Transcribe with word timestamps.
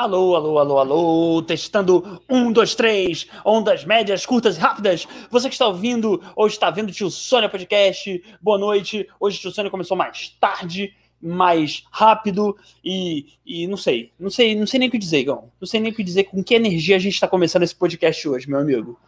Alô, 0.00 0.34
alô, 0.34 0.58
alô, 0.58 0.78
alô, 0.78 1.42
testando 1.42 2.22
um, 2.26 2.50
dois, 2.50 2.74
três, 2.74 3.26
ondas 3.44 3.84
médias, 3.84 4.24
curtas 4.24 4.56
e 4.56 4.58
rápidas. 4.58 5.06
Você 5.30 5.46
que 5.46 5.54
está 5.54 5.66
ouvindo 5.66 6.22
ou 6.34 6.46
está 6.46 6.70
vendo 6.70 6.88
o 6.88 6.92
Tio 6.92 7.10
Sônia 7.10 7.50
Podcast, 7.50 8.24
boa 8.40 8.56
noite. 8.56 9.06
Hoje 9.20 9.36
o 9.36 9.40
Tio 9.42 9.50
Sônia 9.50 9.70
começou 9.70 9.98
mais 9.98 10.30
tarde, 10.40 10.96
mais 11.20 11.84
rápido 11.90 12.56
e, 12.82 13.26
e 13.44 13.66
não 13.66 13.76
sei, 13.76 14.10
não 14.18 14.30
sei, 14.30 14.54
não 14.54 14.66
sei 14.66 14.80
nem 14.80 14.88
o 14.88 14.90
que 14.90 14.96
dizer, 14.96 15.18
Igão. 15.18 15.52
Não 15.60 15.68
sei 15.68 15.80
nem 15.80 15.92
o 15.92 15.94
que 15.94 16.02
dizer 16.02 16.24
com 16.24 16.42
que 16.42 16.54
energia 16.54 16.96
a 16.96 16.98
gente 16.98 17.12
está 17.12 17.28
começando 17.28 17.64
esse 17.64 17.74
podcast 17.74 18.26
hoje, 18.26 18.48
meu 18.48 18.58
amigo. 18.58 18.98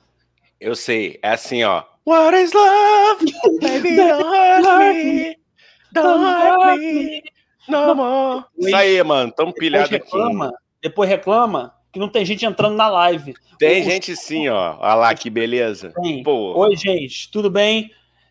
Eu 0.60 0.76
sei, 0.76 1.18
é 1.22 1.30
assim, 1.30 1.64
ó. 1.64 1.84
What 2.04 2.36
is 2.36 2.52
love? 2.52 3.32
Baby, 3.62 3.96
don't 3.96 4.66
hurt 4.66 4.94
me. 4.94 5.36
Don't 5.90 6.22
hurt 6.22 6.78
me. 6.78 7.22
No 7.68 7.94
more. 7.94 8.44
Isso 8.58 8.74
aí, 8.74 9.02
mano, 9.02 9.32
tamo 9.32 9.54
pilhado 9.54 9.94
aqui. 9.94 10.10
Depois 10.82 11.08
reclama 11.08 11.74
que 11.92 11.98
não 11.98 12.08
tem 12.08 12.24
gente 12.24 12.44
entrando 12.44 12.74
na 12.74 12.88
live. 12.88 13.34
Tem 13.58 13.82
o... 13.82 13.84
gente 13.84 14.16
sim, 14.16 14.48
ó. 14.48 14.76
Olha 14.80 14.94
lá 14.94 15.14
que 15.14 15.30
beleza. 15.30 15.92
Oi, 15.96 16.76
gente, 16.76 17.30
tudo 17.30 17.50
bem? 17.50 17.90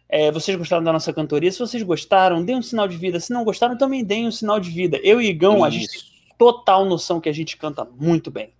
É, 0.10 0.30
vocês 0.30 0.58
gostaram 0.58 0.84
da 0.84 0.92
nossa 0.92 1.14
cantoria? 1.14 1.50
Se 1.50 1.60
vocês 1.60 1.82
gostaram, 1.84 2.44
deem 2.44 2.58
um 2.58 2.62
sinal 2.62 2.88
de 2.88 2.98
vida. 2.98 3.20
Se 3.20 3.32
não 3.32 3.46
gostaram, 3.46 3.78
também 3.78 4.04
deem 4.04 4.28
um 4.28 4.32
sinal 4.32 4.60
de 4.60 4.70
vida. 4.70 5.00
Eu 5.04 5.22
e 5.22 5.28
Igão, 5.28 5.58
Isso. 5.58 5.66
a 5.66 5.70
gente 5.70 5.88
tem 5.88 6.02
total 6.38 6.84
noção 6.84 7.22
que 7.22 7.30
a 7.30 7.34
gente 7.34 7.56
canta 7.56 7.88
muito 7.98 8.30
bem. 8.30 8.52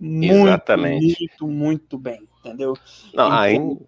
Muito, 0.00 0.46
Exatamente. 0.46 1.16
Muito, 1.18 1.46
muito 1.46 1.98
bem, 1.98 2.26
entendeu? 2.40 2.74
Não, 3.12 3.26
então, 3.26 3.38
ainda, 3.38 3.80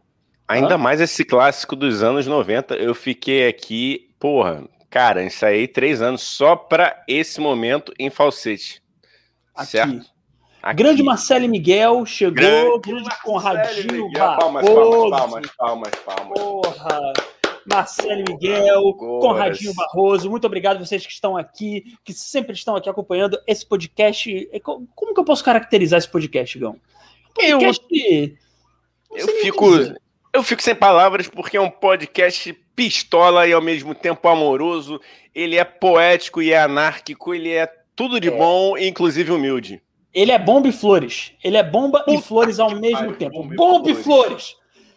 ainda 0.46 0.78
mais 0.78 1.00
esse 1.00 1.24
clássico 1.24 1.74
dos 1.74 2.02
anos 2.02 2.26
90. 2.26 2.74
Eu 2.74 2.94
fiquei 2.94 3.48
aqui, 3.48 4.10
porra, 4.18 4.64
cara, 4.90 5.24
ensaiei 5.24 5.66
três 5.66 6.02
anos 6.02 6.22
só 6.22 6.54
pra 6.54 7.02
esse 7.08 7.40
momento 7.40 7.94
em 7.98 8.10
falsete. 8.10 8.82
Aqui. 9.56 9.70
Certo? 9.70 10.06
Aqui. 10.62 10.76
Grande 10.76 11.02
Marcelo 11.02 11.48
Miguel 11.48 12.04
chegou, 12.04 12.34
grande, 12.34 12.90
grande 12.90 13.22
Conradinho 13.22 14.10
Barroso. 14.12 15.10
Palmas, 15.10 15.10
palmas, 15.10 15.50
palmas, 15.56 15.94
palmas. 16.04 16.40
Porra! 16.40 17.12
Marcelo 17.68 18.24
Miguel, 18.28 18.94
Conradinho 18.94 19.74
Barroso, 19.74 20.30
muito 20.30 20.46
obrigado 20.46 20.78
vocês 20.78 21.04
que 21.04 21.12
estão 21.12 21.36
aqui, 21.36 21.96
que 22.04 22.12
sempre 22.12 22.52
estão 22.52 22.76
aqui 22.76 22.88
acompanhando 22.88 23.38
esse 23.46 23.66
podcast. 23.66 24.48
É, 24.52 24.60
como 24.60 25.14
que 25.14 25.20
eu 25.20 25.24
posso 25.24 25.42
caracterizar 25.42 25.98
esse 25.98 26.08
podcast, 26.08 26.56
Gão? 26.58 26.76
Podcast, 27.34 27.84
eu, 27.90 28.36
eu 29.16 29.28
fico, 29.40 29.66
eu 30.32 30.42
fico 30.42 30.62
sem 30.62 30.74
palavras 30.74 31.28
porque 31.28 31.56
é 31.56 31.60
um 31.60 31.70
podcast 31.70 32.52
pistola 32.74 33.48
e 33.48 33.52
ao 33.52 33.60
mesmo 33.60 33.94
tempo 33.94 34.28
amoroso. 34.28 35.00
Ele 35.34 35.56
é 35.56 35.64
poético 35.64 36.40
e 36.40 36.52
é 36.52 36.58
anárquico, 36.58 37.34
ele 37.34 37.52
é 37.52 37.70
tudo 37.96 38.20
de 38.20 38.28
é. 38.28 38.36
bom, 38.36 38.76
inclusive 38.76 39.32
humilde. 39.32 39.82
Ele 40.12 40.30
é 40.30 40.38
bomba 40.38 40.68
e 40.68 40.72
flores. 40.72 41.32
Ele 41.42 41.56
é 41.56 41.62
bomba 41.62 42.00
Puta 42.00 42.12
e 42.12 42.22
flores 42.22 42.60
ao 42.60 42.74
mesmo 42.74 43.14
tempo. 43.14 43.42
Bomba, 43.54 43.90
e 43.90 43.94
flores. 43.94 44.54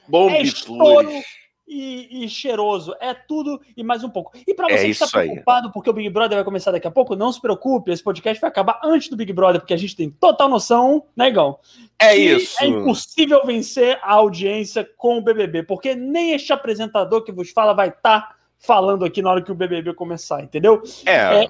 Bomba 0.07 0.35
é 0.35 0.43
e 0.43 0.51
flores. 0.51 1.25
E, 1.67 2.23
e, 2.23 2.29
cheiroso. 2.29 2.95
É 2.99 3.13
tudo 3.13 3.61
e 3.77 3.83
mais 3.83 4.03
um 4.03 4.09
pouco. 4.09 4.31
E 4.47 4.53
para 4.55 4.67
você 4.67 4.75
é 4.75 4.83
que 4.85 4.89
está 4.91 5.07
preocupado 5.07 5.67
aí. 5.67 5.73
porque 5.73 5.89
o 5.89 5.93
Big 5.93 6.09
Brother 6.09 6.37
vai 6.37 6.43
começar 6.43 6.71
daqui 6.71 6.87
a 6.87 6.91
pouco, 6.91 7.15
não 7.15 7.31
se 7.31 7.39
preocupe. 7.39 7.91
Esse 7.91 8.01
podcast 8.03 8.41
vai 8.41 8.49
acabar 8.49 8.79
antes 8.83 9.09
do 9.09 9.15
Big 9.15 9.31
Brother, 9.31 9.61
porque 9.61 9.73
a 9.73 9.77
gente 9.77 9.95
tem 9.95 10.09
total 10.09 10.49
noção, 10.49 11.05
né, 11.15 11.27
Igão? 11.27 11.59
É 11.99 12.15
isso. 12.15 12.55
É 12.63 12.65
impossível 12.65 13.45
vencer 13.45 13.99
a 14.01 14.13
audiência 14.13 14.89
com 14.97 15.17
o 15.17 15.21
BBB, 15.21 15.63
porque 15.63 15.93
nem 15.95 16.31
este 16.31 16.51
apresentador 16.51 17.23
que 17.23 17.31
vos 17.31 17.51
fala 17.51 17.73
vai 17.73 17.89
estar 17.89 18.21
tá 18.21 18.35
falando 18.57 19.05
aqui 19.05 19.21
na 19.21 19.29
hora 19.29 19.41
que 19.43 19.51
o 19.51 19.55
BBB 19.55 19.93
começar, 19.93 20.41
entendeu? 20.41 20.81
É. 21.05 21.43
é 21.43 21.49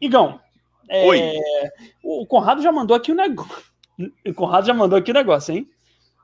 Igão, 0.00 0.40
é, 0.88 1.06
Oi. 1.06 1.32
O 2.02 2.26
Conrado 2.26 2.62
já 2.62 2.72
mandou 2.72 2.96
aqui 2.96 3.12
o 3.12 3.14
negócio. 3.14 3.68
O 4.24 4.32
Conrado 4.32 4.64
já 4.64 4.72
mandou 4.72 4.96
aqui 4.96 5.10
o 5.10 5.14
negócio, 5.14 5.52
hein? 5.52 5.68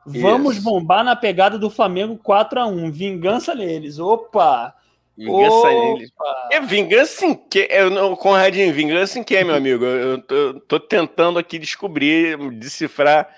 Vamos 0.07 0.57
Isso. 0.57 0.65
bombar 0.65 1.03
na 1.03 1.17
pegada 1.17 1.59
do 1.59 1.69
Flamengo 1.69 2.17
4 2.23 2.61
a 2.61 2.67
1 2.67 2.93
Vingança 2.93 3.53
neles. 3.53 3.99
Opa! 3.99 4.73
Vingança 5.17 5.69
neles. 5.71 6.13
É 6.53 6.61
vingança 6.61 7.27
em 7.27 7.35
que? 7.35 7.67
É, 7.71 7.83
Conradinho, 8.17 8.73
vingança 8.73 9.19
em 9.19 9.25
que, 9.25 9.43
meu 9.43 9.55
amigo? 9.55 9.85
Eu 9.85 10.23
tô, 10.23 10.61
tô 10.61 10.81
tentando 10.81 11.39
aqui 11.39 11.59
descobrir, 11.59 12.37
decifrar 12.53 13.29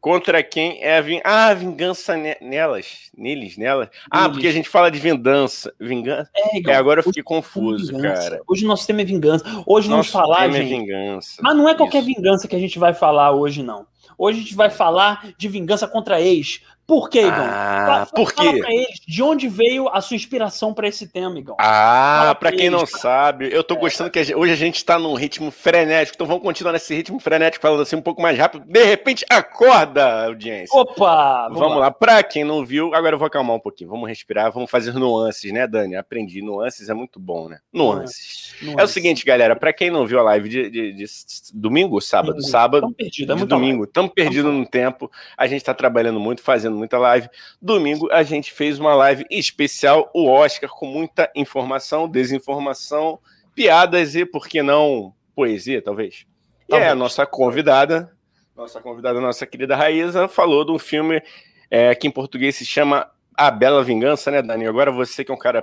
Contra 0.00 0.42
quem 0.44 0.82
é 0.82 0.98
a 0.98 1.00
vingança? 1.00 1.22
Ah, 1.24 1.54
vingança 1.54 2.16
nelas, 2.40 3.10
neles, 3.16 3.56
nelas. 3.56 3.88
Ah, 4.08 4.28
porque 4.28 4.46
a 4.46 4.52
gente 4.52 4.68
fala 4.68 4.90
de 4.90 4.98
vingança. 4.98 5.74
Vingança. 5.78 6.30
É, 6.36 6.70
é 6.70 6.74
agora 6.74 7.00
eu 7.00 7.04
fiquei 7.04 7.22
confuso, 7.22 7.98
cara. 8.00 8.40
Hoje 8.46 8.64
o 8.64 8.68
nosso 8.68 8.86
tema 8.86 9.00
é 9.00 9.04
vingança. 9.04 9.44
Hoje 9.66 9.88
nosso 9.88 10.10
vamos 10.12 10.28
falar, 10.28 10.48
é 10.48 10.52
gente. 10.52 10.72
É 10.72 10.78
vingança. 10.78 11.42
Mas 11.42 11.56
não 11.56 11.68
é 11.68 11.74
qualquer 11.74 11.98
Isso. 11.98 12.06
vingança 12.06 12.46
que 12.46 12.54
a 12.54 12.60
gente 12.60 12.78
vai 12.78 12.94
falar 12.94 13.32
hoje, 13.32 13.62
não. 13.62 13.86
Hoje 14.16 14.38
a 14.38 14.42
gente 14.42 14.54
vai 14.54 14.70
falar 14.70 15.32
de 15.36 15.48
vingança 15.48 15.88
contra 15.88 16.20
ex. 16.20 16.60
Por 16.88 17.10
quê, 17.10 17.20
Igor? 17.20 17.34
Ah, 17.34 17.84
fala, 17.86 18.06
por 18.06 18.32
quê? 18.32 18.60
Pra 18.60 18.72
eles 18.72 18.98
de 19.06 19.22
onde 19.22 19.46
veio 19.46 19.90
a 19.90 20.00
sua 20.00 20.16
inspiração 20.16 20.72
para 20.72 20.88
esse 20.88 21.06
tema, 21.06 21.38
Igor. 21.38 21.54
Ah, 21.60 22.34
para 22.40 22.50
quem 22.50 22.70
não 22.70 22.86
sabe, 22.86 23.52
eu 23.52 23.62
tô 23.62 23.74
é. 23.74 23.78
gostando 23.78 24.10
que 24.10 24.18
a 24.18 24.22
gente, 24.24 24.34
hoje 24.34 24.54
a 24.54 24.56
gente 24.56 24.82
tá 24.82 24.98
num 24.98 25.12
ritmo 25.12 25.50
frenético, 25.50 26.16
então 26.16 26.26
vamos 26.26 26.42
continuar 26.42 26.72
nesse 26.72 26.94
ritmo 26.94 27.20
frenético, 27.20 27.60
falando 27.60 27.82
assim 27.82 27.96
um 27.96 28.00
pouco 28.00 28.22
mais 28.22 28.38
rápido. 28.38 28.64
De 28.66 28.82
repente, 28.84 29.22
acorda, 29.28 30.24
audiência. 30.28 30.74
Opa! 30.80 31.42
Vamos, 31.48 31.58
vamos 31.58 31.76
lá. 31.76 31.80
lá. 31.80 31.90
Pra 31.90 32.22
quem 32.22 32.42
não 32.42 32.64
viu, 32.64 32.94
agora 32.94 33.16
eu 33.16 33.18
vou 33.18 33.26
acalmar 33.26 33.54
um 33.54 33.60
pouquinho. 33.60 33.90
Vamos 33.90 34.08
respirar, 34.08 34.50
vamos 34.50 34.70
fazer 34.70 34.94
nuances, 34.94 35.52
né, 35.52 35.66
Dani? 35.66 35.94
Aprendi. 35.94 36.40
Nuances 36.40 36.88
é 36.88 36.94
muito 36.94 37.20
bom, 37.20 37.50
né? 37.50 37.58
Nuances. 37.70 38.54
nuances. 38.62 38.80
É 38.80 38.82
o 38.82 38.88
seguinte, 38.88 39.26
galera, 39.26 39.54
para 39.54 39.74
quem 39.74 39.90
não 39.90 40.06
viu 40.06 40.20
a 40.20 40.22
live 40.22 40.48
de, 40.48 40.70
de, 40.70 40.92
de 40.94 41.04
domingo, 41.52 42.00
sábado, 42.00 42.40
sábado, 42.40 42.80
Tão 42.80 42.92
perdido, 42.94 43.34
é 43.34 43.36
de 43.36 43.44
domingo, 43.44 43.84
estamos 43.84 44.10
perdidos 44.14 44.54
no 44.54 44.64
tempo. 44.64 45.10
A 45.36 45.46
gente 45.46 45.62
tá 45.62 45.74
trabalhando 45.74 46.18
muito, 46.18 46.40
fazendo 46.40 46.77
muita 46.78 46.98
live. 46.98 47.28
Domingo 47.60 48.08
a 48.10 48.22
gente 48.22 48.52
fez 48.52 48.78
uma 48.78 48.94
live 48.94 49.26
especial, 49.30 50.10
o 50.14 50.26
Oscar, 50.26 50.70
com 50.70 50.86
muita 50.86 51.30
informação, 51.34 52.08
desinformação, 52.08 53.18
piadas 53.54 54.14
e, 54.14 54.24
por 54.24 54.46
que 54.46 54.62
não, 54.62 55.12
poesia, 55.34 55.82
talvez. 55.82 56.26
talvez. 56.68 56.86
E 56.86 56.88
é 56.88 56.90
a 56.90 56.94
nossa 56.94 57.26
convidada, 57.26 58.16
nossa 58.56 58.80
convidada, 58.80 59.20
nossa 59.20 59.46
querida 59.46 59.76
Raíza, 59.76 60.26
falou 60.26 60.64
de 60.64 60.72
um 60.72 60.78
filme 60.78 61.22
é, 61.70 61.94
que 61.94 62.08
em 62.08 62.10
português 62.10 62.56
se 62.56 62.66
chama 62.66 63.08
A 63.36 63.50
Bela 63.50 63.84
Vingança, 63.84 64.30
né, 64.30 64.42
Dani? 64.42 64.66
Agora 64.66 64.90
você 64.90 65.24
que 65.24 65.30
é 65.30 65.34
um 65.34 65.38
cara 65.38 65.62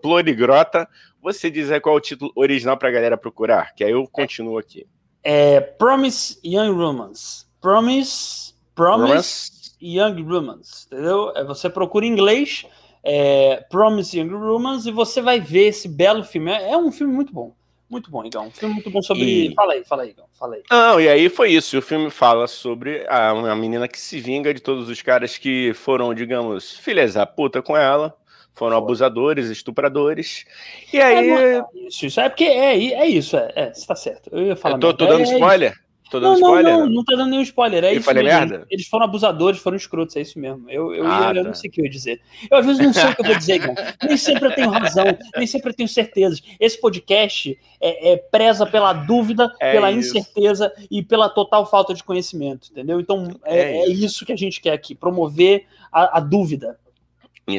plurigrota, 0.00 0.88
você 1.22 1.50
diz 1.50 1.70
aí 1.70 1.78
qual 1.78 1.94
é 1.94 1.98
o 1.98 2.00
título 2.00 2.32
original 2.34 2.76
para 2.76 2.88
a 2.88 2.92
galera 2.92 3.16
procurar, 3.18 3.74
que 3.74 3.84
aí 3.84 3.90
eu 3.90 4.06
continuo 4.10 4.56
aqui. 4.56 4.86
É 5.22 5.60
Promise 5.60 6.38
Young 6.42 6.72
Romance. 6.72 7.46
Promise, 7.60 8.54
Promise, 8.74 9.06
Promise 9.06 9.51
Young 9.82 10.22
Romance, 10.22 10.86
entendeu? 10.86 11.32
É, 11.34 11.44
você 11.44 11.68
procura 11.68 12.06
em 12.06 12.10
inglês 12.10 12.64
é, 13.02 13.64
Promise 13.68 14.18
Young 14.18 14.32
Romance 14.32 14.88
e 14.88 14.92
você 14.92 15.20
vai 15.20 15.40
ver 15.40 15.68
esse 15.68 15.88
belo 15.88 16.22
filme. 16.22 16.52
É, 16.52 16.70
é 16.70 16.76
um 16.76 16.92
filme 16.92 17.12
muito 17.12 17.32
bom. 17.32 17.54
Muito 17.90 18.10
bom, 18.10 18.24
Igão. 18.24 18.46
Um 18.46 18.50
filme 18.50 18.74
muito 18.74 18.90
bom 18.90 19.02
sobre. 19.02 19.48
E... 19.48 19.54
Fala 19.54 19.74
aí, 19.74 19.84
fala 19.84 20.02
aí, 20.04 20.10
Igão. 20.10 20.24
Fala 20.32 20.54
aí. 20.54 20.62
Não, 20.70 20.98
e 20.98 21.08
aí 21.10 21.28
foi 21.28 21.50
isso. 21.50 21.76
O 21.76 21.82
filme 21.82 22.08
fala 22.10 22.46
sobre 22.46 23.04
a, 23.06 23.34
uma 23.34 23.54
menina 23.54 23.86
que 23.86 24.00
se 24.00 24.18
vinga 24.18 24.54
de 24.54 24.62
todos 24.62 24.88
os 24.88 25.02
caras 25.02 25.36
que 25.36 25.74
foram, 25.74 26.14
digamos, 26.14 26.74
filhas 26.78 27.12
da 27.12 27.26
puta 27.26 27.60
com 27.60 27.76
ela. 27.76 28.16
Foram 28.54 28.78
abusadores, 28.78 29.50
estupradores. 29.50 30.46
E 30.90 31.00
aí. 31.00 31.30
É, 31.30 31.62
isso, 31.86 32.06
isso. 32.06 32.20
É 32.20 32.30
porque 32.30 32.44
é, 32.44 32.92
é 32.94 33.06
isso, 33.06 33.36
é, 33.36 33.52
é, 33.54 33.74
você 33.74 33.86
tá 33.86 33.94
certo. 33.94 34.30
Eu 34.32 34.46
ia 34.46 34.56
falar. 34.56 34.76
Eu 34.76 34.80
tô, 34.80 34.94
tô 34.94 35.06
dando 35.06 35.20
é, 35.20 35.24
spoiler? 35.24 35.78
Tô 36.12 36.20
dando 36.20 36.38
não, 36.38 36.48
spoiler? 36.48 36.72
Não, 36.74 36.80
não, 36.80 36.88
não 36.90 37.04
tá 37.04 37.16
dando 37.16 37.30
nenhum 37.30 37.42
spoiler. 37.42 37.84
É 37.84 37.92
eu 37.92 37.96
isso 37.96 38.04
falei 38.04 38.22
mesmo. 38.22 38.38
merda? 38.38 38.66
Eles 38.70 38.86
foram 38.86 39.06
abusadores, 39.06 39.58
foram 39.60 39.78
escrotos, 39.78 40.14
é 40.14 40.20
isso 40.20 40.38
mesmo. 40.38 40.68
Eu, 40.68 40.94
eu, 40.94 41.06
ah, 41.06 41.32
eu 41.34 41.42
não 41.42 41.52
tá. 41.52 41.54
sei 41.54 41.70
o 41.70 41.72
que 41.72 41.80
eu 41.80 41.86
ia 41.86 41.90
dizer. 41.90 42.20
Eu 42.50 42.58
às 42.58 42.66
vezes 42.66 42.84
não 42.84 42.92
sei 42.92 43.04
o 43.04 43.14
que 43.14 43.22
eu 43.22 43.24
vou 43.24 43.38
dizer, 43.38 43.58
cara. 43.60 43.94
Nem 44.06 44.16
sempre 44.18 44.46
eu 44.46 44.54
tenho 44.54 44.68
razão, 44.68 45.06
nem 45.34 45.46
sempre 45.46 45.70
eu 45.70 45.74
tenho 45.74 45.88
certezas. 45.88 46.42
Esse 46.60 46.78
podcast 46.78 47.58
é, 47.80 48.12
é 48.12 48.16
preza 48.18 48.66
pela 48.66 48.92
dúvida, 48.92 49.50
é 49.58 49.72
pela 49.72 49.90
isso. 49.90 50.10
incerteza 50.10 50.70
e 50.90 51.02
pela 51.02 51.30
total 51.30 51.64
falta 51.64 51.94
de 51.94 52.04
conhecimento, 52.04 52.68
entendeu? 52.70 53.00
Então 53.00 53.34
é, 53.42 53.58
é, 53.58 53.78
é 53.78 53.88
isso. 53.88 54.04
isso. 54.04 54.26
que 54.26 54.34
a 54.34 54.36
gente 54.36 54.60
quer 54.60 54.72
aqui, 54.72 54.94
promover 54.94 55.64
a, 55.90 56.18
a 56.18 56.20
dúvida. 56.20 56.78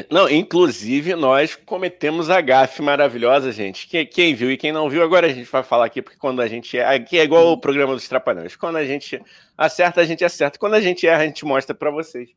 Não, 0.10 0.30
inclusive 0.30 1.14
nós 1.14 1.58
cometemos 1.58 2.30
a 2.30 2.40
gafe 2.40 2.82
maravilhosa, 2.82 3.52
gente. 3.52 3.86
Quem, 3.88 4.06
quem, 4.06 4.34
viu 4.34 4.50
e 4.50 4.56
quem 4.56 4.72
não 4.72 4.90
viu, 4.90 5.04
agora 5.04 5.28
a 5.28 5.30
gente 5.30 5.50
vai 5.52 5.62
falar 5.62 5.86
aqui, 5.86 6.02
porque 6.02 6.18
quando 6.18 6.42
a 6.42 6.48
gente. 6.48 6.78
É, 6.78 6.96
aqui 6.96 7.20
é 7.20 7.24
igual 7.24 7.52
o 7.52 7.58
programa 7.60 7.94
dos 7.94 8.08
Trapalhões. 8.08 8.56
Quando 8.56 8.78
a 8.78 8.86
gente 8.86 9.22
acerta, 9.58 10.00
a 10.00 10.06
gente 10.06 10.24
acerta. 10.24 10.58
Quando 10.58 10.76
a 10.76 10.82
gente 10.82 11.06
erra, 11.06 11.24
a 11.24 11.26
gente 11.26 11.44
mostra 11.44 11.76
para 11.76 11.92
vocês. 11.92 12.30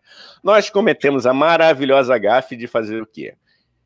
Nós 0.43 0.69
cometemos 0.69 1.25
a 1.25 1.33
maravilhosa 1.33 2.19
gafe 2.19 2.57
de 2.57 2.67
fazer 2.67 3.01
o 3.01 3.07
quê? 3.07 3.35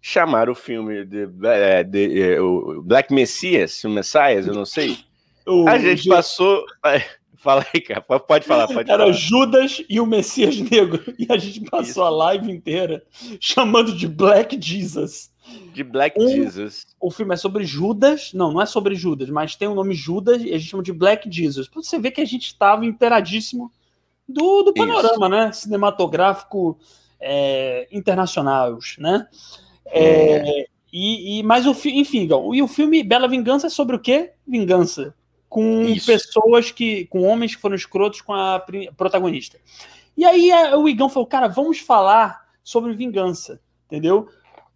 Chamar 0.01 0.49
o 0.49 0.55
filme 0.55 1.05
de, 1.05 1.27
de, 1.27 1.85
de, 1.85 2.09
de 2.09 2.41
o 2.41 2.81
Black 2.83 3.13
Messias, 3.13 3.85
o 3.85 3.91
Messias, 3.91 4.47
eu 4.47 4.55
não 4.55 4.65
sei. 4.65 4.97
a 5.69 5.77
gente 5.77 6.09
passou. 6.09 6.65
Fala 7.41 7.67
aí, 7.73 7.81
cara. 7.81 8.03
Pode 8.03 8.47
falar, 8.47 8.69
pode 8.69 8.91
Era 8.91 9.05
falar. 9.05 9.13
Judas 9.13 9.83
e 9.89 9.99
o 9.99 10.05
Messias 10.05 10.59
Negro. 10.61 11.03
E 11.19 11.27
a 11.31 11.39
gente 11.39 11.63
passou 11.63 11.91
Isso. 11.91 12.03
a 12.03 12.11
live 12.11 12.53
inteira 12.53 13.03
chamando 13.41 13.95
de 13.95 14.07
Black 14.07 14.61
Jesus. 14.61 15.33
De 15.73 15.83
Black 15.83 16.21
um, 16.21 16.29
Jesus. 16.29 16.87
O 17.01 17.11
filme 17.11 17.33
é 17.33 17.37
sobre 17.39 17.65
Judas. 17.65 18.33
Não, 18.35 18.53
não 18.53 18.61
é 18.61 18.67
sobre 18.67 18.95
Judas, 18.95 19.31
mas 19.31 19.57
tem 19.57 19.67
o 19.67 19.75
nome 19.75 19.95
Judas 19.95 20.43
e 20.43 20.53
a 20.53 20.59
gente 20.59 20.71
chama 20.71 20.83
de 20.83 20.93
Black 20.93 21.31
Jesus. 21.33 21.67
Pra 21.67 21.83
você 21.83 21.99
ver 21.99 22.11
que 22.11 22.21
a 22.21 22.27
gente 22.27 22.47
estava 22.47 22.85
interadíssimo 22.85 23.73
do, 24.29 24.63
do 24.63 24.75
panorama, 24.75 25.27
Isso. 25.27 25.29
né? 25.29 25.53
Cinematográfico 25.53 26.79
é, 27.19 27.89
internacionais, 27.91 28.97
né? 28.99 29.27
É, 29.87 30.61
é. 30.61 30.67
E, 30.93 31.39
e, 31.39 31.43
mas 31.43 31.67
o 31.67 31.71
enfim, 31.89 32.29
e 32.53 32.63
o 32.63 32.69
filme 32.69 33.03
Bela 33.03 33.29
Vingança 33.29 33.69
é 33.69 33.71
sobre 33.71 33.97
o 33.97 34.01
quê? 34.01 34.33
Vingança. 34.47 35.15
Com 35.51 35.83
Isso. 35.83 36.07
pessoas 36.07 36.71
que. 36.71 37.05
com 37.07 37.25
homens 37.25 37.55
que 37.55 37.61
foram 37.61 37.75
escrotos 37.75 38.23
com 38.23 38.33
a 38.33 38.65
protagonista. 38.97 39.59
E 40.17 40.25
aí 40.25 40.51
é, 40.51 40.77
o 40.77 40.89
Igão 40.89 41.09
falou, 41.09 41.27
cara, 41.27 41.49
vamos 41.49 41.81
falar 41.81 42.49
sobre 42.63 42.93
vingança, 42.93 43.61
entendeu? 43.87 44.29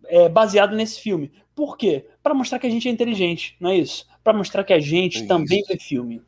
É, 0.07 0.29
baseado 0.29 0.75
nesse 0.75 1.01
filme. 1.01 1.33
Por 1.55 1.77
quê? 1.77 2.07
Para 2.23 2.35
mostrar 2.35 2.59
que 2.59 2.67
a 2.67 2.71
gente 2.71 2.89
é 2.89 2.91
inteligente, 2.91 3.57
não 3.61 3.71
é 3.71 3.77
isso? 3.77 4.07
Para 4.23 4.33
mostrar 4.33 4.65
que 4.65 4.73
a 4.73 4.81
gente 4.81 5.19
isso. 5.19 5.29
também 5.29 5.63
vê 5.69 5.79
filme. 5.79 6.21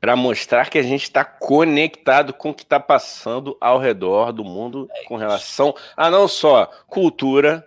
Para 0.00 0.14
mostrar 0.14 0.70
que 0.70 0.78
a 0.78 0.82
gente 0.82 1.02
está 1.02 1.24
conectado 1.24 2.32
com 2.32 2.50
o 2.50 2.54
que 2.54 2.62
está 2.62 2.78
passando 2.78 3.56
ao 3.60 3.78
redor 3.78 4.32
do 4.32 4.44
mundo 4.44 4.88
é 4.94 5.04
com 5.04 5.16
relação 5.16 5.74
a 5.96 6.08
não 6.08 6.28
só 6.28 6.66
cultura, 6.86 7.66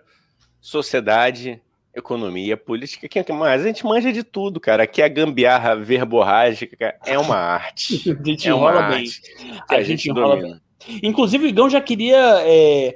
sociedade, 0.60 1.62
economia, 1.94 2.56
política, 2.56 3.08
que 3.08 3.32
mais? 3.32 3.62
A 3.62 3.66
gente 3.66 3.84
manja 3.84 4.12
de 4.12 4.22
tudo, 4.22 4.58
cara. 4.58 4.82
Aqui 4.82 5.00
a 5.00 5.08
gambiarra 5.08 5.76
verborrágica 5.76 6.96
é 7.06 7.18
uma 7.18 7.36
arte. 7.36 8.10
a 8.10 8.26
gente 8.26 8.48
é 8.48 8.54
uma 8.54 8.70
arte. 8.70 9.22
Bem. 9.38 9.60
A, 9.68 9.74
a, 9.74 9.78
gente, 9.78 9.86
gente 9.88 10.10
enrola 10.10 10.36
domina. 10.36 10.62
bem. 10.86 11.00
Inclusive, 11.02 11.46
o 11.46 11.48
Igão 11.48 11.70
já 11.70 11.80
queria. 11.80 12.42
É, 12.44 12.94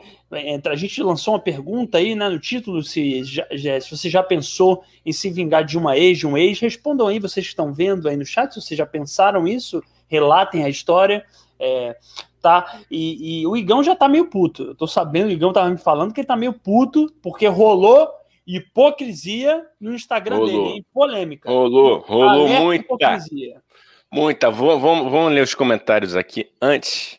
a 0.66 0.76
gente 0.76 1.02
lançou 1.02 1.34
uma 1.34 1.40
pergunta 1.40 1.98
aí 1.98 2.14
né, 2.14 2.28
no 2.28 2.38
título: 2.38 2.82
se, 2.82 3.22
já, 3.24 3.46
já, 3.52 3.80
se 3.80 3.96
você 3.96 4.10
já 4.10 4.22
pensou 4.22 4.82
em 5.06 5.12
se 5.12 5.30
vingar 5.30 5.64
de 5.64 5.78
uma 5.78 5.96
ex, 5.96 6.18
de 6.18 6.26
um 6.26 6.36
ex. 6.36 6.58
Respondam 6.58 7.06
aí, 7.06 7.18
vocês 7.18 7.46
que 7.46 7.52
estão 7.52 7.72
vendo 7.72 8.08
aí 8.08 8.16
no 8.16 8.26
chat, 8.26 8.52
se 8.52 8.60
vocês 8.60 8.76
já 8.76 8.86
pensaram 8.86 9.46
isso, 9.46 9.82
relatem 10.08 10.64
a 10.64 10.68
história. 10.68 11.24
É, 11.60 11.96
tá? 12.42 12.80
E, 12.90 13.40
e, 13.40 13.46
o 13.46 13.56
Igão 13.56 13.82
já 13.82 13.96
tá 13.96 14.08
meio 14.08 14.26
puto. 14.26 14.64
Eu 14.64 14.74
tô 14.74 14.86
sabendo, 14.86 15.28
o 15.28 15.32
Igão 15.32 15.52
tava 15.52 15.70
me 15.70 15.78
falando 15.78 16.12
que 16.12 16.20
ele 16.20 16.26
tá 16.26 16.36
meio 16.36 16.52
puto, 16.52 17.12
porque 17.22 17.46
rolou 17.46 18.08
hipocrisia 18.48 19.64
no 19.80 19.94
Instagram 19.94 20.36
rolou. 20.36 20.48
dele, 20.48 20.76
hein? 20.76 20.86
polêmica. 20.92 21.48
Rolou, 21.48 21.98
rolou 21.98 22.48
muita. 22.48 22.84
Hipocrisia. 22.84 23.62
Muita. 24.10 24.50
Vou, 24.50 24.80
vamos, 24.80 25.12
vamos 25.12 25.32
ler 25.32 25.42
os 25.42 25.54
comentários 25.54 26.16
aqui 26.16 26.50
antes 26.60 27.18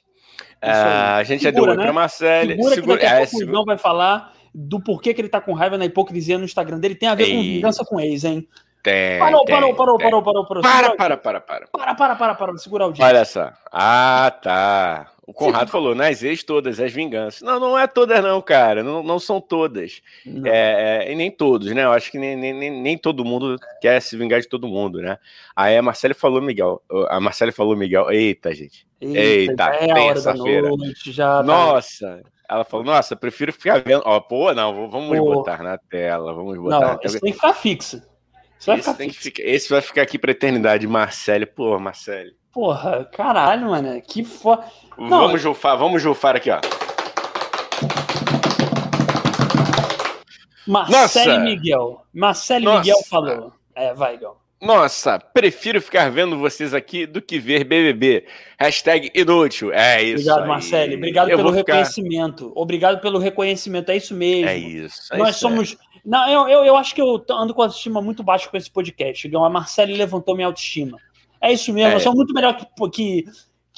ah, 0.62 1.18
a 1.18 1.24
gente 1.24 1.42
segura, 1.42 1.62
já 1.62 1.68
deu 1.68 1.78
né? 1.78 1.84
para 1.84 1.94
Marcelo. 1.94 2.52
Segura, 2.52 2.76
segura 2.76 2.98
que 2.98 3.04
daqui 3.04 3.16
a 3.16 3.22
é, 3.22 3.26
segura. 3.26 3.60
o 3.60 3.66
vai 3.66 3.78
falar 3.78 4.34
do 4.54 4.80
porquê 4.80 5.14
que 5.14 5.22
ele 5.22 5.30
tá 5.30 5.40
com 5.40 5.54
raiva 5.54 5.78
na 5.78 5.86
hipocrisia 5.86 6.38
no 6.38 6.46
Instagram 6.46 6.80
dele. 6.80 6.96
Tem 6.96 7.08
a 7.08 7.16
ver 7.16 7.26
Ei. 7.26 7.36
com 7.36 7.42
vingança 7.42 7.86
com 7.86 8.00
ex, 8.00 8.24
hein? 8.24 8.48
Tem, 8.84 9.20
parou, 9.20 9.44
tem, 9.44 9.56
parou, 9.56 9.76
parou, 9.76 9.98
tem. 9.98 10.06
parou, 10.06 10.24
parou, 10.24 10.46
parou, 10.46 10.64
Para, 10.64 10.96
para, 10.96 11.18
para, 11.18 11.42
para. 11.42 11.68
Para, 11.68 11.96
para, 11.96 12.16
para, 12.16 12.36
para, 12.36 12.58
segurar 12.58 12.88
o 12.88 12.94
dia. 12.94 13.06
Olha 13.06 13.26
só. 13.26 13.52
Ah, 13.72 14.34
tá. 14.42 15.12
O 15.30 15.34
Conrado 15.34 15.70
falou, 15.70 15.94
nas 15.94 16.24
ex 16.24 16.44
todas, 16.44 16.80
as 16.80 16.92
vinganças. 16.92 17.44
Não, 17.44 17.60
não 17.60 17.78
é 17.78 17.86
todas 17.86 18.20
não, 18.24 18.42
cara. 18.42 18.82
Não, 18.82 19.04
não 19.04 19.20
são 19.20 19.40
todas. 19.40 20.02
Não. 20.26 20.50
É, 20.52 21.06
é, 21.06 21.12
e 21.12 21.16
nem 21.16 21.30
todos, 21.30 21.72
né? 21.72 21.84
Eu 21.84 21.92
acho 21.92 22.10
que 22.10 22.18
nem, 22.18 22.36
nem, 22.36 22.82
nem, 22.82 22.98
todo 22.98 23.24
mundo 23.24 23.56
quer 23.80 24.02
se 24.02 24.18
vingar 24.18 24.42
de 24.42 24.48
todo 24.48 24.68
mundo, 24.68 25.00
né? 25.00 25.20
Aí 25.56 25.78
a 25.78 25.84
Marcele 25.84 26.16
falou 26.16 26.42
Miguel. 26.42 26.82
A 27.10 27.20
Marcele 27.20 27.52
falou 27.52 27.76
Miguel. 27.76 28.10
Eita, 28.10 28.56
gente. 28.56 28.88
Eita, 29.00 29.16
Eita 29.16 29.64
é 29.66 29.94
terça-feira. 29.94 30.70
Tá 31.16 31.44
Nossa. 31.44 32.24
Ela 32.50 32.64
falou, 32.64 32.84
nossa, 32.84 33.16
prefiro 33.16 33.54
ficar 33.54 33.84
vendo. 33.84 34.02
Ó, 34.06 34.20
pô, 34.20 34.52
não, 34.56 34.90
vamos 34.90 35.16
pô. 35.16 35.36
botar 35.36 35.62
na 35.62 35.78
tela, 35.78 36.34
vamos 36.34 36.58
botar. 36.58 36.80
Não, 36.80 37.00
isso 37.04 37.20
tem 37.20 37.32
que 37.32 37.38
ficar 37.38 37.54
fixo. 37.54 38.02
Esse, 38.60 38.78
ficar 38.78 38.96
ficar, 38.96 39.44
esse 39.44 39.70
vai 39.70 39.82
ficar 39.82 40.02
aqui 40.02 40.18
pra 40.18 40.32
eternidade, 40.32 40.88
Marcele. 40.88 41.46
Pô, 41.46 41.78
Marcele. 41.78 42.39
Porra, 42.52 43.06
caralho, 43.06 43.70
mano. 43.70 44.02
Que 44.02 44.24
foda. 44.24 44.64
Vamos 44.98 45.42
jufar, 45.42 45.78
vamos 45.78 46.02
jufar 46.02 46.36
aqui, 46.36 46.50
ó. 46.50 46.60
Marcele 50.68 51.40
Miguel. 51.40 52.02
Marcele 52.14 52.70
Miguel 52.70 52.98
falou. 53.10 53.54
É, 53.76 53.94
vai, 53.94 54.18
Gal. 54.18 54.40
Nossa, 54.62 55.18
prefiro 55.18 55.82
ficar 55.82 56.12
vendo 56.12 56.38
vocês 56.38 56.74
aqui 56.74 57.06
do 57.06 57.22
que 57.22 57.40
ver 57.40 57.64
BBB. 57.64 58.26
Hashtag 58.60 59.10
inútil. 59.16 59.72
É 59.72 60.04
isso. 60.04 60.30
Obrigado, 60.30 60.48
Marcele. 60.48 60.96
Obrigado 60.98 61.30
Eu 61.30 61.38
pelo 61.38 61.50
reconhecimento. 61.50 62.50
Ficar... 62.50 62.60
Obrigado 62.60 63.00
pelo 63.00 63.20
reconhecimento. 63.20 63.90
É 63.90 63.96
isso 63.96 64.14
mesmo. 64.14 64.50
É 64.50 64.58
isso. 64.58 65.14
É 65.14 65.18
Nós 65.18 65.30
isso, 65.30 65.40
somos. 65.40 65.74
É. 65.74 66.00
Não, 66.04 66.30
eu, 66.30 66.50
eu, 66.50 66.66
eu, 66.66 66.76
acho 66.76 66.94
que 66.94 67.02
eu 67.02 67.24
ando 67.32 67.54
com 67.54 67.62
a 67.62 67.66
autoestima 67.66 68.02
muito 68.02 68.22
baixa 68.22 68.50
com 68.50 68.58
esse 68.58 68.70
podcast. 68.70 69.34
A 69.34 69.50
Marcele 69.50 69.94
levantou 69.94 70.36
minha 70.36 70.48
autoestima. 70.48 70.98
É 71.42 71.52
isso 71.54 71.74
mesmo. 71.74 71.98
É. 71.98 72.00
Sou 72.00 72.16
muito 72.16 72.34
melhor 72.34 72.56
que, 72.56 72.66
que 72.92 73.26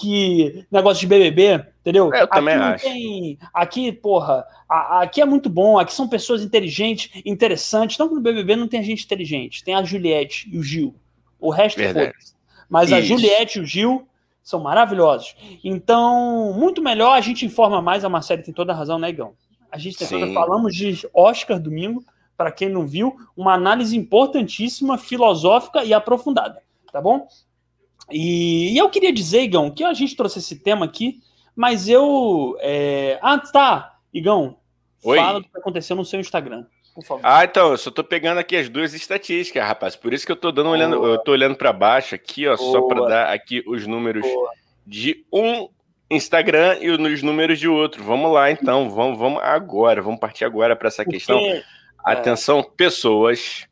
que 0.02 0.66
negócio 0.72 1.02
de 1.02 1.08
BBB, 1.08 1.64
entendeu? 1.82 2.12
É, 2.14 2.24
eu 2.24 2.28
também 2.28 2.56
aqui 2.56 2.64
acho. 2.64 2.84
Tem, 2.86 3.40
aqui, 3.54 3.92
porra, 3.92 4.46
a, 4.68 5.02
aqui 5.02 5.22
é 5.22 5.26
muito 5.26 5.48
bom, 5.48 5.78
aqui 5.78 5.94
são 5.94 6.08
pessoas 6.08 6.42
inteligentes, 6.42 7.22
interessantes. 7.24 7.98
Que 7.98 8.04
no 8.04 8.20
BBB 8.20 8.56
não 8.56 8.68
tem 8.68 8.84
gente 8.84 9.06
inteligente, 9.06 9.64
tem 9.64 9.76
a 9.76 9.84
Juliette 9.84 10.50
e 10.52 10.58
o 10.58 10.64
Gil. 10.64 10.96
O 11.40 11.52
resto 11.52 11.80
foi. 11.80 12.12
Mas 12.68 12.90
Isso. 12.90 12.96
a 12.96 13.02
Juliette 13.02 13.60
e 13.60 13.62
o 13.62 13.66
Gil 13.66 14.08
são 14.42 14.60
maravilhosos. 14.60 15.36
Então, 15.64 16.54
muito 16.54 16.82
melhor, 16.82 17.14
a 17.16 17.22
gente 17.22 17.46
informa 17.46 17.82
mais, 17.82 18.04
a 18.04 18.10
Marcela 18.10 18.42
tem 18.42 18.54
toda 18.54 18.74
a 18.74 18.76
razão, 18.76 18.98
né, 18.98 19.10
Igão? 19.10 19.34
A 19.72 19.78
gente 19.78 19.98
tem 19.98 20.08
toda, 20.08 20.34
falamos 20.34 20.76
de 20.76 21.08
Oscar 21.14 21.60
domingo, 21.60 22.04
para 22.36 22.52
quem 22.52 22.70
não 22.70 22.88
viu, 22.88 23.16
uma 23.38 23.54
análise 23.54 23.96
importantíssima, 23.96 24.98
filosófica 24.98 25.84
e 25.84 25.94
aprofundada, 25.94 26.62
tá 26.92 27.00
bom? 27.00 27.28
E, 28.12 28.74
e, 28.74 28.78
eu 28.78 28.90
queria 28.90 29.12
dizer, 29.12 29.42
Igão, 29.42 29.70
que 29.72 29.84
a 29.84 29.94
gente 29.94 30.16
trouxe 30.16 30.40
esse 30.40 30.58
tema 30.58 30.86
aqui, 30.86 31.20
mas 31.56 31.88
eu. 31.88 32.56
É... 32.60 33.20
Ah, 33.22 33.38
tá, 33.38 33.98
Igão. 34.14 34.58
Oi? 35.04 35.18
Fala 35.18 35.40
do 35.40 35.48
que 35.48 35.58
aconteceu 35.58 35.96
no 35.96 36.06
seu 36.06 36.20
Instagram. 36.20 36.66
Por 36.94 37.04
favor. 37.04 37.22
Ah, 37.24 37.44
então, 37.44 37.72
eu 37.72 37.78
só 37.78 37.90
tô 37.90 38.04
pegando 38.04 38.38
aqui 38.38 38.56
as 38.56 38.68
duas 38.68 38.94
estatísticas, 38.94 39.64
rapaz. 39.64 39.96
Por 39.96 40.14
isso 40.14 40.26
que 40.26 40.32
eu 40.32 40.36
tô 40.36 40.52
dando 40.52 40.70
olhando, 40.70 41.06
eu 41.06 41.18
tô 41.20 41.32
olhando 41.32 41.56
para 41.56 41.72
baixo 41.72 42.14
aqui, 42.14 42.48
ó, 42.48 42.56
Boa. 42.56 42.72
só 42.72 42.82
para 42.82 43.08
dar 43.08 43.34
aqui 43.34 43.64
os 43.66 43.88
números 43.88 44.24
Boa. 44.24 44.52
de 44.86 45.26
um 45.32 45.70
Instagram 46.10 46.78
e 46.82 46.90
os 46.90 47.24
números 47.24 47.60
de 47.60 47.68
outro. 47.68 48.04
Vamos 48.04 48.32
lá, 48.32 48.52
então, 48.52 48.90
vamos, 48.90 49.18
vamos 49.18 49.42
agora, 49.42 50.02
vamos 50.02 50.20
partir 50.20 50.44
agora 50.44 50.76
para 50.76 50.90
essa 50.90 51.04
Porque... 51.04 51.18
questão. 51.18 51.40
Atenção, 52.04 52.60
é... 52.60 52.64
pessoas. 52.76 53.68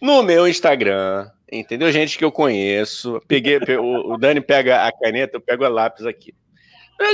No 0.00 0.22
meu 0.22 0.48
Instagram, 0.48 1.30
Entendeu? 1.52 1.90
Gente 1.90 2.16
que 2.16 2.24
eu 2.24 2.30
conheço. 2.30 3.20
Peguei, 3.26 3.58
o, 3.76 4.16
Dani 4.16 4.40
pega 4.40 4.86
a 4.86 4.92
caneta, 4.92 5.36
eu 5.36 5.40
pego 5.40 5.64
a 5.64 5.68
lápis 5.68 6.06
aqui. 6.06 6.32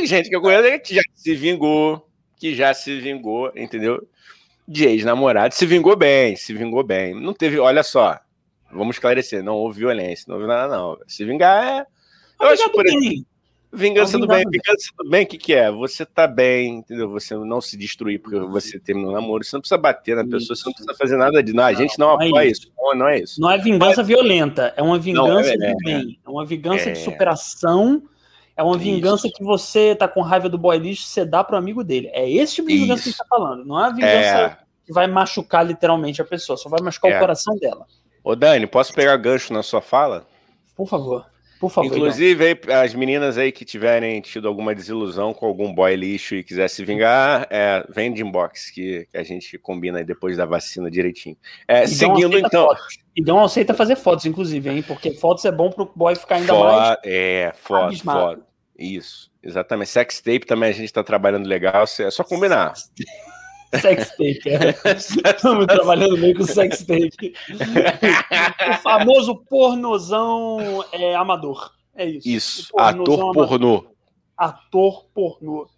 Gente 0.04 0.28
que 0.28 0.36
eu 0.36 0.42
conheço 0.42 0.82
que 0.82 0.94
já 0.94 1.02
se 1.14 1.34
vingou, 1.34 2.06
que 2.38 2.54
já 2.54 2.74
se 2.74 3.00
vingou, 3.00 3.50
entendeu? 3.56 4.06
De 4.68 4.84
ex-namorado. 4.84 5.54
Se 5.54 5.64
vingou 5.64 5.96
bem, 5.96 6.36
se 6.36 6.52
vingou 6.52 6.84
bem. 6.84 7.14
Não 7.14 7.32
teve, 7.32 7.58
olha 7.58 7.82
só, 7.82 8.18
vamos 8.70 8.96
esclarecer, 8.96 9.42
não 9.42 9.54
houve 9.54 9.78
violência, 9.78 10.24
não 10.28 10.36
houve 10.36 10.48
nada, 10.48 10.76
não. 10.76 10.98
Se 11.06 11.24
vingar 11.24 11.64
é. 11.64 11.86
Eu 12.38 12.48
acho 12.48 12.70
por 12.72 12.84
aí. 12.86 13.24
Vingança 13.76 14.18
do 14.18 14.26
bem. 14.26 14.42
Vingança 14.50 14.90
do 14.98 15.08
bem, 15.08 15.24
o 15.24 15.26
que, 15.26 15.36
que 15.36 15.54
é? 15.54 15.70
Você 15.70 16.06
tá 16.06 16.26
bem, 16.26 16.76
entendeu? 16.76 17.10
Você 17.10 17.34
não 17.34 17.60
se 17.60 17.76
destruir 17.76 18.20
porque 18.20 18.38
você 18.38 18.80
terminou 18.80 19.10
o 19.10 19.14
namoro. 19.14 19.44
Você 19.44 19.54
não 19.54 19.60
precisa 19.60 19.78
bater 19.78 20.16
na 20.16 20.24
pessoa, 20.24 20.56
você 20.56 20.62
não 20.64 20.72
precisa 20.72 20.94
fazer 20.94 21.16
nada 21.16 21.42
de. 21.42 21.52
Não, 21.52 21.64
a 21.64 21.74
gente 21.74 21.98
não, 21.98 22.14
não 22.14 22.22
é 22.22 22.26
apoia 22.28 22.46
isso. 22.46 22.62
isso. 22.62 22.72
Não, 22.76 22.94
não 22.94 23.08
é 23.08 23.18
isso. 23.20 23.40
Não 23.40 23.50
é 23.50 23.58
vingança 23.58 24.02
violenta, 24.02 24.72
é 24.76 24.82
uma 24.82 24.98
vingança 24.98 25.54
não, 25.56 25.66
é, 25.66 25.74
de 25.74 25.84
bem. 25.84 26.20
É 26.24 26.30
uma 26.30 26.46
vingança 26.46 26.84
de 26.84 26.90
é. 26.92 26.94
superação. 26.94 28.02
É 28.56 28.62
uma 28.62 28.78
vingança 28.78 29.26
isso. 29.26 29.36
que 29.36 29.44
você 29.44 29.94
tá 29.94 30.08
com 30.08 30.22
raiva 30.22 30.48
do 30.48 30.56
boy 30.56 30.78
lixo, 30.78 31.02
você 31.02 31.26
dá 31.26 31.44
pro 31.44 31.58
amigo 31.58 31.84
dele. 31.84 32.08
É 32.14 32.28
esse 32.28 32.54
tipo 32.54 32.68
de 32.68 32.78
vingança 32.78 33.02
isso. 33.02 33.10
que 33.10 33.16
você 33.16 33.22
tá 33.22 33.28
falando. 33.28 33.66
Não 33.66 33.78
é 33.78 33.88
a 33.88 33.90
vingança 33.90 34.38
é. 34.38 34.56
que 34.86 34.92
vai 34.94 35.06
machucar 35.06 35.66
literalmente 35.66 36.22
a 36.22 36.24
pessoa, 36.24 36.56
só 36.56 36.70
vai 36.70 36.80
machucar 36.80 37.14
o 37.14 37.18
coração 37.18 37.54
dela. 37.58 37.84
Ô, 38.24 38.34
Dani, 38.34 38.66
posso 38.66 38.94
pegar 38.94 39.14
gancho 39.18 39.52
na 39.52 39.62
sua 39.62 39.82
fala? 39.82 40.26
Por 40.74 40.88
favor. 40.88 41.26
Por 41.58 41.70
favor. 41.70 41.86
Inclusive, 41.86 42.44
aí, 42.44 42.74
as 42.74 42.94
meninas 42.94 43.38
aí 43.38 43.50
que 43.50 43.64
tiverem 43.64 44.20
tido 44.20 44.46
alguma 44.46 44.74
desilusão 44.74 45.32
com 45.32 45.46
algum 45.46 45.72
boy 45.72 45.94
lixo 45.96 46.34
e 46.34 46.44
quiser 46.44 46.68
se 46.68 46.84
vingar, 46.84 47.46
é, 47.50 47.84
vem 47.88 48.12
de 48.12 48.22
inbox, 48.22 48.70
que, 48.70 49.06
que 49.10 49.16
a 49.16 49.22
gente 49.22 49.56
combina 49.58 49.98
aí 49.98 50.04
depois 50.04 50.36
da 50.36 50.44
vacina 50.44 50.90
direitinho. 50.90 51.36
É, 51.66 51.86
seguindo, 51.86 52.38
então. 52.38 52.66
Fotos. 52.66 52.98
E 53.16 53.22
não 53.22 53.42
aceita 53.42 53.72
fazer 53.72 53.96
fotos, 53.96 54.26
inclusive, 54.26 54.68
hein? 54.68 54.82
Porque 54.82 55.12
fotos 55.12 55.44
é 55.46 55.52
bom 55.52 55.70
pro 55.70 55.90
boy 55.96 56.14
ficar 56.14 56.36
ainda 56.36 56.52
mais. 56.52 56.98
É, 57.02 57.52
foto, 57.56 58.02
foto. 58.02 58.42
Isso, 58.78 59.30
exatamente. 59.42 59.90
Sex 59.90 60.20
tape 60.20 60.40
também 60.40 60.68
a 60.68 60.74
gente 60.74 60.92
tá 60.92 61.02
trabalhando 61.02 61.46
legal, 61.46 61.84
é 61.98 62.10
só 62.10 62.22
combinar. 62.22 62.74
Sextape, 63.80 64.42
é. 64.46 64.92
Estamos 64.96 65.66
trabalhando 65.66 66.16
bem 66.16 66.34
com 66.34 66.44
sextape. 66.44 67.34
o 68.70 68.82
famoso 68.82 69.36
pornozão 69.48 70.84
é, 70.92 71.14
amador. 71.14 71.72
É 71.94 72.06
isso. 72.06 72.28
Isso, 72.28 72.78
ator 72.78 73.32
pornô. 73.32 73.86
Ator 74.36 75.06
pornô. 75.14 75.68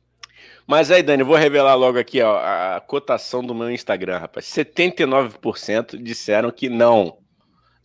Mas 0.67 0.90
aí, 0.90 1.02
Dani, 1.02 1.23
vou 1.23 1.37
revelar 1.37 1.75
logo 1.75 1.99
aqui 1.99 2.21
ó, 2.21 2.38
a 2.38 2.81
cotação 2.87 3.43
do 3.43 3.55
meu 3.55 3.71
Instagram, 3.71 4.19
rapaz. 4.19 4.45
79% 4.47 6.02
disseram 6.02 6.50
que 6.50 6.69
não. 6.69 7.19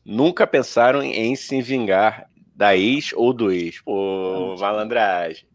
Nunca 0.06 0.46
pensaram 0.46 1.02
em 1.02 1.36
se 1.36 1.62
vingar 1.62 2.28
da 2.56 2.76
ex 2.76 3.14
ou 3.14 3.32
do 3.32 3.52
ex. 3.52 3.82
Pô, 3.82 4.56
malandragem. 4.60 5.46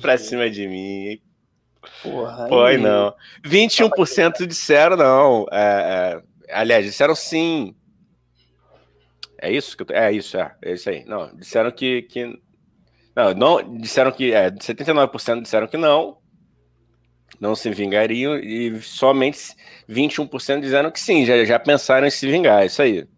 Pra 0.00 0.16
cima 0.16 0.48
de 0.48 0.68
mim. 0.68 1.20
Porra. 2.02 2.48
Foi, 2.48 2.76
não. 2.76 3.14
21% 3.44 4.46
disseram 4.46 4.96
não. 4.96 5.46
É, 5.50 6.22
é, 6.48 6.54
aliás, 6.54 6.84
disseram 6.84 7.14
sim. 7.14 7.74
É 9.40 9.50
isso? 9.50 9.76
Que 9.76 9.82
eu, 9.82 9.96
é 9.96 10.12
isso, 10.12 10.36
é. 10.36 10.54
É 10.62 10.72
isso 10.72 10.90
aí. 10.90 11.04
Não, 11.04 11.34
disseram 11.34 11.70
que. 11.70 12.02
que 12.02 12.38
não, 13.16 13.34
não, 13.34 13.78
disseram 13.78 14.12
que. 14.12 14.32
É, 14.32 14.50
79% 14.50 15.42
disseram 15.42 15.66
que 15.66 15.76
não. 15.76 16.18
Não 17.40 17.54
se 17.54 17.70
vingariam. 17.70 18.36
E 18.36 18.80
somente 18.82 19.38
21% 19.88 20.60
disseram 20.60 20.90
que 20.90 21.00
sim, 21.00 21.24
já, 21.24 21.42
já 21.44 21.58
pensaram 21.58 22.06
em 22.06 22.10
se 22.10 22.30
vingar. 22.30 22.62
É 22.62 22.66
isso 22.66 22.82
aí. 22.82 23.08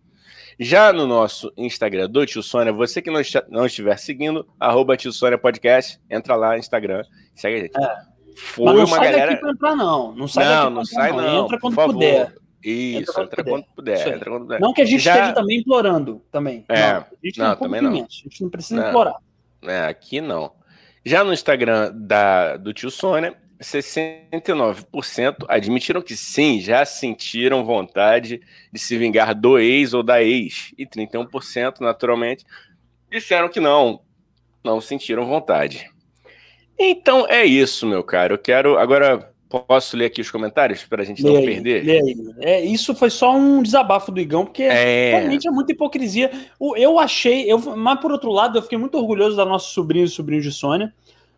Já 0.60 0.92
no 0.92 1.06
nosso 1.06 1.52
Instagram 1.56 2.08
do 2.08 2.24
Tio 2.24 2.42
Sônia, 2.42 2.72
você 2.72 3.02
que 3.02 3.10
não, 3.10 3.20
não 3.48 3.66
estiver 3.66 3.98
seguindo, 3.98 4.46
arroba 4.60 4.96
Tio 4.96 5.10
Sônia 5.10 5.36
Podcast, 5.36 5.98
entra 6.08 6.36
lá 6.36 6.50
no 6.52 6.58
Instagram, 6.58 7.02
segue 7.34 7.56
a 7.56 7.60
gente. 7.60 7.76
É. 7.76 8.11
Foi 8.36 8.64
Mas 8.66 8.74
não 8.74 8.84
uma 8.84 8.96
sai 8.96 9.10
galera... 9.10 9.30
daqui 9.30 9.40
pra 9.40 9.50
entrar, 9.50 9.76
não. 9.76 10.12
Não 10.14 10.28
sai 10.28 10.44
não, 10.44 10.62
daqui 10.62 10.74
não 10.74 10.84
sai, 10.84 11.10
não. 11.12 11.18
não. 11.18 11.44
Entra 11.44 11.58
quando 11.58 11.74
puder. 11.74 12.34
Isso, 12.64 13.00
entra 13.00 13.12
quando, 13.12 13.26
entra, 13.26 13.44
quando 13.44 13.64
puder, 13.74 14.14
entra 14.14 14.30
quando 14.30 14.42
puder. 14.42 14.60
Não 14.60 14.72
que 14.72 14.82
a 14.82 14.84
gente 14.84 15.00
Já... 15.00 15.14
esteja 15.14 15.32
também 15.32 15.58
implorando, 15.58 16.22
também. 16.30 16.64
É, 16.68 16.92
não, 16.92 16.98
a 17.00 17.06
gente 17.24 17.38
não, 17.38 17.56
também 17.56 17.82
não. 17.82 17.90
A 17.90 17.94
gente 17.94 18.42
não 18.42 18.50
precisa 18.50 18.88
implorar. 18.88 19.16
É, 19.62 19.86
aqui 19.86 20.20
não. 20.20 20.52
Já 21.04 21.24
no 21.24 21.32
Instagram 21.32 21.92
da, 21.92 22.56
do 22.56 22.72
tio 22.72 22.90
Sônia, 22.90 23.36
69% 23.60 25.44
admitiram 25.48 26.00
que 26.02 26.16
sim, 26.16 26.60
já 26.60 26.84
sentiram 26.84 27.64
vontade 27.64 28.40
de 28.72 28.78
se 28.78 28.96
vingar 28.96 29.34
do 29.34 29.58
ex 29.58 29.94
ou 29.94 30.02
da 30.02 30.22
ex. 30.22 30.72
E 30.78 30.86
31%, 30.86 31.80
naturalmente, 31.80 32.44
disseram 33.10 33.48
que 33.48 33.60
não, 33.60 34.00
não 34.64 34.80
sentiram 34.80 35.26
vontade. 35.26 35.90
Então 36.78 37.26
é 37.28 37.44
isso, 37.44 37.86
meu 37.86 38.02
caro. 38.02 38.34
Eu 38.34 38.38
quero. 38.38 38.78
Agora 38.78 39.32
posso 39.48 39.96
ler 39.96 40.06
aqui 40.06 40.20
os 40.20 40.30
comentários 40.30 40.84
para 40.84 41.02
a 41.02 41.04
gente 41.04 41.22
lê 41.22 41.30
não 41.30 41.38
aí, 41.38 41.44
perder? 41.44 41.84
Lê 41.84 42.00
aí. 42.00 42.16
É, 42.40 42.64
isso 42.64 42.94
foi 42.94 43.10
só 43.10 43.34
um 43.36 43.62
desabafo 43.62 44.10
do 44.10 44.20
Igão, 44.20 44.46
porque 44.46 44.62
é... 44.62 45.18
realmente 45.18 45.46
é 45.46 45.50
muita 45.50 45.72
hipocrisia. 45.72 46.30
Eu 46.76 46.98
achei, 46.98 47.50
eu, 47.50 47.58
mas 47.76 48.00
por 48.00 48.10
outro 48.10 48.30
lado, 48.30 48.56
eu 48.56 48.62
fiquei 48.62 48.78
muito 48.78 48.96
orgulhoso 48.96 49.36
da 49.36 49.44
nossa 49.44 49.66
sobrinha 49.66 50.06
e 50.06 50.08
sobrinho 50.08 50.40
de 50.40 50.50
Sônia, 50.50 50.92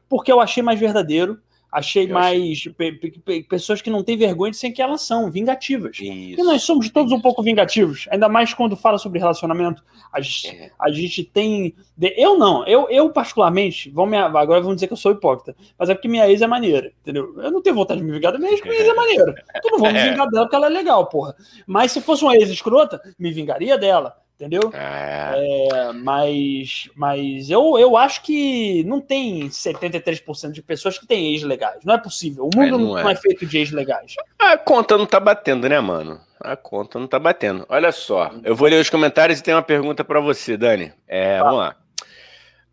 porque 0.08 0.30
eu 0.30 0.40
achei 0.40 0.62
mais 0.62 0.78
verdadeiro. 0.78 1.38
Achei 1.74 2.04
eu 2.04 2.14
mais 2.14 2.68
achei... 2.68 3.42
pessoas 3.42 3.82
que 3.82 3.90
não 3.90 4.04
têm 4.04 4.16
vergonha 4.16 4.52
de 4.52 4.56
ser 4.56 4.70
que 4.70 4.80
elas 4.80 5.02
são, 5.02 5.28
vingativas. 5.28 5.96
Isso, 5.98 6.40
e 6.40 6.42
nós 6.44 6.62
somos 6.62 6.88
todos 6.88 7.10
um 7.10 7.20
pouco 7.20 7.42
vingativos, 7.42 8.06
ainda 8.12 8.28
mais 8.28 8.54
quando 8.54 8.76
fala 8.76 8.96
sobre 8.96 9.18
relacionamento. 9.18 9.82
A 10.12 10.20
gente, 10.20 10.48
é. 10.50 10.70
a 10.78 10.88
gente 10.92 11.24
tem. 11.24 11.74
Eu 11.98 12.38
não, 12.38 12.64
eu, 12.64 12.88
eu 12.88 13.10
particularmente, 13.10 13.90
vão 13.90 14.06
me, 14.06 14.16
agora 14.16 14.60
vão 14.60 14.72
dizer 14.72 14.86
que 14.86 14.92
eu 14.92 14.96
sou 14.96 15.10
hipócrita, 15.10 15.56
mas 15.76 15.90
é 15.90 15.94
porque 15.94 16.06
minha 16.06 16.30
ex 16.30 16.42
é 16.42 16.46
maneira, 16.46 16.92
entendeu? 17.02 17.34
Eu 17.42 17.50
não 17.50 17.60
tenho 17.60 17.74
vontade 17.74 17.98
de 17.98 18.06
me 18.06 18.12
vingar 18.12 18.30
da 18.30 18.38
minha 18.38 18.52
ex, 18.52 18.60
porque 18.60 18.70
minha 18.70 18.80
ex 18.80 18.92
é 18.92 18.94
maneira. 18.94 19.34
Então 19.56 19.72
não 19.72 19.78
vou 19.80 19.92
me 19.92 19.98
é. 19.98 20.10
vingar 20.10 20.30
dela 20.30 20.44
porque 20.44 20.54
ela 20.54 20.66
é 20.66 20.70
legal, 20.70 21.06
porra. 21.08 21.34
Mas 21.66 21.90
se 21.90 22.00
fosse 22.00 22.22
uma 22.22 22.36
ex 22.36 22.48
escrota, 22.50 23.02
me 23.18 23.32
vingaria 23.32 23.76
dela 23.76 24.14
entendeu? 24.34 24.70
É. 24.72 25.68
É, 25.72 25.92
mas 25.92 26.88
mas 26.94 27.50
eu, 27.50 27.78
eu 27.78 27.96
acho 27.96 28.22
que 28.22 28.84
não 28.84 29.00
tem 29.00 29.48
73% 29.48 30.50
de 30.50 30.62
pessoas 30.62 30.98
que 30.98 31.06
têm 31.06 31.32
ex 31.32 31.42
legais. 31.42 31.84
Não 31.84 31.94
é 31.94 31.98
possível. 31.98 32.44
O 32.44 32.56
mundo 32.56 32.66
é, 32.66 32.70
não, 32.70 32.78
não, 32.78 32.98
é. 32.98 33.12
é. 33.12 33.16
feito 33.16 33.46
de 33.46 33.58
ex 33.58 33.70
legais. 33.70 34.14
A 34.38 34.56
conta 34.56 34.98
não 34.98 35.06
tá 35.06 35.18
batendo, 35.18 35.68
né, 35.68 35.80
mano? 35.80 36.20
A 36.40 36.56
conta 36.56 36.98
não 36.98 37.06
tá 37.06 37.18
batendo. 37.18 37.64
Olha 37.68 37.92
só, 37.92 38.32
eu 38.42 38.54
vou 38.54 38.68
ler 38.68 38.80
os 38.80 38.90
comentários 38.90 39.38
e 39.38 39.42
tem 39.42 39.54
uma 39.54 39.62
pergunta 39.62 40.04
para 40.04 40.20
você, 40.20 40.56
Dani. 40.56 40.92
É, 41.08 41.38
ah. 41.38 41.44
Vamos 41.44 41.58
lá. 41.58 41.76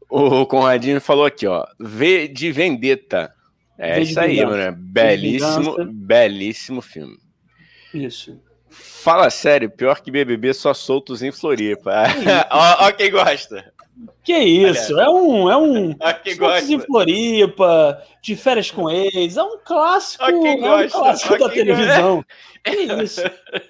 O 0.09 0.45
Conradinho 0.45 0.99
falou 0.99 1.25
aqui, 1.25 1.47
ó. 1.47 1.65
V 1.79 2.27
de 2.27 2.51
Vendetta. 2.51 3.33
É 3.77 3.99
isso 4.01 4.19
aí, 4.19 4.45
mano. 4.45 4.75
Belíssimo, 4.77 5.85
belíssimo 5.85 6.81
filme. 6.81 7.17
Isso. 7.93 8.37
Fala 8.71 9.29
sério, 9.29 9.69
pior 9.69 9.99
que 10.01 10.09
BBB 10.09 10.53
só 10.53 10.73
soltos 10.73 11.21
em 11.21 11.31
Floripa. 11.31 11.91
ó, 12.49 12.87
ó, 12.87 12.91
quem 12.91 13.11
gosta. 13.11 13.71
Que 14.23 14.37
isso, 14.37 14.95
Olha. 14.95 15.03
é 15.03 15.09
um, 15.09 15.51
é 15.51 15.57
um 15.57 15.93
quem 16.23 16.37
gosta. 16.37 16.71
em 16.71 16.79
Floripa, 16.79 18.01
de 18.21 18.35
férias 18.35 18.71
com 18.71 18.89
ex, 18.89 19.35
é 19.35 19.43
um 19.43 19.57
clássico, 19.63 20.23
é 20.23 20.31
um 20.31 20.89
clássico 20.89 21.37
da 21.37 21.49
televisão. 21.49 22.25
Que 22.63 22.75
isso? 22.75 23.21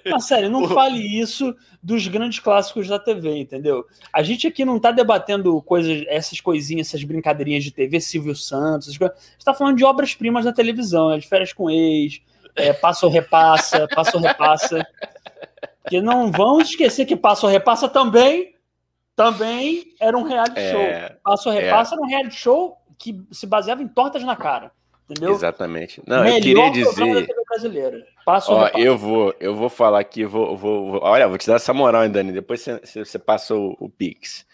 Mas 0.04 0.26
sério, 0.26 0.50
não 0.50 0.68
fale 0.68 0.98
isso 0.98 1.56
dos 1.82 2.06
grandes 2.08 2.40
clássicos 2.40 2.88
da 2.88 2.98
TV, 2.98 3.38
entendeu? 3.38 3.86
A 4.12 4.22
gente 4.22 4.46
aqui 4.46 4.66
não 4.66 4.78
tá 4.78 4.92
debatendo 4.92 5.62
coisas, 5.62 6.04
essas 6.08 6.42
coisinhas, 6.42 6.88
essas 6.88 7.02
brincadeirinhas 7.02 7.64
de 7.64 7.70
TV, 7.70 7.98
Silvio 8.00 8.36
Santos, 8.36 8.88
essas 8.88 8.98
coisas. 8.98 9.16
A 9.16 9.20
gente 9.32 9.44
tá 9.46 9.54
falando 9.54 9.78
de 9.78 9.84
obras-primas 9.84 10.44
da 10.44 10.52
televisão, 10.52 11.08
né? 11.08 11.18
de 11.18 11.26
férias 11.26 11.54
com 11.54 11.70
ex, 11.70 12.20
é, 12.56 12.72
passa 12.72 13.06
ou 13.06 13.12
repassa, 13.12 13.88
passa 13.94 14.16
ou 14.16 14.22
repassa. 14.22 14.86
Que 15.88 16.00
não 16.00 16.30
vamos 16.30 16.70
esquecer 16.70 17.06
que 17.06 17.16
passa 17.16 17.46
ou 17.46 17.52
repassa 17.52 17.88
também, 17.88 18.54
também 19.16 19.94
era 20.00 20.16
um 20.16 20.22
reality 20.22 20.60
é, 20.60 20.70
show. 20.70 21.16
Passa 21.22 21.48
ou 21.48 21.54
repassa 21.54 21.94
é. 21.94 21.96
era 21.96 22.02
um 22.02 22.08
reality 22.08 22.36
show 22.36 22.76
que 22.98 23.20
se 23.30 23.46
baseava 23.46 23.82
em 23.82 23.88
tortas 23.88 24.22
na 24.22 24.36
cara. 24.36 24.70
Entendeu? 25.10 25.34
Exatamente. 25.34 26.00
Não, 26.06 26.22
Melhor 26.22 26.36
eu 26.36 26.42
queria 26.42 26.70
dizer. 26.70 27.26
Ó, 28.52 28.68
eu 28.78 28.96
vou, 28.96 29.34
eu 29.40 29.54
vou 29.54 29.68
falar 29.68 30.00
aqui, 30.00 30.24
vou, 30.24 30.56
vou, 30.56 30.92
vou, 30.92 31.00
olha, 31.02 31.28
vou 31.28 31.36
te 31.36 31.46
dar 31.46 31.56
essa 31.56 31.74
moral, 31.74 32.04
hein, 32.04 32.10
Dani. 32.10 32.32
Depois 32.32 32.60
você, 32.60 33.04
você 33.04 33.18
passa 33.18 33.54
o, 33.54 33.76
o 33.78 33.88
Pix. 33.88 34.46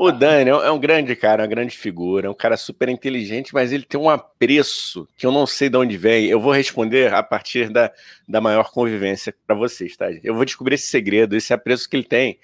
O 0.00 0.12
Dani 0.12 0.48
é 0.48 0.70
um 0.70 0.78
grande 0.78 1.16
cara, 1.16 1.42
uma 1.42 1.48
grande 1.48 1.76
figura, 1.76 2.28
é 2.28 2.30
um 2.30 2.34
cara 2.34 2.56
super 2.56 2.88
inteligente, 2.88 3.52
mas 3.52 3.72
ele 3.72 3.82
tem 3.82 3.98
um 3.98 4.08
apreço 4.08 5.08
que 5.16 5.26
eu 5.26 5.32
não 5.32 5.44
sei 5.44 5.68
de 5.68 5.76
onde 5.76 5.96
vem. 5.96 6.26
Eu 6.26 6.40
vou 6.40 6.52
responder 6.52 7.12
a 7.12 7.20
partir 7.20 7.68
da, 7.68 7.90
da 8.28 8.40
maior 8.40 8.70
convivência 8.70 9.34
para 9.44 9.56
vocês, 9.56 9.96
tá? 9.96 10.06
Eu 10.22 10.36
vou 10.36 10.44
descobrir 10.44 10.76
esse 10.76 10.86
segredo, 10.86 11.34
esse 11.34 11.52
apreço 11.52 11.90
que 11.90 11.96
ele 11.96 12.04
tem 12.04 12.38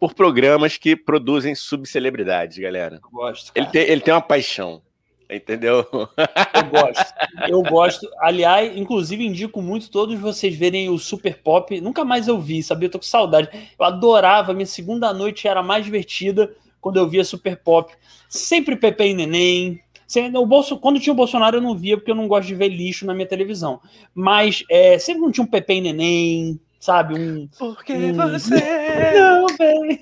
por 0.00 0.14
programas 0.14 0.78
que 0.78 0.96
produzem 0.96 1.54
subcelebridades, 1.54 2.56
galera. 2.56 3.00
Eu 3.02 3.10
gosto. 3.10 3.52
Cara. 3.52 3.66
Ele 3.66 3.70
tem, 3.70 3.82
ele 3.82 4.00
tem 4.00 4.14
uma 4.14 4.22
paixão. 4.22 4.80
Entendeu? 5.28 5.86
Eu 5.92 6.08
gosto. 6.72 7.14
Eu 7.48 7.62
gosto. 7.64 8.08
Aliás, 8.20 8.74
inclusive, 8.74 9.26
indico 9.26 9.60
muito 9.60 9.90
todos 9.90 10.18
vocês 10.18 10.54
verem 10.56 10.88
o 10.88 10.98
Super 10.98 11.36
Pop. 11.36 11.78
Nunca 11.82 12.02
mais 12.02 12.28
eu 12.28 12.40
vi, 12.40 12.62
sabia? 12.62 12.86
Eu 12.86 12.92
tô 12.92 12.98
com 12.98 13.04
saudade. 13.04 13.50
Eu 13.78 13.84
adorava. 13.84 14.54
Minha 14.54 14.64
segunda 14.64 15.12
noite 15.12 15.46
era 15.46 15.62
mais 15.62 15.84
divertida 15.84 16.50
quando 16.84 16.98
eu 16.98 17.08
via 17.08 17.24
Super 17.24 17.56
Pop. 17.56 17.90
Sempre 18.28 18.76
Pepe 18.76 19.04
e 19.04 19.14
Neném. 19.14 19.80
O 20.34 20.44
Bolso, 20.44 20.76
quando 20.76 21.00
tinha 21.00 21.14
o 21.14 21.16
Bolsonaro 21.16 21.56
eu 21.56 21.62
não 21.62 21.74
via, 21.74 21.96
porque 21.96 22.10
eu 22.10 22.14
não 22.14 22.28
gosto 22.28 22.46
de 22.46 22.54
ver 22.54 22.68
lixo 22.68 23.06
na 23.06 23.14
minha 23.14 23.26
televisão. 23.26 23.80
Mas 24.14 24.62
é, 24.70 24.98
sempre 24.98 25.22
não 25.22 25.32
tinha 25.32 25.44
um 25.44 25.48
Pepe 25.48 25.76
e 25.76 25.80
Neném, 25.80 26.60
sabe? 26.78 27.14
Um. 27.14 27.48
Porque 27.58 27.94
um... 27.94 28.12
você 28.12 28.54
não 29.16 29.46
vem, 29.56 30.00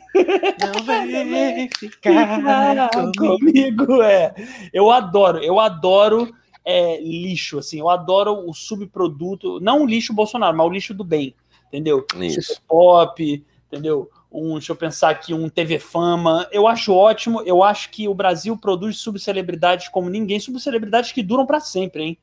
não 0.59 0.83
vem 0.85 1.71
ficar 1.79 2.91
comigo. 3.17 4.03
É. 4.03 4.35
Eu 4.73 4.91
adoro, 4.91 5.39
eu 5.39 5.61
adoro 5.61 6.35
é, 6.65 7.01
lixo, 7.01 7.61
assim, 7.61 7.79
eu 7.79 7.89
adoro 7.89 8.49
o 8.49 8.53
subproduto, 8.53 9.61
não 9.61 9.85
o 9.85 9.87
lixo 9.87 10.13
Bolsonaro, 10.13 10.57
mas 10.57 10.67
o 10.67 10.71
lixo 10.71 10.93
do 10.93 11.05
bem, 11.05 11.33
entendeu? 11.69 12.05
Isso. 12.17 12.43
Super 12.43 12.63
pop, 12.67 13.45
entendeu? 13.69 14.11
Um, 14.33 14.55
deixa 14.55 14.73
eu 14.73 14.77
pensar 14.77 15.11
aqui, 15.11 15.35
um 15.35 15.49
TV 15.49 15.79
Fama. 15.79 16.49
Eu 16.51 16.67
acho 16.67 16.93
ótimo. 16.95 17.43
Eu 17.43 17.63
acho 17.63 17.91
que 17.91 18.09
o 18.09 18.15
Brasil 18.15 18.57
produz 18.57 18.99
subcelebridades 18.99 19.89
como 19.89 20.09
ninguém, 20.09 20.41
subcelebridades 20.41 21.13
que 21.13 21.23
duram 21.23 21.47
para 21.47 21.61
sempre, 21.61 22.03
hein? 22.03 22.19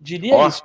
Diria 0.00 0.36
oh, 0.36 0.48
isso. 0.48 0.64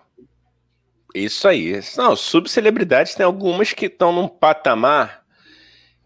Isso 1.13 1.47
aí. 1.47 1.79
Não, 1.97 2.15
subcelebridades 2.15 3.15
tem 3.15 3.25
algumas 3.25 3.73
que 3.73 3.85
estão 3.85 4.11
num 4.11 4.27
patamar 4.27 5.25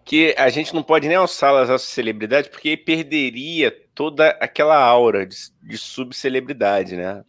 que 0.04 0.34
a 0.38 0.50
gente 0.50 0.74
não 0.74 0.82
pode 0.82 1.08
nem 1.08 1.18
alçá-las 1.18 1.70
a 1.70 1.78
celebridade, 1.78 2.50
porque 2.50 2.76
perderia 2.76 3.72
toda 3.94 4.30
aquela 4.42 4.76
aura 4.76 5.24
de, 5.26 5.36
de 5.62 5.78
subcelebridade, 5.78 6.96
né? 6.96 7.24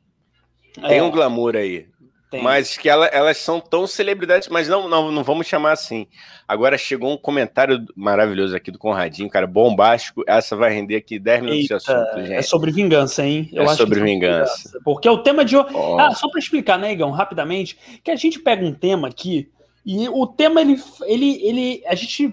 Tem 0.75 0.99
é. 0.99 1.03
um 1.03 1.11
glamour 1.11 1.57
aí. 1.57 1.87
Tem. 2.31 2.41
Mas 2.41 2.77
que 2.77 2.89
ela, 2.89 3.07
elas 3.07 3.39
são 3.39 3.59
tão 3.59 3.89
celebridades, 3.89 4.49
mas 4.49 4.69
não, 4.69 4.89
não, 4.89 5.11
não 5.11 5.25
vamos 5.25 5.49
chamar 5.49 5.73
assim. 5.73 6.07
Agora 6.47 6.79
chegou 6.79 7.13
um 7.13 7.17
comentário 7.17 7.85
maravilhoso 7.97 8.55
aqui 8.55 8.71
do 8.71 8.79
Conradinho, 8.79 9.29
cara, 9.29 9.49
bombástico. 9.49 10.23
Essa 10.29 10.55
vai 10.55 10.73
render 10.73 10.95
aqui 10.95 11.19
10 11.19 11.43
minutos 11.43 11.63
Eita, 11.63 11.79
de 11.79 11.91
assunto, 11.91 12.27
gente. 12.27 12.33
É 12.35 12.43
sobre 12.43 12.71
vingança, 12.71 13.27
hein? 13.27 13.51
Eu 13.53 13.65
é 13.65 13.75
sobre 13.75 13.99
é 13.99 14.05
vingança. 14.05 14.55
vingança. 14.57 14.81
Porque 14.85 15.09
é 15.09 15.11
o 15.11 15.19
tema 15.19 15.45
de. 15.45 15.57
Oh. 15.57 15.99
Ah, 15.99 16.15
só 16.15 16.31
para 16.31 16.39
explicar, 16.39 16.79
né, 16.79 16.93
Igão, 16.93 17.11
rapidamente, 17.11 17.77
que 18.05 18.13
a 18.13 18.17
gente 18.17 18.39
pega 18.39 18.65
um 18.65 18.73
tema 18.73 19.09
aqui 19.09 19.51
E 19.85 20.09
o 20.09 20.27
tema, 20.27 20.61
ele, 20.61 20.81
ele, 21.07 21.43
ele. 21.43 21.83
A 21.87 21.95
gente. 21.95 22.33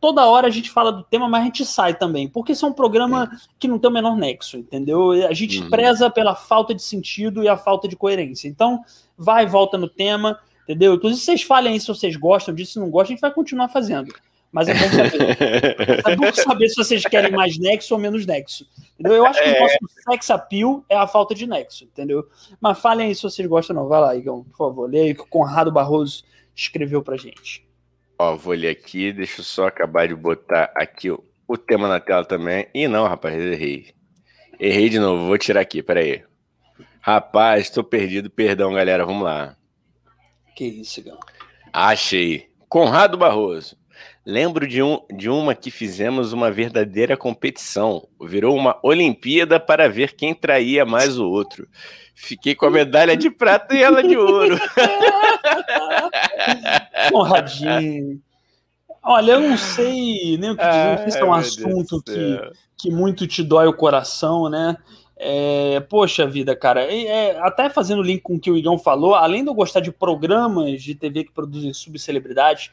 Toda 0.00 0.26
hora 0.26 0.46
a 0.46 0.50
gente 0.50 0.70
fala 0.70 0.92
do 0.92 1.02
tema, 1.02 1.28
mas 1.28 1.42
a 1.42 1.44
gente 1.44 1.64
sai 1.64 1.94
também. 1.94 2.28
Porque 2.28 2.52
esse 2.52 2.64
é 2.64 2.68
um 2.68 2.72
programa 2.72 3.30
que 3.58 3.66
não 3.66 3.78
tem 3.78 3.90
o 3.90 3.92
menor 3.92 4.16
nexo, 4.16 4.56
entendeu? 4.56 5.10
A 5.10 5.32
gente 5.32 5.60
uhum. 5.60 5.70
preza 5.70 6.08
pela 6.08 6.36
falta 6.36 6.72
de 6.72 6.82
sentido 6.82 7.42
e 7.42 7.48
a 7.48 7.56
falta 7.56 7.88
de 7.88 7.96
coerência. 7.96 8.46
Então, 8.46 8.84
vai 9.18 9.44
e 9.44 9.48
volta 9.48 9.76
no 9.76 9.88
tema, 9.88 10.38
entendeu? 10.62 10.94
Inclusive, 10.94 11.20
vocês 11.20 11.42
falem 11.42 11.72
aí 11.72 11.80
se 11.80 11.88
vocês 11.88 12.14
gostam 12.14 12.54
disso, 12.54 12.74
se 12.74 12.78
não 12.78 12.90
gostam, 12.90 13.12
a 13.12 13.16
gente 13.16 13.22
vai 13.22 13.32
continuar 13.32 13.68
fazendo. 13.68 14.14
Mas 14.52 14.68
é 14.68 14.74
bom 14.74 14.88
saber. 14.88 15.36
é 16.06 16.16
bom 16.16 16.30
saber 16.32 16.68
se 16.68 16.76
vocês 16.76 17.02
querem 17.02 17.32
mais 17.32 17.58
nexo 17.58 17.92
ou 17.92 17.98
menos 17.98 18.24
nexo. 18.24 18.64
Entendeu? 18.96 19.16
Eu 19.16 19.26
acho 19.26 19.42
que 19.42 19.50
o 19.50 19.60
nosso 19.60 19.74
é. 19.74 20.12
sex 20.12 20.30
appeal 20.30 20.84
é 20.88 20.96
a 20.96 21.08
falta 21.08 21.34
de 21.34 21.44
nexo, 21.44 21.82
entendeu? 21.82 22.24
Mas 22.60 22.78
falem 22.78 23.08
aí 23.08 23.14
se 23.16 23.24
vocês 23.24 23.48
gostam 23.48 23.74
ou 23.74 23.82
não. 23.82 23.88
Vai 23.88 24.00
lá, 24.00 24.14
Igão, 24.14 24.44
por 24.44 24.56
favor. 24.56 24.88
Leia 24.88 25.06
aí 25.06 25.14
que 25.14 25.22
o 25.22 25.26
Conrado 25.26 25.72
Barroso 25.72 26.22
escreveu 26.54 27.02
pra 27.02 27.16
gente. 27.16 27.66
Ó, 28.18 28.36
vou 28.36 28.54
ler 28.54 28.68
aqui, 28.68 29.12
deixa 29.12 29.40
eu 29.40 29.44
só 29.44 29.66
acabar 29.66 30.06
de 30.06 30.14
botar 30.14 30.70
aqui 30.74 31.10
o, 31.10 31.22
o 31.48 31.56
tema 31.56 31.88
na 31.88 31.98
tela 31.98 32.24
também. 32.24 32.66
Ih, 32.72 32.86
não, 32.86 33.06
rapaz, 33.06 33.34
errei. 33.34 33.92
Errei 34.58 34.88
de 34.88 34.98
novo, 34.98 35.26
vou 35.26 35.36
tirar 35.36 35.60
aqui, 35.60 35.82
peraí. 35.82 36.22
Rapaz, 37.00 37.68
tô 37.68 37.82
perdido, 37.82 38.30
perdão, 38.30 38.72
galera, 38.72 39.04
vamos 39.04 39.24
lá. 39.24 39.56
Que 40.54 40.64
isso, 40.64 41.00
Igão. 41.00 41.18
Achei. 41.72 42.48
Conrado 42.68 43.18
Barroso. 43.18 43.76
Lembro 44.24 44.66
de, 44.66 44.82
um, 44.82 45.00
de 45.14 45.28
uma 45.28 45.54
que 45.54 45.70
fizemos 45.70 46.32
uma 46.32 46.50
verdadeira 46.50 47.16
competição. 47.16 48.08
Virou 48.22 48.56
uma 48.56 48.78
Olimpíada 48.82 49.60
para 49.60 49.88
ver 49.88 50.14
quem 50.14 50.34
traía 50.34 50.84
mais 50.86 51.18
o 51.18 51.28
outro. 51.28 51.68
Fiquei 52.14 52.54
com 52.54 52.66
a 52.66 52.70
medalha 52.70 53.16
de 53.16 53.28
prata 53.28 53.74
e 53.74 53.82
ela 53.82 54.02
de 54.02 54.16
ouro. 54.16 54.56
Conradinho. 57.10 58.20
Olha, 59.02 59.32
eu 59.32 59.40
não 59.40 59.56
sei 59.56 60.38
nem 60.38 60.50
o 60.50 60.56
que 60.56 60.66
dizer, 60.66 60.98
sei 61.00 61.10
se 61.10 61.18
é 61.18 61.24
um 61.24 61.34
assunto 61.34 62.02
que, 62.02 62.40
que 62.78 62.90
muito 62.90 63.26
te 63.26 63.42
dói 63.42 63.66
o 63.66 63.76
coração, 63.76 64.48
né? 64.48 64.76
É, 65.16 65.78
poxa 65.80 66.26
vida, 66.26 66.56
cara, 66.56 66.82
é, 66.82 67.38
até 67.38 67.70
fazendo 67.70 68.02
link 68.02 68.20
com 68.20 68.34
o 68.34 68.40
que 68.40 68.50
o 68.50 68.56
Igão 68.56 68.76
falou, 68.78 69.14
além 69.14 69.44
de 69.44 69.50
eu 69.50 69.54
gostar 69.54 69.80
de 69.80 69.92
programas 69.92 70.82
de 70.82 70.94
TV 70.94 71.24
que 71.24 71.32
produzem 71.32 71.72
subcelebridades, 71.72 72.70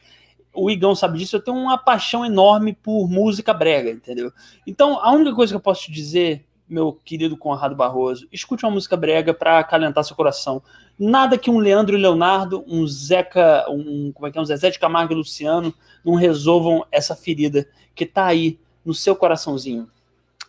o 0.54 0.70
Igão 0.70 0.94
sabe 0.94 1.18
disso, 1.18 1.36
eu 1.36 1.42
tenho 1.42 1.56
uma 1.56 1.78
paixão 1.78 2.24
enorme 2.24 2.72
por 2.74 3.08
música 3.08 3.54
brega, 3.54 3.90
entendeu? 3.90 4.32
Então, 4.66 4.98
a 5.02 5.12
única 5.12 5.34
coisa 5.34 5.52
que 5.52 5.56
eu 5.56 5.62
posso 5.62 5.82
te 5.82 5.92
dizer, 5.92 6.44
meu 6.72 6.98
querido 7.04 7.36
Conrado 7.36 7.76
Barroso, 7.76 8.26
escute 8.32 8.64
uma 8.64 8.72
música 8.72 8.96
brega 8.96 9.34
para 9.34 9.58
acalentar 9.58 10.04
seu 10.04 10.16
coração. 10.16 10.62
Nada 10.98 11.36
que 11.36 11.50
um 11.50 11.58
Leandro 11.58 11.96
e 11.96 12.00
Leonardo, 12.00 12.64
um 12.66 12.86
Zeca, 12.86 13.66
um, 13.68 14.12
como 14.12 14.26
é 14.26 14.30
que 14.30 14.38
é, 14.38 14.40
um 14.40 14.44
Zezé 14.44 14.70
de 14.70 14.78
Camargo 14.78 15.12
e 15.12 15.16
Luciano 15.16 15.74
não 16.04 16.14
resolvam 16.14 16.84
essa 16.90 17.14
ferida 17.14 17.68
que 17.94 18.06
tá 18.06 18.26
aí 18.26 18.58
no 18.84 18.94
seu 18.94 19.14
coraçãozinho. 19.14 19.88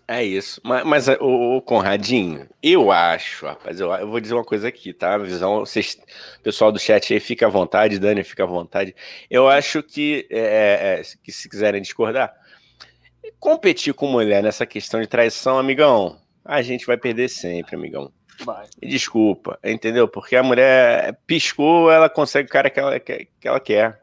É 0.07 0.21
isso. 0.21 0.59
Mas, 0.63 0.83
mas 0.83 1.07
o, 1.21 1.61
Conradinho, 1.61 2.47
eu 2.61 2.91
acho, 2.91 3.45
rapaz, 3.45 3.79
eu, 3.79 3.91
eu, 3.93 4.09
vou 4.09 4.19
dizer 4.19 4.33
uma 4.33 4.43
coisa 4.43 4.67
aqui, 4.67 4.91
tá? 4.91 5.15
A 5.15 5.17
visão, 5.17 5.59
vocês, 5.59 5.97
pessoal 6.43 6.71
do 6.71 6.79
chat 6.79 7.13
aí, 7.13 7.19
fica 7.19 7.47
à 7.47 7.49
vontade, 7.49 7.99
Dani, 7.99 8.23
fica 8.23 8.43
à 8.43 8.47
vontade. 8.47 8.93
Eu 9.29 9.47
acho 9.47 9.81
que, 9.81 10.27
é, 10.29 10.39
é, 10.39 10.99
é, 10.99 11.03
que 11.23 11.31
se 11.31 11.47
quiserem 11.47 11.81
discordar, 11.81 12.33
competir 13.39 13.93
com 13.93 14.07
mulher 14.07 14.43
nessa 14.43 14.65
questão 14.65 14.99
de 15.01 15.07
traição, 15.07 15.57
amigão, 15.57 16.17
a 16.43 16.61
gente 16.61 16.85
vai 16.85 16.97
perder 16.97 17.29
sempre, 17.29 17.75
amigão. 17.75 18.11
Vai. 18.43 18.65
Desculpa, 18.81 19.59
entendeu? 19.63 20.07
Porque 20.07 20.35
a 20.35 20.43
mulher 20.43 21.17
piscou, 21.25 21.91
ela 21.91 22.09
consegue 22.09 22.49
o 22.49 22.51
cara 22.51 22.69
que 22.69 22.79
ela, 22.79 22.99
que, 22.99 23.27
que 23.39 23.47
ela 23.47 23.59
quer. 23.59 24.01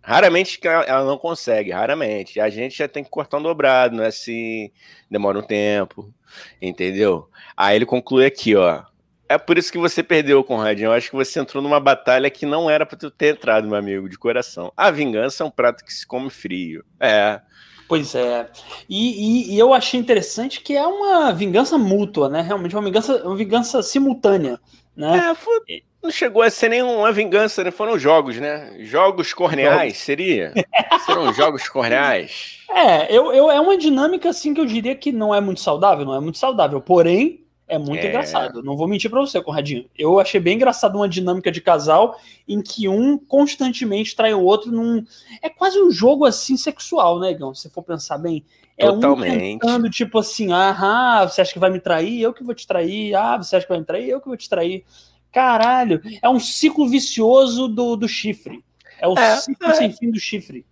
Raramente 0.00 0.60
ela 0.62 1.04
não 1.04 1.16
consegue, 1.16 1.70
raramente. 1.70 2.38
A 2.38 2.50
gente 2.50 2.76
já 2.76 2.86
tem 2.86 3.02
que 3.02 3.10
cortar 3.10 3.38
um 3.38 3.42
dobrado, 3.42 3.96
não 3.96 4.04
é 4.04 4.08
assim, 4.08 4.70
demora 5.10 5.38
um 5.38 5.42
tempo, 5.42 6.12
entendeu? 6.60 7.28
Aí 7.56 7.76
ele 7.76 7.86
conclui 7.86 8.26
aqui, 8.26 8.54
ó. 8.54 8.82
É 9.26 9.38
por 9.38 9.56
isso 9.56 9.72
que 9.72 9.78
você 9.78 10.02
perdeu, 10.02 10.44
Conradinho. 10.44 10.88
Eu 10.88 10.92
acho 10.92 11.08
que 11.08 11.16
você 11.16 11.40
entrou 11.40 11.62
numa 11.62 11.80
batalha 11.80 12.28
que 12.28 12.44
não 12.44 12.68
era 12.68 12.84
para 12.84 12.98
ter 13.10 13.34
entrado, 13.34 13.66
meu 13.66 13.78
amigo, 13.78 14.08
de 14.08 14.18
coração. 14.18 14.70
A 14.76 14.90
vingança 14.90 15.42
é 15.42 15.46
um 15.46 15.50
prato 15.50 15.82
que 15.82 15.92
se 15.92 16.06
come 16.06 16.28
frio. 16.28 16.84
É. 17.00 17.40
Pois 17.88 18.14
é. 18.14 18.48
E, 18.88 19.50
e, 19.50 19.54
e 19.54 19.58
eu 19.58 19.74
achei 19.74 19.98
interessante 20.00 20.60
que 20.60 20.74
é 20.74 20.86
uma 20.86 21.32
vingança 21.32 21.76
mútua, 21.76 22.28
né? 22.28 22.40
Realmente 22.40 22.74
uma 22.74 22.82
vingança, 22.82 23.22
uma 23.24 23.36
vingança 23.36 23.82
simultânea. 23.82 24.58
Né? 24.96 25.30
É, 25.30 25.34
foi, 25.34 25.82
não 26.04 26.10
chegou 26.10 26.42
a 26.42 26.50
ser 26.50 26.68
nenhuma 26.68 27.10
vingança, 27.10 27.64
né? 27.64 27.70
Foram 27.70 27.98
jogos, 27.98 28.38
né? 28.38 28.76
Jogos 28.80 29.32
corneais, 29.32 29.96
seria? 29.96 30.52
Serão 31.06 31.32
jogos 31.32 31.68
corneais. 31.68 32.60
É, 32.76 33.06
eu, 33.14 33.32
eu, 33.32 33.48
é 33.52 33.60
uma 33.60 33.78
dinâmica 33.78 34.30
assim 34.30 34.52
que 34.52 34.60
eu 34.60 34.66
diria 34.66 34.96
que 34.96 35.12
não 35.12 35.32
é 35.32 35.40
muito 35.40 35.60
saudável, 35.60 36.04
não 36.04 36.16
é 36.16 36.18
muito 36.18 36.38
saudável. 36.38 36.80
Porém, 36.80 37.43
é 37.66 37.78
muito 37.78 38.04
é... 38.04 38.08
engraçado. 38.08 38.62
Não 38.62 38.76
vou 38.76 38.86
mentir 38.86 39.10
para 39.10 39.20
você, 39.20 39.40
Conradinho. 39.40 39.86
Eu 39.98 40.20
achei 40.20 40.40
bem 40.40 40.56
engraçado 40.56 40.96
uma 40.96 41.08
dinâmica 41.08 41.50
de 41.50 41.60
casal 41.60 42.18
em 42.46 42.62
que 42.62 42.88
um 42.88 43.16
constantemente 43.18 44.14
trai 44.14 44.34
o 44.34 44.42
outro 44.42 44.70
num. 44.70 45.04
É 45.40 45.48
quase 45.48 45.80
um 45.80 45.90
jogo 45.90 46.24
assim 46.24 46.56
sexual, 46.56 47.18
né, 47.18 47.32
Gão? 47.32 47.54
Se 47.54 47.70
for 47.70 47.82
pensar 47.82 48.18
bem. 48.18 48.44
É 48.76 48.86
Totalmente. 48.86 49.36
um 49.36 49.38
tentando, 49.38 49.88
tipo 49.88 50.18
assim, 50.18 50.52
ah, 50.52 51.26
você 51.28 51.40
acha 51.40 51.52
que 51.52 51.58
vai 51.58 51.70
me 51.70 51.80
trair? 51.80 52.20
Eu 52.20 52.34
que 52.34 52.42
vou 52.42 52.54
te 52.54 52.66
trair. 52.66 53.14
Ah, 53.14 53.36
você 53.36 53.56
acha 53.56 53.66
que 53.66 53.72
vai 53.72 53.78
me 53.78 53.86
trair? 53.86 54.08
Eu 54.08 54.20
que 54.20 54.26
vou 54.26 54.36
te 54.36 54.48
trair. 54.48 54.84
Caralho, 55.32 56.00
é 56.22 56.28
um 56.28 56.38
ciclo 56.38 56.88
vicioso 56.88 57.66
do, 57.66 57.96
do 57.96 58.08
chifre. 58.08 58.64
É 59.00 59.08
o 59.08 59.18
é, 59.18 59.36
ciclo 59.36 59.68
é. 59.68 59.74
sem 59.74 59.92
fim 59.92 60.10
do 60.10 60.18
chifre. 60.18 60.66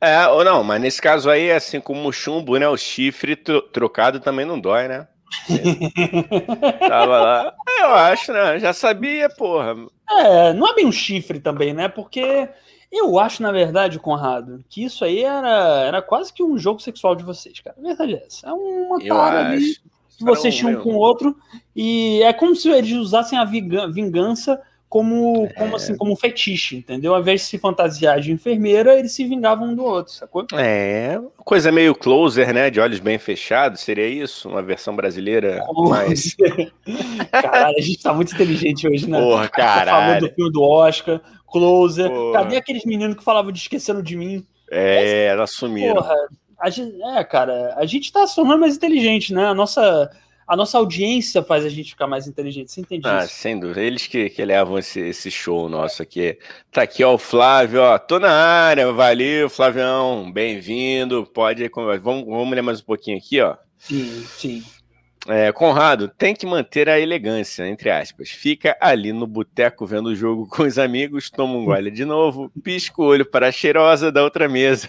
É, 0.00 0.28
ou 0.28 0.44
não, 0.44 0.62
mas 0.62 0.80
nesse 0.80 1.02
caso 1.02 1.28
aí, 1.28 1.50
assim 1.50 1.80
como 1.80 2.08
o 2.08 2.12
chumbo, 2.12 2.56
né? 2.56 2.68
O 2.68 2.76
chifre 2.76 3.34
trocado 3.34 4.20
também 4.20 4.46
não 4.46 4.60
dói, 4.60 4.86
né? 4.86 5.08
Tava 6.88 7.20
lá. 7.20 7.54
Eu 7.80 7.94
acho, 7.94 8.32
né? 8.32 8.58
Já 8.58 8.72
sabia, 8.72 9.28
porra. 9.28 9.74
É, 10.10 10.52
não 10.52 10.66
é 10.68 10.74
bem 10.74 10.86
um 10.86 10.92
chifre 10.92 11.40
também, 11.40 11.72
né? 11.72 11.88
Porque 11.88 12.48
eu 12.90 13.18
acho, 13.18 13.42
na 13.42 13.52
verdade, 13.52 13.98
Conrado, 13.98 14.64
que 14.68 14.84
isso 14.84 15.04
aí 15.04 15.22
era, 15.22 15.84
era 15.86 16.02
quase 16.02 16.32
que 16.32 16.42
um 16.42 16.58
jogo 16.58 16.80
sexual 16.80 17.14
de 17.14 17.24
vocês, 17.24 17.60
cara. 17.60 17.76
A 17.78 17.82
verdade 17.82 18.14
é 18.14 18.26
essa. 18.26 18.48
É 18.48 18.52
uma 18.52 18.98
cara 19.04 19.48
ali 19.48 19.74
que 20.16 20.24
vocês 20.24 20.56
tinham 20.56 20.80
um 20.80 20.82
com 20.82 20.94
o 20.94 20.98
outro. 20.98 21.36
E 21.76 22.22
é 22.22 22.32
como 22.32 22.56
se 22.56 22.68
eles 22.68 22.92
usassem 22.92 23.38
a 23.38 23.44
vingança 23.44 24.60
como, 24.88 25.44
é. 25.44 25.48
como 25.52 25.76
assim, 25.76 25.96
como 25.96 26.12
um 26.12 26.16
fetiche, 26.16 26.76
entendeu? 26.76 27.14
Ao 27.14 27.20
invés 27.20 27.42
de 27.42 27.46
se 27.48 27.58
fantasiar 27.58 28.20
de 28.20 28.32
enfermeira, 28.32 28.98
eles 28.98 29.12
se 29.12 29.24
vingavam 29.24 29.68
um 29.68 29.74
do 29.74 29.84
outro, 29.84 30.12
sacou? 30.12 30.46
É, 30.54 31.20
coisa 31.44 31.70
meio 31.70 31.94
closer, 31.94 32.54
né? 32.54 32.70
De 32.70 32.80
olhos 32.80 32.98
bem 32.98 33.18
fechados, 33.18 33.80
seria 33.80 34.06
isso? 34.06 34.48
Uma 34.48 34.62
versão 34.62 34.96
brasileira 34.96 35.62
mais. 35.88 36.34
Caralho, 37.30 37.76
a 37.76 37.82
gente 37.82 38.02
tá 38.02 38.14
muito 38.14 38.34
inteligente 38.34 38.88
hoje, 38.88 39.08
né? 39.08 39.20
Porra, 39.20 39.48
cara. 39.48 39.90
Tá 39.90 40.00
falando 40.00 40.20
do 40.20 40.34
filme 40.34 40.52
do 40.52 40.62
Oscar, 40.62 41.20
closer. 41.50 42.08
Porra. 42.08 42.32
Cadê 42.40 42.56
aqueles 42.56 42.84
meninos 42.84 43.16
que 43.16 43.24
falavam 43.24 43.52
de 43.52 43.58
esquecendo 43.58 44.02
de 44.02 44.16
mim? 44.16 44.46
É, 44.70 45.26
elas 45.26 45.50
sumiram. 45.50 45.96
Porra, 45.96 46.14
a 46.58 46.70
gente, 46.70 47.00
é, 47.02 47.24
cara, 47.24 47.74
a 47.76 47.84
gente 47.84 48.10
tá 48.10 48.26
se 48.26 48.34
tornando 48.34 48.60
mais 48.60 48.76
inteligente, 48.76 49.34
né? 49.34 49.46
A 49.46 49.54
nossa 49.54 50.10
a 50.48 50.56
nossa 50.56 50.78
audiência 50.78 51.42
faz 51.42 51.64
a 51.64 51.68
gente 51.68 51.90
ficar 51.90 52.06
mais 52.06 52.26
inteligente. 52.26 52.72
Você 52.72 52.80
entende 52.80 53.06
ah, 53.06 53.24
isso? 53.24 53.34
Sem 53.34 53.60
dúvida. 53.60 53.82
Eles 53.82 54.06
que, 54.06 54.30
que 54.30 54.42
levam 54.42 54.78
esse, 54.78 54.98
esse 54.98 55.30
show 55.30 55.68
nosso 55.68 56.02
aqui. 56.02 56.38
Tá 56.72 56.82
aqui, 56.82 57.04
ó, 57.04 57.14
o 57.14 57.18
Flávio, 57.18 57.82
ó. 57.82 57.98
Tô 57.98 58.18
na 58.18 58.32
área. 58.32 58.90
Valeu, 58.90 59.50
Flavião. 59.50 60.32
Bem-vindo. 60.32 61.26
Pode. 61.26 61.68
Vamos, 62.02 62.24
vamos 62.24 62.50
ler 62.50 62.62
mais 62.62 62.80
um 62.80 62.84
pouquinho 62.84 63.18
aqui, 63.18 63.42
ó. 63.42 63.56
Sim, 63.76 64.24
sim. 64.26 64.64
É, 65.28 65.52
Conrado, 65.52 66.08
tem 66.08 66.34
que 66.34 66.46
manter 66.46 66.88
a 66.88 66.98
elegância, 66.98 67.68
entre 67.68 67.90
aspas. 67.90 68.30
Fica 68.30 68.74
ali 68.80 69.12
no 69.12 69.26
boteco 69.26 69.84
vendo 69.86 70.06
o 70.06 70.14
jogo 70.14 70.48
com 70.48 70.62
os 70.62 70.78
amigos, 70.78 71.28
toma 71.28 71.54
um 71.54 71.66
gole 71.66 71.90
de 71.90 72.04
novo, 72.04 72.50
pisca 72.62 73.02
o 73.02 73.04
olho 73.04 73.26
para 73.26 73.48
a 73.48 73.52
cheirosa 73.52 74.10
da 74.10 74.22
outra 74.22 74.48
mesa. 74.48 74.88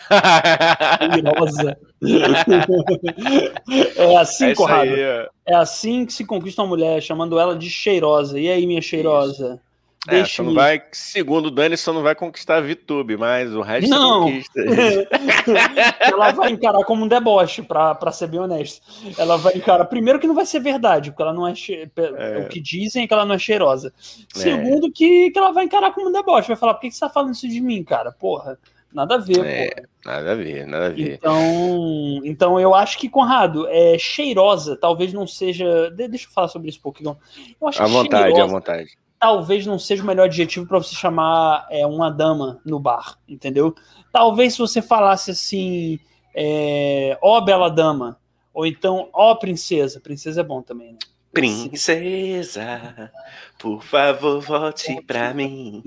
Cheirosa. 1.13 1.77
é 3.97 4.17
assim, 4.17 4.45
é 4.45 4.55
Conrado. 4.55 4.89
Aí, 4.89 5.27
é 5.45 5.55
assim 5.55 6.05
que 6.05 6.13
se 6.13 6.23
conquista 6.23 6.61
uma 6.61 6.69
mulher, 6.69 7.01
chamando 7.01 7.37
ela 7.37 7.55
de 7.55 7.69
cheirosa. 7.69 8.39
E 8.39 8.49
aí, 8.49 8.65
minha 8.65 8.81
cheirosa? 8.81 9.55
Isso. 9.55 9.68
É, 10.07 10.23
só 10.23 10.43
não 10.43 10.53
vai, 10.53 10.81
segundo 10.93 11.47
o 11.47 11.51
Dani, 11.51 11.75
só 11.75 11.91
não 11.91 12.01
vai 12.01 12.15
conquistar 12.15 12.57
a 12.57 12.61
VTube, 12.61 13.17
mas 13.17 13.53
o 13.53 13.61
resto 13.61 13.89
não. 13.89 14.23
conquista. 14.23 14.61
ela 15.99 16.31
vai 16.31 16.51
encarar 16.51 16.85
como 16.85 17.03
um 17.03 17.07
deboche, 17.07 17.61
para 17.61 18.11
ser 18.11 18.27
bem 18.27 18.39
honesto. 18.39 18.81
Ela 19.17 19.37
vai 19.37 19.57
encarar, 19.57 19.83
primeiro 19.85 20.17
que 20.17 20.27
não 20.27 20.35
vai 20.35 20.45
ser 20.45 20.61
verdade, 20.61 21.11
porque 21.11 21.21
ela 21.21 21.33
não 21.33 21.45
é, 21.45 21.53
che... 21.53 21.91
é. 21.95 22.37
o 22.39 22.47
que 22.47 22.61
dizem 22.61 23.03
é 23.03 23.07
que 23.07 23.13
ela 23.13 23.25
não 23.25 23.35
é 23.35 23.39
cheirosa. 23.39 23.93
É. 24.35 24.39
Segundo 24.39 24.89
que, 24.89 25.31
que 25.31 25.37
ela 25.37 25.51
vai 25.51 25.65
encarar 25.65 25.91
como 25.91 26.07
um 26.07 26.13
deboche, 26.13 26.47
vai 26.47 26.57
falar, 26.57 26.75
por 26.75 26.81
que, 26.81 26.89
que 26.89 26.95
você 26.95 27.01
tá 27.01 27.09
falando 27.09 27.33
isso 27.33 27.47
de 27.47 27.59
mim, 27.59 27.83
cara? 27.83 28.11
Porra. 28.11 28.57
Nada 28.91 29.15
a 29.15 29.17
ver, 29.19 29.45
é, 29.45 29.83
Nada 30.03 30.31
a 30.31 30.35
ver, 30.35 30.65
nada 30.65 30.87
a 30.87 30.89
ver. 30.89 31.13
Então, 31.13 32.21
então 32.23 32.59
eu 32.59 32.73
acho 32.73 32.97
que, 32.97 33.07
Conrado, 33.07 33.67
é 33.67 33.99
cheirosa, 33.99 34.75
talvez 34.75 35.13
não 35.13 35.27
seja. 35.27 35.91
Deixa 35.91 36.25
eu 36.25 36.31
falar 36.31 36.47
sobre 36.47 36.69
isso 36.69 36.79
um 36.79 36.83
pouquinho. 36.83 37.15
Eu 37.61 37.67
acho 37.67 37.83
à 37.83 37.85
vontade, 37.85 38.41
à 38.41 38.45
vontade 38.47 38.97
talvez 39.19 39.65
não 39.65 39.77
seja 39.77 40.01
o 40.01 40.05
melhor 40.05 40.25
adjetivo 40.25 40.65
para 40.65 40.77
você 40.77 40.95
chamar 40.95 41.67
é, 41.69 41.85
uma 41.85 42.09
dama 42.09 42.61
no 42.65 42.79
bar, 42.79 43.17
entendeu? 43.27 43.75
Talvez 44.11 44.53
se 44.53 44.59
você 44.59 44.81
falasse 44.81 45.31
assim, 45.31 45.99
é, 46.33 47.17
ó 47.21 47.41
bela 47.41 47.69
dama, 47.69 48.17
ou 48.53 48.65
então 48.65 49.09
ó 49.13 49.35
princesa, 49.35 49.99
princesa 49.99 50.41
é 50.41 50.43
bom 50.43 50.61
também, 50.61 50.93
né? 50.93 50.99
Princesa, 51.31 53.11
por 53.59 53.83
favor, 53.83 54.41
volte 54.41 54.99
pra 55.03 55.33
mim. 55.33 55.83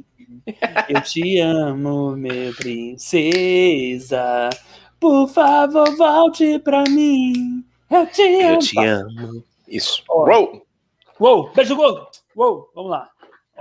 Eu 0.89 1.01
te 1.01 1.39
amo, 1.41 2.17
meu 2.17 2.55
princesa. 2.55 4.51
Por 5.01 5.29
favor, 5.29 5.97
volte 5.97 6.61
pra 6.61 6.85
mim. 6.85 7.65
Eu 7.91 8.07
te 8.07 8.23
amo. 8.23 8.55
Eu 8.55 8.59
te 8.59 8.79
amo. 8.79 9.45
Isso. 9.67 10.05
Ó. 10.09 10.29
Uou! 10.29 10.67
Uou, 11.19 11.53
beijo 11.53 11.75
gol! 11.75 12.09
Uou, 12.37 12.71
vamos 12.75 12.91
lá. 12.91 13.11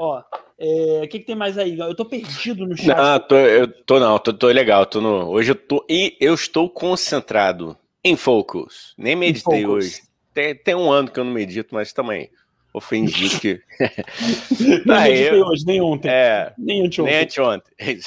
Ó, 0.04 0.24
é, 0.58 1.02
o 1.04 1.08
que, 1.08 1.20
que, 1.20 1.26
tem 1.26 1.36
mais 1.36 1.60
aí? 1.60 1.78
Eu 1.78 1.94
tô 1.94 2.04
perdido 2.04 2.66
no 2.66 2.76
chat. 2.76 2.88
Não, 2.88 3.20
tô, 3.20 3.36
eu 3.36 3.68
tô 3.68 4.00
não, 4.00 4.18
tô, 4.18 4.34
tô 4.34 4.48
legal. 4.48 4.84
Tô 4.88 5.00
no, 5.00 5.30
hoje 5.30 5.52
eu 5.52 5.56
tô 5.56 5.86
e 5.88 6.18
eu 6.20 6.34
estou 6.34 6.68
concentrado 6.68 7.78
em 8.04 8.16
focus. 8.16 8.96
Nem 8.98 9.16
meditei 9.16 9.64
hoje. 9.64 10.02
Tem, 10.34 10.56
tem 10.56 10.74
um 10.74 10.92
ano 10.92 11.12
que 11.12 11.20
eu 11.20 11.24
não 11.24 11.32
medito, 11.32 11.76
mas 11.76 11.94
também 11.94 12.32
ofendi 12.74 13.30
que. 13.40 13.62
não 14.88 15.02
meditei 15.02 15.44
hoje, 15.44 15.66
nem 15.68 15.80
ontem. 15.82 16.10
É, 16.10 16.52
nem 16.58 16.84
anteontem. 16.84 17.14
Nem 17.14 17.24
anteontem. 17.24 17.72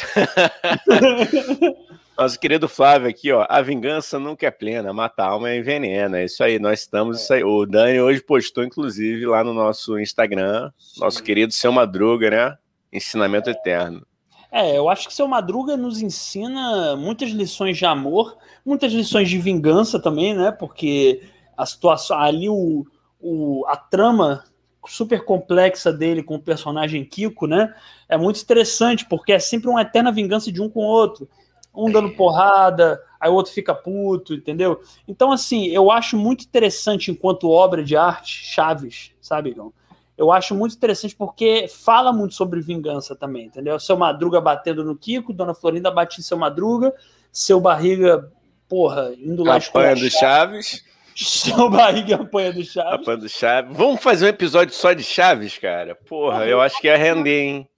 Nosso 2.17 2.39
querido 2.39 2.69
Flávio 2.69 3.09
aqui, 3.09 3.33
ó. 3.33 3.45
A 3.49 3.61
vingança 3.61 4.21
nunca 4.21 4.47
é 4.47 4.51
plena, 4.51 4.93
mata 4.93 5.25
a 5.25 5.31
alma 5.31 5.51
e 5.51 5.59
envenena. 5.59 6.21
É 6.21 6.27
isso 6.27 6.45
aí, 6.45 6.61
nós 6.61 6.81
estamos. 6.81 7.21
Isso 7.21 7.33
aí. 7.33 7.43
O 7.43 7.67
Dani 7.67 8.01
hoje 8.01 8.23
postou, 8.23 8.63
inclusive, 8.63 9.27
lá 9.27 9.43
no 9.43 9.53
nosso 9.53 9.99
Instagram, 9.99 10.71
nosso 10.97 11.21
querido 11.21 11.53
Seu 11.53 11.73
Madruga, 11.73 12.31
né? 12.31 12.57
Ensinamento 12.93 13.51
eterno. 13.51 14.07
É, 14.53 14.79
eu 14.79 14.89
acho 14.89 15.09
que 15.09 15.15
Seu 15.15 15.27
Madruga 15.27 15.77
nos 15.77 16.01
ensina 16.01 16.95
muitas 16.95 17.31
lições 17.31 17.77
de 17.77 17.85
amor, 17.85 18.39
muitas 18.65 18.93
lições 18.93 19.29
de 19.29 19.37
vingança 19.37 19.99
também, 19.99 20.35
né? 20.35 20.53
Porque 20.53 21.21
a 21.57 21.67
situação 21.67 22.17
ali, 22.17 22.49
o, 22.49 22.87
o, 23.21 23.65
a 23.67 23.77
trama 23.77 24.45
super 24.87 25.25
complexa 25.25 25.93
dele 25.93 26.23
com 26.23 26.37
o 26.37 26.43
personagem 26.43 27.05
Kiko, 27.05 27.49
né? 27.49 27.75
É 28.09 28.17
muito 28.17 28.41
interessante, 28.41 29.05
porque 29.05 29.33
é 29.33 29.41
sempre 29.41 29.69
uma 29.69 29.83
eterna 29.83 30.13
vingança 30.13 30.53
de 30.53 30.63
um 30.63 30.69
com 30.69 30.81
o 30.81 30.89
outro 30.89 31.29
um 31.75 31.91
dando 31.91 32.11
porrada, 32.11 33.03
aí 33.19 33.31
o 33.31 33.35
outro 33.35 33.53
fica 33.53 33.75
puto, 33.75 34.35
entendeu? 34.35 34.81
Então, 35.09 35.33
assim, 35.33 35.67
eu 35.69 35.91
acho 35.91 36.17
muito 36.17 36.45
interessante 36.45 37.11
enquanto 37.11 37.51
obra 37.51 37.83
de 37.83 37.97
arte, 37.97 38.45
Chaves, 38.45 39.13
sabe, 39.21 39.51
Igão? 39.51 39.73
Eu 40.17 40.31
acho 40.31 40.55
muito 40.55 40.77
interessante 40.77 41.17
porque 41.17 41.67
fala 41.67 42.13
muito 42.13 42.35
sobre 42.35 42.61
vingança 42.61 43.17
também, 43.17 43.47
entendeu? 43.47 43.81
Seu 43.81 43.97
Madruga 43.97 44.41
batendo 44.41 44.85
no 44.85 44.95
Kiko, 44.95 45.33
Dona 45.33 45.55
Florinda 45.55 45.91
bate 45.91 46.21
em 46.21 46.23
seu 46.23 46.39
Madruga, 46.39 46.95
seu 47.33 47.61
Barriga, 47.61 48.31
porra, 48.69 49.13
indo 49.19 49.43
lá 49.43 49.57
Apanha 49.57 49.97
do 49.97 50.09
Chaves. 50.09 50.85
Seu 51.17 51.71
Barriga 51.71 52.17
apanha 52.17 52.53
do 52.53 52.65
Chaves. 52.65 52.93
Apanha 52.93 53.19
do 53.19 53.29
Chaves. 53.29 53.77
Vamos 53.77 54.03
fazer 54.03 54.27
um 54.27 54.29
episódio 54.29 54.75
só 54.75 54.93
de 54.93 55.03
Chaves, 55.03 55.57
cara? 55.59 55.95
Porra, 55.95 56.47
eu 56.47 56.61
acho 56.61 56.81
que 56.81 56.89
ia 56.89 56.97
render, 56.97 57.41
hein? 57.41 57.69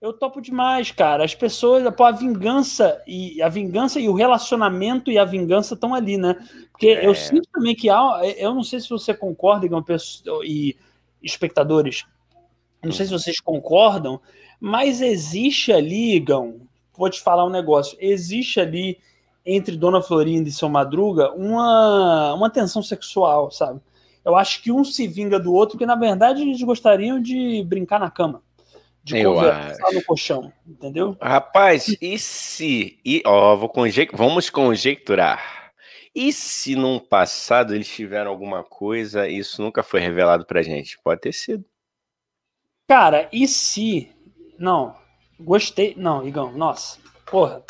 Eu 0.00 0.12
topo 0.12 0.40
demais, 0.40 0.90
cara. 0.90 1.24
As 1.24 1.34
pessoas, 1.34 1.82
pô, 1.94 2.04
a 2.04 2.10
vingança 2.10 3.02
e 3.06 3.40
a 3.40 3.48
vingança 3.48 3.98
e 3.98 4.08
o 4.08 4.12
relacionamento 4.12 5.10
e 5.10 5.18
a 5.18 5.24
vingança 5.24 5.74
estão 5.74 5.94
ali, 5.94 6.18
né? 6.18 6.36
Porque 6.70 6.88
é. 6.88 7.06
eu 7.06 7.14
sinto 7.14 7.48
também 7.50 7.74
que 7.74 7.88
há, 7.88 8.20
eu 8.36 8.54
não 8.54 8.62
sei 8.62 8.80
se 8.80 8.88
você 8.90 9.14
concorda, 9.14 9.64
Igão, 9.64 9.82
e 10.44 10.76
espectadores, 11.22 12.04
não 12.82 12.92
sei 12.92 13.06
se 13.06 13.12
vocês 13.12 13.40
concordam, 13.40 14.20
mas 14.60 15.00
existe 15.00 15.72
ali, 15.72 16.16
Igão, 16.16 16.60
vou 16.94 17.08
te 17.08 17.22
falar 17.22 17.46
um 17.46 17.50
negócio, 17.50 17.96
existe 17.98 18.60
ali 18.60 18.98
entre 19.46 19.74
Dona 19.74 20.02
Florinda 20.02 20.48
e 20.48 20.52
seu 20.52 20.68
Madruga 20.68 21.32
uma, 21.32 22.34
uma 22.34 22.50
tensão 22.50 22.82
sexual, 22.82 23.50
sabe? 23.50 23.80
Eu 24.22 24.36
acho 24.36 24.62
que 24.62 24.70
um 24.70 24.84
se 24.84 25.06
vinga 25.06 25.38
do 25.38 25.52
outro, 25.54 25.78
porque 25.78 25.86
na 25.86 25.96
verdade 25.96 26.42
eles 26.42 26.60
gostariam 26.62 27.20
de 27.20 27.64
brincar 27.64 27.98
na 27.98 28.10
cama 28.10 28.42
de 29.04 29.18
eu 29.18 29.34
conversar 29.34 29.86
acho. 29.86 29.94
no 29.94 30.04
colchão, 30.04 30.52
entendeu? 30.66 31.16
Rapaz, 31.20 31.94
e 32.00 32.18
se. 32.18 32.98
E, 33.04 33.22
ó, 33.26 33.54
vou 33.54 33.68
conjec 33.68 34.10
vamos 34.16 34.48
conjecturar. 34.48 35.72
E 36.14 36.32
se 36.32 36.74
num 36.74 36.98
passado 36.98 37.74
eles 37.74 37.88
tiveram 37.88 38.30
alguma 38.30 38.64
coisa 38.64 39.28
e 39.28 39.38
isso 39.38 39.60
nunca 39.60 39.82
foi 39.82 40.00
revelado 40.00 40.46
pra 40.46 40.62
gente? 40.62 40.98
Pode 41.04 41.20
ter 41.20 41.32
sido. 41.34 41.64
Cara, 42.88 43.28
e 43.30 43.46
se. 43.46 44.10
Não, 44.58 44.96
gostei. 45.38 45.94
Não, 45.98 46.26
Igão, 46.26 46.52
nossa, 46.52 46.98
porra. 47.26 47.62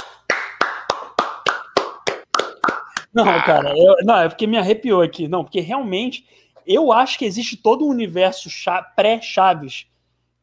Não, 3.13 3.29
ah. 3.29 3.43
cara, 3.43 3.73
eu, 3.77 3.97
não, 4.05 4.19
é 4.19 4.29
porque 4.29 4.47
me 4.47 4.57
arrepiou 4.57 5.03
aqui. 5.03 5.27
Não, 5.27 5.43
porque 5.43 5.61
realmente 5.61 6.25
eu 6.65 6.93
acho 6.93 7.19
que 7.19 7.25
existe 7.25 7.57
todo 7.57 7.85
um 7.85 7.91
universo 7.91 8.49
pré-Chaves 8.95 9.87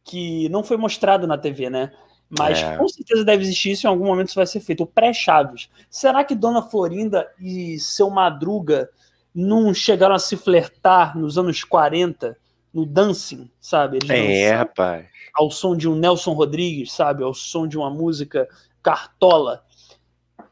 que 0.04 0.50
não 0.50 0.64
foi 0.64 0.78
mostrado 0.78 1.28
na 1.28 1.38
TV, 1.38 1.70
né? 1.70 1.92
Mas 2.30 2.60
é. 2.60 2.78
com 2.78 2.88
certeza 2.88 3.26
deve 3.26 3.44
existir 3.44 3.72
isso 3.72 3.86
em 3.86 3.90
algum 3.90 4.06
momento 4.06 4.30
isso 4.30 4.36
vai 4.36 4.48
ser 4.48 4.62
feito. 4.62 4.84
O 4.84 4.88
pré-Chaves. 4.88 5.70
Será 5.90 6.24
que 6.24 6.34
Dona 6.34 6.62
Florinda 6.62 7.30
e 7.40 7.78
seu 7.80 8.10
Madruga 8.10 8.90
não 9.36 9.74
chegaram 9.74 10.16
a 10.16 10.20
se 10.20 10.38
flertar 10.38 11.18
nos 11.18 11.38
anos 11.38 11.64
40 11.64 12.38
no 12.74 12.86
dancing, 12.86 13.50
sabe? 13.60 13.98
Eles 13.98 14.10
é, 14.10 14.52
rapaz. 14.52 15.08
Ao 15.34 15.52
som 15.52 15.76
de 15.76 15.90
um 15.90 15.96
Nelson 15.96 16.32
Rodrigues, 16.34 16.94
sabe? 16.94 17.24
Ao 17.24 17.34
som 17.34 17.68
de 17.68 17.78
uma 17.78 17.90
música 17.90 18.48
Cartola. 18.82 19.64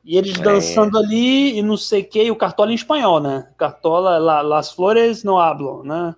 E 0.04 0.18
eles 0.18 0.38
é. 0.38 0.42
dançando 0.42 0.98
ali 0.98 1.58
e 1.58 1.62
não 1.62 1.78
sei 1.78 2.02
o 2.02 2.06
que, 2.06 2.24
e 2.24 2.32
o 2.32 2.36
Cartola 2.36 2.72
em 2.72 2.76
espanhol, 2.76 3.20
né? 3.20 3.48
Cartola, 3.58 4.18
la, 4.18 4.42
las 4.42 4.72
flores 4.72 5.24
no 5.24 5.40
hablam, 5.40 5.84
né? 5.84 6.16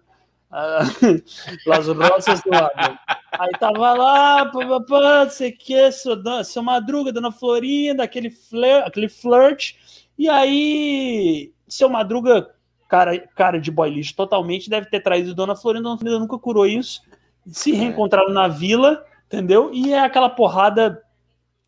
Las 1.65 1.87
Rosas 1.87 2.41
do 2.41 2.49
lado. 2.51 2.99
Aí 3.31 3.51
tava 3.59 3.93
lá, 3.93 4.45
papapá, 4.45 5.23
não 5.23 5.31
sei 5.31 5.51
o 5.51 5.57
que, 5.57 5.91
seu, 5.91 6.15
seu 6.43 6.61
Madruga, 6.61 7.11
Dona 7.11 7.31
Florinda, 7.31 8.03
aquele, 8.03 8.29
flirt, 8.29 8.85
aquele 8.85 9.07
flirt. 9.07 9.75
E 10.17 10.29
aí, 10.29 11.53
seu 11.67 11.89
Madruga, 11.89 12.49
cara, 12.89 13.17
cara 13.35 13.59
de 13.59 13.71
boy 13.71 13.89
lixo 13.89 14.15
totalmente, 14.15 14.69
deve 14.69 14.87
ter 14.87 14.99
traído 14.99 15.33
Dona 15.33 15.55
Florinda. 15.55 15.83
Dona 15.83 15.97
Florinda 15.97 16.19
nunca 16.19 16.37
curou 16.37 16.65
isso. 16.65 17.01
Se 17.47 17.71
é. 17.71 17.75
reencontraram 17.75 18.31
na 18.31 18.47
vila, 18.47 19.03
entendeu? 19.25 19.71
E 19.73 19.93
é 19.93 19.99
aquela 19.99 20.29
porrada 20.29 21.01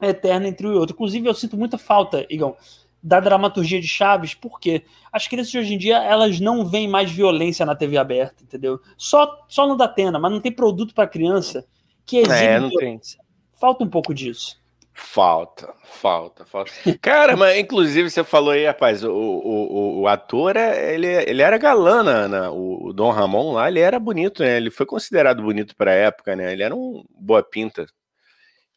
eterna 0.02 0.48
entre 0.48 0.68
e 0.68 0.72
outro. 0.72 0.94
Inclusive, 0.94 1.28
eu 1.28 1.34
sinto 1.34 1.58
muita 1.58 1.78
falta, 1.78 2.26
Igão, 2.30 2.58
da 3.04 3.20
dramaturgia 3.20 3.82
de 3.82 3.88
Chaves, 3.88 4.34
porque 4.34 4.86
as 5.12 5.28
crianças 5.28 5.52
de 5.52 5.58
hoje 5.58 5.74
em 5.74 5.78
dia 5.78 6.02
elas 6.02 6.40
não 6.40 6.66
veem 6.66 6.88
mais 6.88 7.12
violência 7.12 7.66
na 7.66 7.76
TV 7.76 7.98
aberta, 7.98 8.44
entendeu? 8.44 8.80
Só, 8.98 9.46
só 9.50 9.68
no 9.68 9.76
Datena, 9.76 10.18
mas 10.18 10.32
não 10.32 10.40
tem 10.40 10.52
produto 10.52 10.96
para 10.96 11.06
criança 11.06 11.66
que 12.06 12.18
exibe 12.18 12.36
é, 12.36 12.60
violência. 12.60 13.18
Tem. 13.18 13.60
Falta 13.60 13.84
um 13.84 13.90
pouco 13.90 14.14
disso. 14.14 14.62
Falta, 14.96 15.74
falta, 15.84 16.46
falta. 16.46 16.72
Cara, 17.02 17.36
mas 17.36 17.58
inclusive 17.58 18.10
você 18.10 18.24
falou 18.24 18.52
aí, 18.52 18.66
rapaz, 18.66 19.04
o, 19.04 19.12
o, 19.12 20.02
o, 20.02 20.08
ator, 20.08 20.56
é, 20.56 20.94
ele, 20.94 21.08
ele 21.08 21.42
era 21.42 21.58
galã, 21.58 22.52
o, 22.52 22.90
o 22.90 22.94
Dom 22.94 23.10
Ramon 23.10 23.54
lá, 23.54 23.68
ele 23.68 23.80
era 23.80 24.00
bonito, 24.00 24.44
né? 24.44 24.58
Ele 24.58 24.70
foi 24.70 24.86
considerado 24.86 25.42
bonito 25.42 25.76
para 25.76 25.92
a 25.92 25.96
época, 25.96 26.36
né? 26.36 26.54
Ele 26.54 26.62
era 26.62 26.76
um 26.76 27.04
boa 27.10 27.42
pinta. 27.42 27.88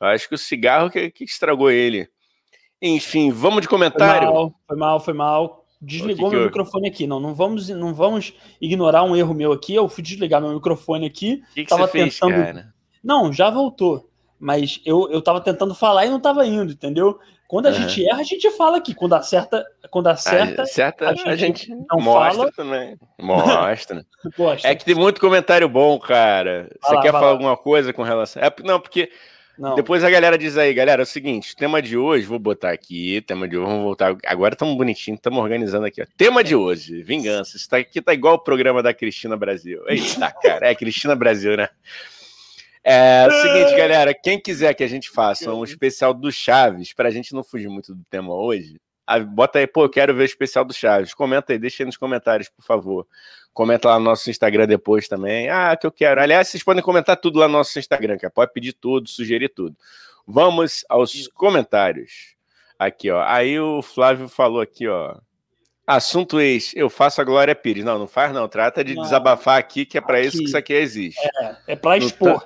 Eu 0.01 0.07
acho 0.09 0.29
que 0.29 0.35
o 0.35 0.39
cigarro 0.39 0.91
que, 0.91 1.11
que 1.11 1.25
estragou 1.25 1.71
ele. 1.71 2.09
Enfim, 2.81 3.31
vamos 3.31 3.63
de 3.63 3.69
comentário. 3.69 4.29
Foi 4.29 4.37
mal, 4.37 4.55
foi 4.67 4.77
mal, 4.77 5.01
foi 5.01 5.15
mal. 5.15 5.67
Desligou 5.81 6.31
que 6.31 6.37
meu 6.37 6.45
que 6.45 6.47
microfone 6.47 6.89
aqui. 6.89 7.07
Não, 7.07 7.21
não 7.21 7.35
vamos, 7.35 7.69
não 7.69 7.95
vamos 7.95 8.33
ignorar 8.61 9.03
um 9.03 9.15
erro 9.15 9.35
meu 9.35 9.53
aqui. 9.53 9.75
Eu 9.75 9.89
fui 9.89 10.03
desligar 10.03 10.41
meu 10.41 10.53
microfone 10.53 11.07
aqui. 11.07 11.43
O 11.51 11.55
que, 11.55 11.65
que 11.65 11.69
tava 11.69 11.87
você 11.87 12.05
tentando... 12.05 12.35
fez, 12.35 12.47
cara? 12.47 12.75
Não, 13.03 13.33
já 13.33 13.51
voltou. 13.51 14.09
Mas 14.39 14.81
eu, 14.85 15.09
eu 15.11 15.23
tava 15.23 15.41
tentando 15.41 15.75
falar 15.75 16.07
e 16.07 16.11
não 16.11 16.21
tava 16.21 16.47
indo, 16.47 16.73
entendeu? 16.73 17.19
Quando 17.49 17.67
a 17.67 17.69
uhum. 17.71 17.77
gente 17.77 18.05
erra, 18.07 18.21
a 18.21 18.25
gente 18.25 18.51
fala 18.51 18.79
aqui. 18.79 18.95
Quando 18.95 19.15
acerta, 19.15 19.65
quando 19.91 20.09
acerta, 20.09 20.63
a, 20.63 20.67
certa, 20.67 21.09
a 21.09 21.15
gente, 21.15 21.29
a 21.29 21.37
gente 21.37 21.71
não 21.71 22.01
mostra 22.01 22.39
fala. 22.39 22.53
também. 22.53 22.99
Mostra. 23.21 24.05
é 24.65 24.75
que 24.75 24.85
tem 24.85 24.95
muito 24.95 25.21
comentário 25.21 25.69
bom, 25.69 25.99
cara. 25.99 26.69
Vai 26.83 26.91
Você 26.91 26.95
lá, 26.97 27.03
quer 27.03 27.13
falar 27.13 27.27
lá. 27.27 27.31
alguma 27.33 27.57
coisa 27.57 27.93
com 27.93 28.03
relação? 28.03 28.43
É, 28.43 28.53
não, 28.65 28.81
porque 28.81 29.11
não. 29.59 29.75
Depois 29.75 30.05
a 30.05 30.11
galera 30.11 30.37
diz 30.37 30.57
aí, 30.57 30.73
galera, 30.75 31.03
é 31.03 31.05
o 31.05 31.07
seguinte, 31.07 31.57
tema 31.57 31.81
de 31.81 31.97
hoje, 31.97 32.27
vou 32.27 32.39
botar 32.39 32.71
aqui, 32.71 33.23
tema 33.23 33.49
de 33.49 33.57
hoje, 33.57 33.67
vamos 33.67 33.83
voltar, 33.83 34.17
agora 34.27 34.55
estamos 34.55 34.77
bonitinho, 34.77 35.15
estamos 35.15 35.39
organizando 35.39 35.87
aqui, 35.87 36.03
ó. 36.03 36.07
Tema 36.17 36.45
de 36.45 36.55
hoje, 36.55 37.03
vingança, 37.03 37.57
isso 37.57 37.69
tá 37.69 37.79
aqui 37.79 38.01
tá 38.03 38.13
igual 38.13 38.35
o 38.35 38.39
programa 38.39 38.83
da 38.83 38.93
Cristina 38.93 39.37
Brasil. 39.37 39.83
Eita, 39.89 40.31
cara, 40.43 40.69
é 40.69 40.75
Cristina 40.75 41.15
Brasil, 41.15 41.57
né? 41.57 41.69
É, 42.85 43.25
é 43.25 43.29
o 43.29 43.33
seguinte, 43.33 43.77
galera, 43.77 44.15
quem 44.15 44.41
quiser 44.41 44.73
que 44.75 44.85
a 44.85 44.89
gente 44.89 45.11
faça 45.11 45.53
um 45.53 45.65
especial 45.65 46.15
do 46.15 46.31
Chaves, 46.31 46.93
para 46.93 47.09
a 47.09 47.13
gente 47.13 47.35
não 47.35 47.43
fugir 47.43 47.69
muito 47.69 47.95
do 47.95 48.05
tema 48.09 48.33
hoje, 48.33 48.81
bota 49.29 49.59
aí, 49.59 49.67
pô, 49.67 49.85
eu 49.85 49.89
quero 49.89 50.15
ver 50.15 50.23
o 50.23 50.25
especial 50.25 50.65
do 50.65 50.75
Chaves. 50.75 51.15
Comenta 51.15 51.53
aí, 51.53 51.59
deixa 51.59 51.83
aí 51.83 51.87
nos 51.87 51.97
comentários, 51.97 52.49
por 52.49 52.65
favor. 52.65 53.07
Comenta 53.53 53.89
lá 53.89 53.99
no 53.99 54.05
nosso 54.05 54.29
Instagram 54.29 54.67
depois 54.67 55.09
também. 55.09 55.49
Ah, 55.49 55.77
que 55.77 55.87
eu 55.87 55.93
quero. 55.93 56.21
Aliás, 56.21 56.49
vocês 56.49 56.63
podem 56.63 56.83
comentar 56.83 57.17
tudo 57.17 57.39
lá 57.39 57.47
no 57.49 57.55
nosso 57.55 57.79
Instagram, 57.79 58.19
que 58.19 58.29
pode 58.29 58.53
pedir 58.53 58.73
tudo, 58.73 59.09
sugerir 59.09 59.49
tudo. 59.49 59.77
Vamos 60.27 60.85
aos 60.89 61.29
comentários. 61.29 62.35
Aqui, 62.79 63.11
ó. 63.11 63.23
Aí 63.23 63.59
o 63.59 63.81
Flávio 63.81 64.29
falou 64.29 64.61
aqui, 64.61 64.87
ó. 64.87 65.17
Assunto 65.87 66.41
ex, 66.41 66.73
eu 66.75 66.91
faço 66.91 67.21
a 67.21 67.25
Glória 67.25 67.55
Pires. 67.55 67.85
Não, 67.85 67.99
não 67.99 68.09
faz 68.09 68.33
não. 68.33 68.49
Trata 68.49 68.83
de 68.83 68.95
não. 68.95 69.03
desabafar 69.05 69.57
aqui, 69.57 69.87
que 69.87 69.97
é 69.97 70.01
para 70.01 70.21
isso 70.21 70.39
que 70.39 70.45
isso 70.45 70.57
aqui 70.57 70.75
existe. 70.75 71.21
É, 71.41 71.57
é 71.69 71.77
para 71.77 71.97
expor. 71.97 72.45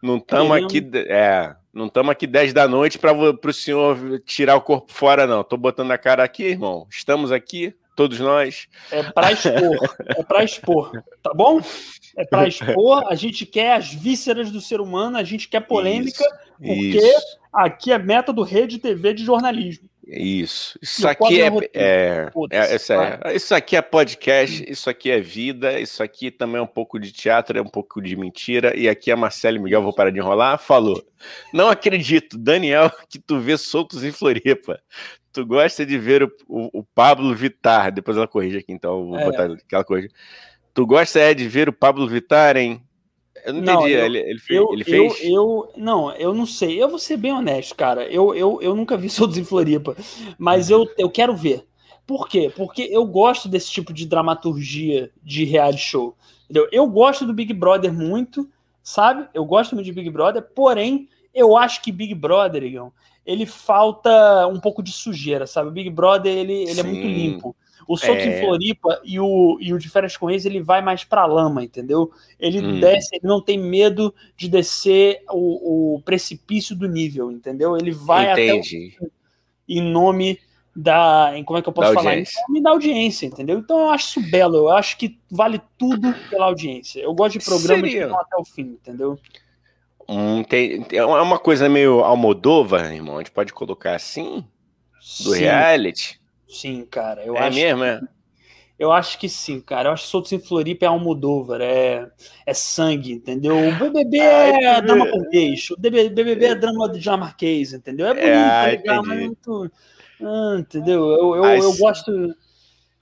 Não 0.00 0.16
estamos 0.16 0.56
aqui, 0.56 0.88
é, 0.94 1.54
não 1.78 1.86
estamos 1.86 2.10
aqui 2.10 2.26
10 2.26 2.52
da 2.52 2.66
noite 2.66 2.98
para 2.98 3.12
o 3.12 3.52
senhor 3.52 4.20
tirar 4.26 4.56
o 4.56 4.60
corpo 4.60 4.92
fora, 4.92 5.26
não. 5.26 5.44
Tô 5.44 5.56
botando 5.56 5.92
a 5.92 5.96
cara 5.96 6.24
aqui, 6.24 6.42
irmão. 6.42 6.86
Estamos 6.90 7.30
aqui, 7.30 7.72
todos 7.94 8.18
nós. 8.18 8.66
É 8.90 9.02
para 9.04 9.32
expor, 9.32 9.78
é 10.08 10.22
para 10.24 10.44
expor, 10.44 11.02
tá 11.22 11.32
bom? 11.32 11.60
É 12.16 12.24
para 12.24 12.46
expor. 12.48 13.06
A 13.08 13.14
gente 13.14 13.46
quer 13.46 13.74
as 13.74 13.94
vísceras 13.94 14.50
do 14.50 14.60
ser 14.60 14.80
humano, 14.80 15.16
a 15.16 15.22
gente 15.22 15.48
quer 15.48 15.60
polêmica, 15.60 16.24
isso, 16.24 16.36
porque 16.58 16.98
isso. 16.98 17.38
aqui 17.52 17.92
é 17.92 17.98
método 17.98 18.42
rede 18.42 18.78
TV 18.78 19.14
de 19.14 19.24
jornalismo. 19.24 19.88
Isso. 20.10 20.78
Isso 20.80 21.06
aqui 21.06 21.42
é, 21.42 21.48
é, 21.74 22.30
é, 22.50 22.74
isso, 22.74 22.92
é, 22.94 23.34
isso 23.34 23.54
aqui 23.54 23.76
é 23.76 23.82
podcast, 23.82 24.64
isso 24.66 24.88
aqui 24.88 25.10
é 25.10 25.20
vida, 25.20 25.78
isso 25.78 26.02
aqui 26.02 26.30
também 26.30 26.56
é 26.56 26.62
um 26.62 26.66
pouco 26.66 26.98
de 26.98 27.12
teatro, 27.12 27.58
é 27.58 27.60
um 27.60 27.68
pouco 27.68 28.00
de 28.00 28.16
mentira. 28.16 28.74
E 28.74 28.88
aqui 28.88 29.10
é 29.10 29.16
Marcelo 29.16 29.60
Miguel, 29.60 29.82
vou 29.82 29.92
parar 29.92 30.10
de 30.10 30.18
enrolar, 30.18 30.58
falou. 30.58 31.04
Não 31.52 31.68
acredito, 31.68 32.38
Daniel, 32.38 32.90
que 33.10 33.18
tu 33.18 33.38
vê 33.38 33.58
soltos 33.58 34.02
em 34.02 34.10
Floripa. 34.10 34.80
Tu 35.30 35.44
gosta 35.44 35.84
de 35.84 35.98
ver 35.98 36.22
o, 36.22 36.32
o, 36.48 36.80
o 36.80 36.84
Pablo 36.94 37.34
Vitar, 37.34 37.92
depois 37.92 38.16
ela 38.16 38.26
corrige 38.26 38.58
aqui, 38.58 38.72
então 38.72 39.08
vou 39.08 39.18
é. 39.18 39.24
botar 39.26 39.44
aquela 39.52 39.84
coisa. 39.84 40.08
Tu 40.72 40.86
gosta 40.86 41.18
é 41.18 41.34
de 41.34 41.46
ver 41.46 41.68
o 41.68 41.72
Pablo 41.72 42.08
Vitar, 42.08 42.56
hein? 42.56 42.82
Eu 43.48 43.54
não, 43.54 43.62
não 43.62 43.72
entendi. 43.80 43.92
Eu, 43.92 44.04
ele, 44.04 44.18
ele, 44.18 44.38
fez, 44.38 44.60
eu, 44.60 44.72
ele 44.74 44.84
fez. 44.84 45.20
Eu, 45.22 45.30
eu, 45.30 45.72
não, 45.74 46.12
eu 46.12 46.34
não 46.34 46.44
sei. 46.44 46.80
Eu 46.80 46.88
vou 46.90 46.98
ser 46.98 47.16
bem 47.16 47.32
honesto, 47.32 47.74
cara. 47.74 48.04
Eu, 48.04 48.34
eu, 48.34 48.60
eu 48.60 48.76
nunca 48.76 48.94
vi 48.94 49.08
Soltos 49.10 49.38
em 49.38 49.44
Floripa, 49.44 49.96
mas 50.38 50.68
eu, 50.68 50.86
eu 50.98 51.08
quero 51.08 51.34
ver. 51.34 51.64
Por 52.06 52.28
quê? 52.28 52.52
Porque 52.54 52.82
eu 52.90 53.06
gosto 53.06 53.48
desse 53.48 53.70
tipo 53.70 53.92
de 53.92 54.06
dramaturgia 54.06 55.10
de 55.22 55.44
reality 55.44 55.80
show. 55.80 56.14
Entendeu? 56.44 56.68
Eu 56.70 56.86
gosto 56.86 57.24
do 57.24 57.32
Big 57.32 57.52
Brother 57.54 57.92
muito, 57.92 58.48
sabe? 58.82 59.26
Eu 59.32 59.46
gosto 59.46 59.74
muito 59.74 59.86
de 59.86 59.92
Big 59.92 60.10
Brother, 60.10 60.42
porém, 60.54 61.08
eu 61.34 61.56
acho 61.56 61.82
que 61.82 61.92
Big 61.92 62.14
Brother, 62.14 62.62
Igão, 62.62 62.92
ele 63.24 63.44
falta 63.46 64.46
um 64.46 64.60
pouco 64.60 64.82
de 64.82 64.92
sujeira, 64.92 65.46
sabe? 65.46 65.68
O 65.68 65.72
Big 65.72 65.90
Brother, 65.90 66.34
ele, 66.34 66.64
ele 66.64 66.80
é 66.80 66.82
muito 66.82 67.06
limpo. 67.06 67.56
O 67.88 67.96
Solto 67.96 68.20
é... 68.20 68.26
em 68.26 68.40
Floripa 68.40 69.00
e 69.02 69.18
o, 69.18 69.56
e 69.58 69.72
o 69.72 69.78
de 69.78 69.88
Férias 69.88 70.14
com 70.14 70.30
Ex, 70.30 70.44
ele 70.44 70.60
vai 70.62 70.82
mais 70.82 71.04
pra 71.04 71.24
lama, 71.24 71.64
entendeu? 71.64 72.12
Ele 72.38 72.60
hum. 72.60 72.78
desce, 72.78 73.16
ele 73.16 73.26
não 73.26 73.40
tem 73.40 73.58
medo 73.58 74.14
de 74.36 74.46
descer 74.46 75.22
o, 75.30 75.94
o 75.94 76.02
precipício 76.02 76.76
do 76.76 76.86
nível, 76.86 77.32
entendeu? 77.32 77.78
Ele 77.78 77.90
vai 77.90 78.30
Entendi. 78.30 78.94
até 78.94 79.06
o, 79.06 79.10
em 79.66 79.80
nome 79.80 80.38
da. 80.76 81.32
Em, 81.34 81.42
como 81.42 81.58
é 81.58 81.62
que 81.62 81.68
eu 81.70 81.72
posso 81.72 81.94
falar? 81.94 82.18
Em 82.18 82.24
nome 82.46 82.62
da 82.62 82.70
audiência, 82.70 83.24
entendeu? 83.24 83.58
Então 83.58 83.78
eu 83.80 83.88
acho 83.88 84.20
isso 84.20 84.30
belo, 84.30 84.56
eu 84.56 84.68
acho 84.68 84.98
que 84.98 85.18
vale 85.30 85.58
tudo 85.78 86.14
pela 86.28 86.44
audiência. 86.44 87.00
Eu 87.00 87.14
gosto 87.14 87.38
de 87.38 87.44
programas 87.46 87.90
que 87.90 88.06
vão 88.06 88.20
até 88.20 88.36
o 88.36 88.44
fim, 88.44 88.76
entendeu? 88.82 89.18
Hum, 90.06 90.44
tem, 90.44 90.86
é 90.92 91.04
uma 91.04 91.38
coisa 91.38 91.70
meio 91.70 92.00
Almodóvar, 92.00 92.92
irmão. 92.92 93.16
A 93.16 93.20
gente 93.20 93.30
pode 93.30 93.54
colocar 93.54 93.94
assim? 93.94 94.44
Do 95.22 95.32
Sim. 95.32 95.40
reality? 95.40 96.20
Sim, 96.48 96.86
cara. 96.90 97.24
Eu 97.24 97.36
é 97.36 97.40
acho 97.40 97.56
mesmo, 97.56 97.82
que, 97.82 97.88
é? 97.88 98.00
Eu 98.78 98.92
acho 98.92 99.18
que 99.18 99.28
sim, 99.28 99.60
cara. 99.60 99.88
Eu 99.88 99.92
acho 99.92 100.04
que 100.04 100.10
Soltos 100.10 100.32
em 100.32 100.38
Floripa 100.38 100.84
é 100.84 100.88
Almodóvar, 100.88 101.60
é, 101.60 102.08
é 102.46 102.54
sangue, 102.54 103.12
entendeu? 103.12 103.56
O 103.56 103.72
BBB 103.72 104.18
é 104.18 104.80
drama 104.80 105.06
português, 105.06 105.68
o 105.70 105.76
BBB 105.76 106.44
é 106.44 106.54
drama 106.54 106.88
de 106.88 107.00
dinamarquês, 107.00 107.72
entendeu? 107.72 108.06
É 108.06 108.14
bonito, 108.14 108.28
é, 108.28 108.48
tá 108.48 108.66
legal, 108.66 109.02
mas 109.04 109.18
é 109.18 109.24
muito... 109.24 109.72
Ah, 110.20 110.56
entendeu? 110.58 111.04
Eu, 111.10 111.36
eu, 111.36 111.44
eu 111.44 111.76
gosto... 111.76 112.34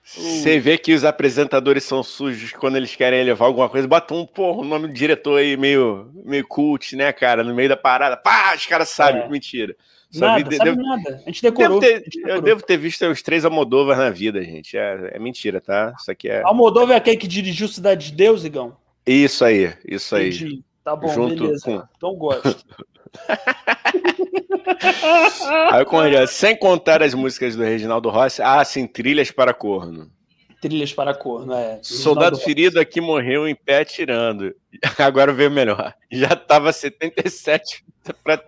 Você 0.09 0.61
vê 0.61 0.79
que 0.79 0.95
os 0.95 1.05
apresentadores 1.05 1.83
são 1.83 2.01
sujos 2.01 2.53
quando 2.53 2.77
eles 2.77 2.95
querem 2.95 3.25
levar 3.25 3.47
alguma 3.47 3.69
coisa. 3.69 3.89
Bota 3.89 4.15
um, 4.15 4.25
porra, 4.25 4.61
o 4.61 4.65
nome 4.65 4.87
do 4.87 4.95
diretor 4.95 5.41
aí 5.41 5.57
meio, 5.57 6.13
meio 6.25 6.47
cult, 6.47 6.95
né, 6.95 7.13
cara? 7.13 7.43
No 7.43 7.53
meio 7.53 7.69
da 7.69 7.77
parada. 7.77 8.17
Pá, 8.17 8.55
os 8.55 8.65
caras 8.67 8.89
sabem. 8.89 9.23
É. 9.23 9.29
Mentira. 9.29 9.75
Nada, 10.15 10.39
vida, 10.39 10.57
sabe 10.57 10.71
devo, 10.71 10.83
nada. 10.83 11.23
A 11.25 11.31
gente 11.31 11.43
decorou. 11.43 11.81
Ter, 11.81 12.05
gente 12.05 12.17
decorou. 12.17 12.37
Eu 12.37 12.43
devo 12.43 12.63
ter 12.63 12.77
visto 12.77 13.07
os 13.07 13.23
três 13.23 13.45
Almodóvar 13.45 13.99
na 13.99 14.11
vida, 14.11 14.43
gente. 14.43 14.77
É, 14.77 15.11
é, 15.13 15.19
mentira, 15.19 15.61
tá? 15.61 15.95
Isso 15.99 16.11
aqui 16.11 16.29
é. 16.29 16.43
Almodóvar 16.43 16.95
é 16.95 16.99
aquele 16.99 17.17
que 17.17 17.27
dirigiu 17.27 17.69
Cidade 17.69 18.11
de 18.11 18.17
Deus, 18.17 18.45
Igão? 18.45 18.77
Isso 19.07 19.45
aí, 19.45 19.73
isso 19.87 20.15
aí. 20.17 20.29
Entendi. 20.29 20.63
Tá 20.83 20.95
bom, 20.95 21.09
Junto 21.09 21.45
beleza. 21.45 21.65
Com... 21.65 21.83
Então 21.97 22.15
gosto. 22.15 22.65
aí, 25.73 25.85
com, 25.85 25.99
sem 26.29 26.57
contar 26.57 27.03
as 27.03 27.13
músicas 27.13 27.57
do 27.57 27.63
Reginaldo 27.63 28.09
Rossi, 28.09 28.41
ah, 28.43 28.65
sim, 28.65 28.87
trilhas 28.87 29.31
para 29.31 29.53
corno. 29.53 30.11
Trilhas 30.61 30.93
para 30.93 31.15
corno, 31.15 31.53
é. 31.53 31.79
Soldado 31.83 32.39
ferido 32.39 32.81
aqui 32.81 33.01
morreu 33.01 33.47
em 33.47 33.55
pé 33.55 33.85
tirando. 33.85 34.55
Agora 34.99 35.33
veio 35.33 35.51
melhor. 35.51 35.95
Já 36.11 36.33
estava 36.33 36.73
77 36.73 37.85
para 38.25 38.39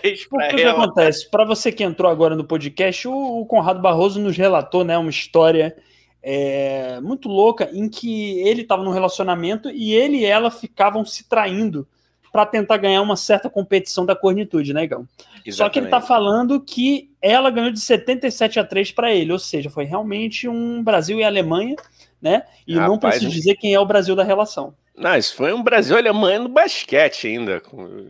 3 0.00 0.26
para. 0.26 0.52
O 0.52 0.56
que 0.56 0.64
acontece? 0.64 1.30
Para 1.30 1.44
você 1.44 1.72
que 1.72 1.82
entrou 1.82 2.10
agora 2.10 2.36
no 2.36 2.44
podcast, 2.44 3.08
o, 3.08 3.44
Conrado 3.46 3.80
Barroso 3.80 4.20
nos 4.20 4.36
relatou 4.36 4.84
né, 4.84 4.96
uma 4.98 5.10
história 5.10 5.76
é, 6.22 7.00
muito 7.00 7.28
louca 7.28 7.70
em 7.72 7.88
que 7.88 8.38
ele 8.40 8.62
estava 8.62 8.84
num 8.84 8.92
relacionamento 8.92 9.70
e 9.70 9.92
ele 9.92 10.18
e 10.18 10.24
ela 10.24 10.50
ficavam 10.50 11.04
se 11.04 11.28
traindo 11.28 11.86
para 12.32 12.46
tentar 12.46 12.78
ganhar 12.78 13.02
uma 13.02 13.14
certa 13.14 13.50
competição 13.50 14.06
da 14.06 14.16
cornitude, 14.16 14.72
né, 14.72 14.84
Igão? 14.84 15.06
Só 15.50 15.68
que 15.68 15.78
ele 15.78 15.86
está 15.86 16.00
falando 16.00 16.58
que 16.60 17.10
ela 17.20 17.50
ganhou 17.50 17.70
de 17.70 17.78
77 17.78 18.58
a 18.58 18.64
3 18.64 18.90
para 18.92 19.12
ele, 19.12 19.32
ou 19.32 19.38
seja, 19.38 19.68
foi 19.68 19.84
realmente 19.84 20.48
um 20.48 20.82
Brasil 20.82 21.20
e 21.20 21.24
Alemanha, 21.24 21.76
né? 22.20 22.44
E 22.66 22.74
Rapaz, 22.74 22.90
não 22.90 22.98
preciso 22.98 23.30
dizer 23.30 23.56
quem 23.56 23.74
é 23.74 23.78
o 23.78 23.84
Brasil 23.84 24.16
da 24.16 24.24
relação. 24.24 24.74
Não, 24.96 25.16
isso 25.16 25.34
foi 25.34 25.52
um 25.52 25.62
Brasil 25.62 25.96
e 25.96 25.98
Alemanha 25.98 26.38
no 26.38 26.48
basquete 26.48 27.26
ainda. 27.26 27.62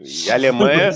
E 0.05 0.31
a 0.31 0.35
Alemanha, 0.35 0.91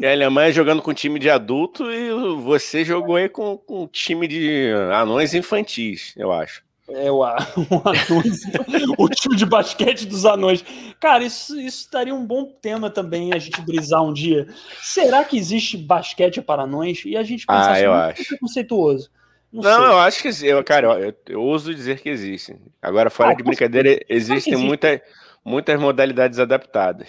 e 0.00 0.06
a 0.06 0.12
Alemanha 0.12 0.52
jogando 0.52 0.82
com 0.82 0.92
time 0.92 1.18
de 1.18 1.30
adulto 1.30 1.90
e 1.92 2.10
você 2.42 2.84
jogou 2.84 3.16
aí 3.16 3.28
com, 3.28 3.56
com 3.56 3.86
time 3.86 4.26
de 4.26 4.72
anões 4.92 5.34
infantis, 5.34 6.14
eu 6.16 6.32
acho. 6.32 6.62
É, 6.90 7.10
o, 7.10 7.22
anões, 7.22 8.42
o 8.96 9.08
time 9.08 9.36
de 9.36 9.44
basquete 9.44 10.06
dos 10.06 10.24
anões. 10.24 10.64
Cara, 10.98 11.22
isso, 11.22 11.58
isso 11.60 11.82
estaria 11.82 12.14
um 12.14 12.26
bom 12.26 12.44
tema 12.44 12.88
também 12.88 13.32
a 13.34 13.38
gente 13.38 13.60
brisar 13.60 14.02
um 14.02 14.12
dia. 14.12 14.46
Será 14.82 15.22
que 15.22 15.36
existe 15.36 15.76
basquete 15.76 16.40
para 16.40 16.62
anões? 16.62 17.02
E 17.04 17.16
a 17.16 17.22
gente 17.22 17.46
pensar 17.46 17.72
ah, 17.72 17.80
eu 17.80 17.92
acho. 17.92 18.24
preconceituoso. 18.26 19.10
Não, 19.52 19.62
não 19.62 19.84
eu 19.92 19.98
acho 19.98 20.22
que 20.22 20.46
eu, 20.46 20.62
cara, 20.64 20.98
eu, 20.98 21.14
eu 21.26 21.42
ouso 21.42 21.74
dizer 21.74 22.00
que 22.00 22.08
existem. 22.08 22.58
Agora, 22.80 23.10
fora 23.10 23.30
ah, 23.30 23.34
de 23.34 23.42
brincadeira, 23.42 23.90
existem 24.08 24.54
existe. 24.54 24.56
muita, 24.56 25.02
muitas 25.44 25.78
modalidades 25.78 26.38
adaptadas. 26.38 27.08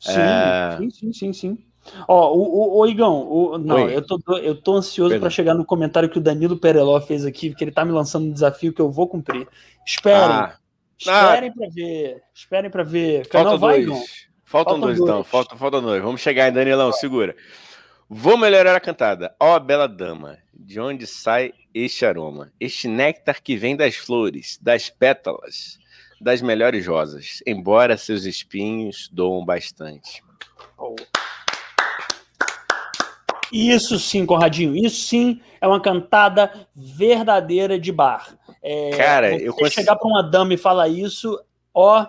Sim, 0.00 0.20
é... 0.20 0.76
sim, 0.76 0.90
sim, 0.90 1.12
sim, 1.12 1.32
sim. 1.32 1.58
Ó, 2.06 2.34
o, 2.34 2.42
o, 2.42 2.80
o 2.80 2.86
Igão, 2.86 3.26
o, 3.28 3.58
não, 3.58 3.88
eu 3.88 4.02
tô, 4.02 4.20
eu 4.38 4.54
tô 4.54 4.76
ansioso 4.76 5.18
para 5.18 5.30
chegar 5.30 5.54
no 5.54 5.64
comentário 5.64 6.08
que 6.08 6.18
o 6.18 6.20
Danilo 6.20 6.56
Pereló 6.56 7.00
fez 7.00 7.24
aqui, 7.24 7.50
porque 7.50 7.64
ele 7.64 7.72
tá 7.72 7.84
me 7.84 7.92
lançando 7.92 8.26
um 8.26 8.32
desafio 8.32 8.72
que 8.72 8.80
eu 8.80 8.90
vou 8.90 9.08
cumprir. 9.08 9.46
Esperem. 9.86 10.20
Ah. 10.20 10.56
Esperem 10.98 11.50
ah. 11.50 11.52
para 11.56 11.68
ver. 11.70 12.22
Esperem 12.34 12.70
para 12.70 12.82
ver. 12.82 13.28
Faltam 13.28 13.58
vai, 13.58 13.84
dois. 13.84 14.28
Faltam, 14.44 14.74
Faltam 14.74 14.80
dois, 14.80 14.98
dois, 14.98 15.10
então. 15.10 15.24
Faltam, 15.24 15.58
faltam 15.58 15.82
dois. 15.82 16.02
Vamos 16.02 16.20
chegar 16.20 16.44
aí, 16.44 16.50
Danilão, 16.50 16.92
segura. 16.92 17.34
Vou 18.08 18.36
melhorar 18.36 18.74
a 18.74 18.80
cantada. 18.80 19.34
Ó, 19.38 19.54
oh, 19.54 19.60
bela 19.60 19.86
dama, 19.86 20.38
de 20.52 20.80
onde 20.80 21.06
sai 21.06 21.52
este 21.72 22.04
aroma? 22.04 22.52
Este 22.58 22.88
néctar 22.88 23.40
que 23.40 23.56
vem 23.56 23.76
das 23.76 23.94
flores, 23.94 24.58
das 24.60 24.90
pétalas, 24.90 25.78
das 26.20 26.42
melhores 26.42 26.86
rosas, 26.86 27.40
embora 27.46 27.96
seus 27.96 28.24
espinhos 28.24 29.08
doam 29.12 29.44
bastante. 29.44 30.22
Oh. 30.76 30.96
Isso 33.52 33.98
sim, 33.98 34.24
Conradinho, 34.24 34.76
isso 34.76 35.06
sim 35.06 35.40
é 35.60 35.66
uma 35.66 35.80
cantada 35.80 36.66
verdadeira 36.74 37.78
de 37.78 37.92
bar. 37.92 38.36
É, 38.62 38.90
Cara, 38.90 39.36
eu 39.36 39.52
consigo... 39.52 39.70
chegar 39.70 39.96
para 39.96 40.08
uma 40.08 40.22
dama 40.22 40.54
e 40.54 40.56
falar 40.56 40.88
isso, 40.88 41.38
ó, 41.74 42.06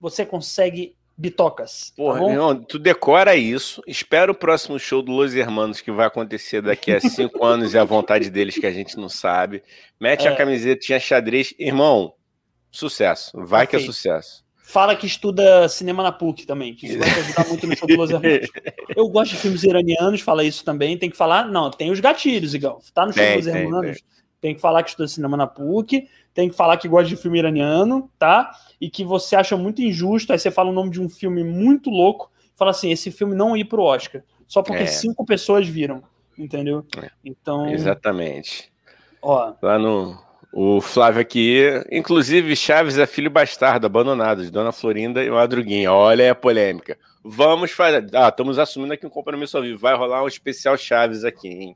você 0.00 0.26
consegue 0.26 0.96
bitocas. 1.16 1.90
Tá 1.90 1.96
Porra, 1.96 2.20
tá 2.20 2.64
tu 2.68 2.78
decora 2.78 3.36
isso, 3.36 3.82
espera 3.86 4.30
o 4.30 4.34
próximo 4.34 4.78
show 4.78 5.02
do 5.02 5.12
Los 5.12 5.34
Hermanos 5.34 5.80
que 5.80 5.90
vai 5.90 6.06
acontecer 6.06 6.60
daqui 6.60 6.92
a 6.92 7.00
cinco 7.00 7.44
anos 7.44 7.74
e 7.74 7.78
a 7.78 7.84
vontade 7.84 8.30
deles 8.30 8.58
que 8.58 8.66
a 8.66 8.72
gente 8.72 8.96
não 8.96 9.08
sabe. 9.08 9.62
Mete 10.00 10.26
é. 10.26 10.30
a 10.30 10.36
camiseta, 10.36 10.80
tinha 10.80 11.00
xadrez. 11.00 11.54
Irmão, 11.58 12.14
sucesso. 12.70 13.30
Vai 13.34 13.66
tá 13.66 13.70
que 13.70 13.76
é 13.76 13.80
sucesso. 13.80 14.43
Fala 14.66 14.96
que 14.96 15.06
estuda 15.06 15.68
cinema 15.68 16.02
na 16.02 16.10
PUC 16.10 16.46
também, 16.46 16.74
que 16.74 16.86
isso 16.86 16.98
vai 16.98 17.12
te 17.12 17.20
ajudar 17.20 17.46
muito 17.48 17.66
no 17.66 17.76
show 17.76 17.86
do 17.86 17.96
Los 17.96 18.10
Hermanos. 18.10 18.48
Eu 18.96 19.06
gosto 19.08 19.32
de 19.32 19.36
filmes 19.36 19.62
iranianos, 19.62 20.22
fala 20.22 20.42
isso 20.42 20.64
também. 20.64 20.96
Tem 20.96 21.10
que 21.10 21.16
falar, 21.18 21.46
não, 21.46 21.70
tem 21.70 21.90
os 21.90 22.00
gatilhos, 22.00 22.54
igual. 22.54 22.80
Tá 22.94 23.04
no 23.04 23.12
show 23.12 23.36
dos 23.36 23.46
Hermanos, 23.46 23.98
tem, 23.98 24.04
tem 24.40 24.54
que 24.54 24.62
falar 24.62 24.82
que 24.82 24.88
estuda 24.88 25.06
cinema 25.06 25.36
na 25.36 25.46
PUC, 25.46 26.08
tem 26.32 26.48
que 26.48 26.56
falar 26.56 26.78
que 26.78 26.88
gosta 26.88 27.10
de 27.10 27.16
filme 27.16 27.38
iraniano, 27.38 28.10
tá? 28.18 28.52
E 28.80 28.88
que 28.88 29.04
você 29.04 29.36
acha 29.36 29.54
muito 29.54 29.82
injusto, 29.82 30.32
aí 30.32 30.38
você 30.38 30.50
fala 30.50 30.70
o 30.70 30.74
nome 30.74 30.88
de 30.88 31.00
um 31.00 31.10
filme 31.10 31.44
muito 31.44 31.90
louco, 31.90 32.32
fala 32.56 32.70
assim, 32.70 32.90
esse 32.90 33.10
filme 33.10 33.34
não 33.34 33.54
ir 33.54 33.66
pro 33.66 33.82
Oscar, 33.82 34.22
só 34.48 34.62
porque 34.62 34.84
é. 34.84 34.86
cinco 34.86 35.26
pessoas 35.26 35.68
viram, 35.68 36.02
entendeu? 36.38 36.86
É. 37.02 37.10
Então... 37.22 37.68
Exatamente. 37.68 38.72
Ó, 39.20 39.52
Lá 39.60 39.78
no, 39.78 40.18
o 40.56 40.80
Flávio 40.80 41.20
aqui, 41.20 41.64
inclusive 41.90 42.54
Chaves 42.54 42.96
é 42.96 43.06
filho 43.06 43.28
bastardo, 43.28 43.86
abandonado, 43.86 44.44
de 44.44 44.52
Dona 44.52 44.70
Florinda 44.70 45.24
e 45.24 45.28
Madruguinha. 45.28 45.92
Olha 45.92 46.30
a 46.30 46.34
polêmica. 46.34 46.96
Vamos 47.24 47.72
fazer. 47.72 48.06
Ah, 48.14 48.28
estamos 48.28 48.56
assumindo 48.56 48.92
aqui 48.92 49.04
um 49.04 49.10
compromisso 49.10 49.56
ao 49.56 49.64
vivo. 49.64 49.80
Vai 49.80 49.96
rolar 49.96 50.22
um 50.22 50.28
especial 50.28 50.76
Chaves 50.76 51.24
aqui, 51.24 51.48
hein? 51.48 51.74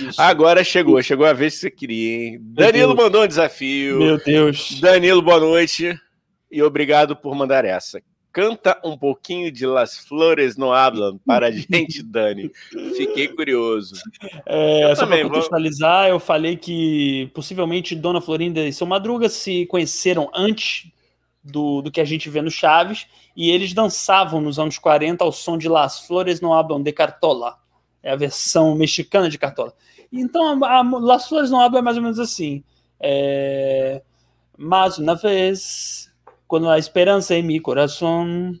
Isso. 0.00 0.18
Agora 0.18 0.64
chegou, 0.64 1.02
chegou 1.02 1.26
a 1.26 1.34
vez 1.34 1.54
que 1.54 1.60
você 1.60 1.70
queria, 1.70 2.24
hein? 2.24 2.38
Danilo 2.40 2.96
mandou 2.96 3.22
um 3.22 3.28
desafio. 3.28 3.98
Meu 3.98 4.16
Deus. 4.16 4.80
Danilo, 4.80 5.20
boa 5.20 5.38
noite. 5.38 5.94
E 6.50 6.62
obrigado 6.62 7.14
por 7.14 7.34
mandar 7.34 7.66
essa. 7.66 8.00
Canta 8.32 8.80
um 8.84 8.96
pouquinho 8.96 9.50
de 9.50 9.66
Las 9.66 9.98
Flores 9.98 10.56
no 10.56 10.72
Hablan 10.72 11.18
para 11.26 11.48
a 11.48 11.50
gente, 11.50 12.02
Dani. 12.04 12.50
Fiquei 12.96 13.26
curioso. 13.28 13.96
É, 14.46 14.94
só 14.94 15.06
para 15.06 15.22
contextualizar, 15.22 16.04
vou... 16.04 16.10
eu 16.12 16.20
falei 16.20 16.56
que 16.56 17.30
possivelmente 17.34 17.96
Dona 17.96 18.20
Florinda 18.20 18.60
e 18.60 18.72
Seu 18.72 18.86
Madruga 18.86 19.28
se 19.28 19.66
conheceram 19.66 20.30
antes 20.32 20.92
do, 21.42 21.82
do 21.82 21.90
que 21.90 22.00
a 22.00 22.04
gente 22.04 22.28
vê 22.28 22.40
no 22.40 22.50
Chaves 22.50 23.06
e 23.36 23.50
eles 23.50 23.72
dançavam 23.72 24.40
nos 24.40 24.58
anos 24.58 24.78
40 24.78 25.24
ao 25.24 25.32
som 25.32 25.58
de 25.58 25.68
Las 25.68 26.06
Flores 26.06 26.40
no 26.40 26.52
Hablan 26.52 26.82
de 26.82 26.92
Cartola. 26.92 27.58
É 28.02 28.12
a 28.12 28.16
versão 28.16 28.74
mexicana 28.74 29.28
de 29.28 29.38
Cartola. 29.38 29.74
Então, 30.12 30.62
a, 30.64 30.78
a 30.78 30.82
Las 30.82 31.28
Flores 31.28 31.50
no 31.50 31.60
Hablan 31.60 31.80
é 31.80 31.82
mais 31.82 31.96
ou 31.96 32.02
menos 32.02 32.18
assim. 32.18 32.62
É... 33.00 34.02
Mais 34.56 34.98
uma 34.98 35.14
vez 35.14 36.09
quando 36.50 36.68
a 36.68 36.78
esperança 36.80 37.36
em 37.36 37.44
meu 37.44 37.62
coração, 37.62 38.52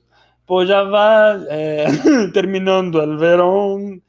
pues 0.46 0.68
já 0.68 0.84
vai 0.84 1.44
é, 1.48 1.86
terminando 2.32 2.94
o 2.94 3.18
verão, 3.18 4.00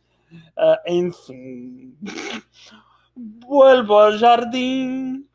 é, 0.55 0.93
enfim, 0.93 1.91
vuelvo 3.43 3.95
ao 3.95 4.15
jardim 4.19 5.25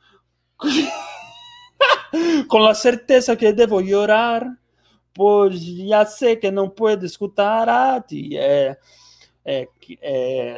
com 2.46 2.64
a 2.64 2.72
certeza 2.72 3.34
que 3.34 3.52
devo 3.52 3.80
llorar, 3.80 4.46
pois 5.12 5.60
já 5.60 6.06
sei 6.06 6.36
que 6.36 6.48
não 6.48 6.68
puedo 6.70 7.04
escutar 7.04 7.68
a 7.68 8.00
ti. 8.00 8.38
É, 8.38 8.78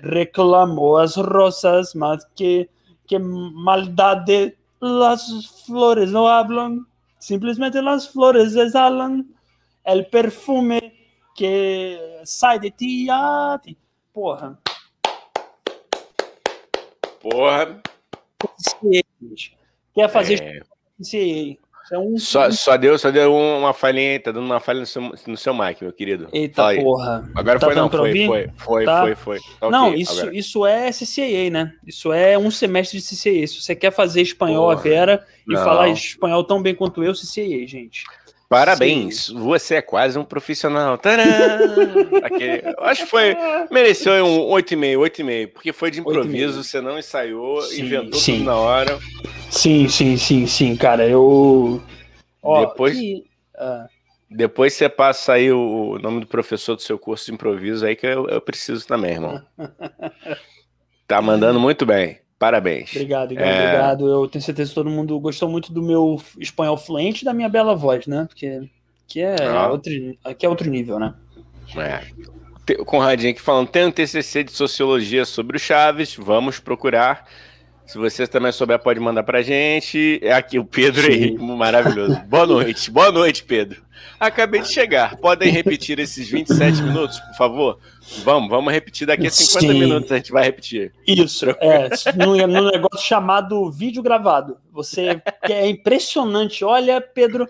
reclamo 0.03 0.99
as 0.99 1.17
rosas, 1.17 1.95
mas 1.95 2.23
que, 2.37 2.69
que 3.07 3.19
maldade, 3.19 4.55
as 4.83 5.47
flores 5.67 6.13
não 6.13 6.27
hablam. 6.27 6.87
Simplesmente 7.29 7.83
las 7.83 8.09
flores 8.09 8.57
exalam 8.57 9.35
el 9.85 10.07
perfume 10.07 10.95
que 11.37 12.23
sai 12.25 12.59
de 12.59 12.71
ti. 12.71 13.07
Porra. 14.15 14.59
Porra. 17.21 17.83
Quer 19.95 20.09
fazer 20.09 20.43
é... 20.43 21.59
É 21.91 21.99
um... 21.99 22.19
só, 22.19 22.51
só, 22.51 22.77
deu, 22.77 22.99
só 22.99 23.11
deu 23.11 23.35
uma 23.35 23.73
falhinha, 23.73 24.21
tá 24.21 24.31
dando 24.31 24.45
uma 24.45 24.61
falha 24.61 24.81
no 24.81 24.87
seu, 24.87 25.03
no 25.27 25.37
seu 25.37 25.55
mic, 25.55 25.83
meu 25.83 25.93
querido. 25.93 26.29
Eita 26.33 26.75
porra. 26.75 27.29
Agora 27.35 27.59
tá 27.59 27.67
foi 27.67 27.75
não, 27.75 27.91
foi, 27.91 28.27
foi, 28.27 28.51
foi, 28.57 28.85
tá. 28.85 29.01
foi, 29.03 29.15
foi, 29.15 29.39
foi, 29.41 29.71
Não, 29.71 29.89
okay, 29.89 30.01
isso, 30.01 30.31
isso 30.33 30.67
é 30.67 30.91
CCA, 30.91 31.51
né? 31.51 31.73
Isso 31.87 32.13
é 32.13 32.39
um 32.39 32.51
semestre 32.51 32.99
de 32.99 33.05
CCA. 33.05 33.47
Se 33.47 33.63
você 33.63 33.75
quer 33.75 33.91
fazer 33.91 34.23
espanhol 34.23 34.69
porra. 34.69 34.79
a 34.79 34.83
Vera 34.83 35.27
e 35.47 35.55
não. 35.55 35.65
falar 35.65 35.89
espanhol 35.89 36.45
tão 36.45 36.63
bem 36.63 36.75
quanto 36.75 37.03
eu, 37.03 37.13
CCA, 37.13 37.67
gente. 37.67 38.05
Parabéns, 38.49 39.27
Sim. 39.27 39.39
você 39.39 39.75
é 39.75 39.83
quase 39.83 40.19
um 40.19 40.25
profissional. 40.25 40.95
Aquele, 42.25 42.63
acho 42.79 43.05
que 43.05 43.11
foi. 43.11 43.37
Mereceu 43.71 44.25
um 44.25 44.49
8,5, 44.49 44.97
8,5, 44.97 45.47
porque 45.49 45.73
foi 45.73 45.91
de 45.91 46.01
improviso, 46.01 46.65
você 46.65 46.81
não 46.81 46.99
ensaiou, 46.99 47.61
sim, 47.61 47.83
inventou 47.83 48.19
sim. 48.19 48.39
tudo 48.39 48.45
na 48.47 48.57
hora. 48.57 48.99
Sim, 49.51 49.87
sim, 49.87 50.17
sim, 50.17 50.47
sim, 50.47 50.77
cara. 50.77 51.07
Eu. 51.07 51.83
Depois, 52.61 52.97
que... 52.97 53.25
uh... 53.57 53.87
depois 54.31 54.73
você 54.73 54.89
passa 54.89 55.35
aí 55.35 55.53
o 55.53 55.99
nome 56.01 56.21
do 56.21 56.27
professor 56.27 56.75
do 56.75 56.81
seu 56.81 56.99
curso 56.99 57.27
de 57.27 57.33
improviso 57.33 57.85
aí, 57.85 57.95
que 57.95 58.07
eu, 58.07 58.27
eu 58.29 58.41
preciso 58.41 58.87
também, 58.87 59.13
irmão. 59.13 59.43
tá 61.07 61.21
mandando 61.21 61.61
muito 61.61 61.85
bem. 61.85 62.19
Parabéns. 62.39 62.91
Obrigado, 62.93 63.33
é... 63.33 63.35
obrigado. 63.35 64.09
Eu 64.09 64.29
tenho 64.29 64.43
certeza 64.43 64.69
que 64.69 64.75
todo 64.75 64.89
mundo 64.89 65.19
gostou 65.19 65.49
muito 65.49 65.73
do 65.73 65.83
meu 65.83 66.23
espanhol 66.39 66.77
fluente 66.77 67.23
e 67.23 67.25
da 67.25 67.35
minha 67.35 67.49
bela 67.49 67.75
voz, 67.75 68.07
né? 68.07 68.27
Porque 68.29 68.69
que 69.09 69.21
é, 69.23 69.37
ah. 69.47 69.69
outro, 69.71 69.91
que 70.39 70.45
é 70.45 70.49
outro 70.49 70.71
nível, 70.71 70.99
né? 70.99 71.15
É. 71.77 72.03
O 72.79 72.85
Conradinho 72.85 73.33
aqui 73.33 73.41
falando, 73.41 73.69
tem 73.69 73.87
um 73.87 73.91
TCC 73.91 74.45
de 74.45 74.53
Sociologia 74.53 75.25
sobre 75.25 75.57
o 75.57 75.61
Chaves, 75.61 76.15
vamos 76.15 76.61
procurar. 76.61 77.27
Se 77.89 77.97
você 77.97 78.27
também 78.27 78.53
souber, 78.53 78.79
pode 78.79 79.01
mandar 79.01 79.23
pra 79.23 79.41
gente. 79.41 80.21
É 80.23 80.35
aqui 80.35 80.59
o 80.59 80.65
Pedro 80.65 81.01
Sim. 81.01 81.11
Henrique, 81.11 81.43
maravilhoso. 81.43 82.21
Boa 82.29 82.47
noite, 82.47 82.91
boa 82.91 83.11
noite, 83.11 83.43
Pedro. 83.43 83.83
Acabei 84.21 84.61
de 84.61 84.71
chegar. 84.71 85.17
Podem 85.17 85.51
repetir 85.51 85.99
esses 85.99 86.29
27 86.29 86.83
minutos, 86.83 87.19
por 87.19 87.35
favor? 87.35 87.79
Vamos, 88.25 88.51
vamos 88.51 88.71
repetir 88.71 89.07
daqui 89.07 89.27
a 89.27 89.31
50 89.31 89.61
Sim. 89.61 89.79
minutos, 89.79 90.13
a 90.13 90.17
gente 90.17 90.31
vai 90.31 90.45
repetir. 90.45 90.93
Isso, 91.07 91.47
é, 91.49 91.89
no, 92.15 92.37
no 92.47 92.71
negócio 92.71 93.07
chamado 93.07 93.71
vídeo 93.71 94.03
gravado. 94.03 94.59
Você 94.71 95.23
é 95.45 95.67
impressionante. 95.67 96.63
Olha, 96.67 97.01
Pedro, 97.01 97.49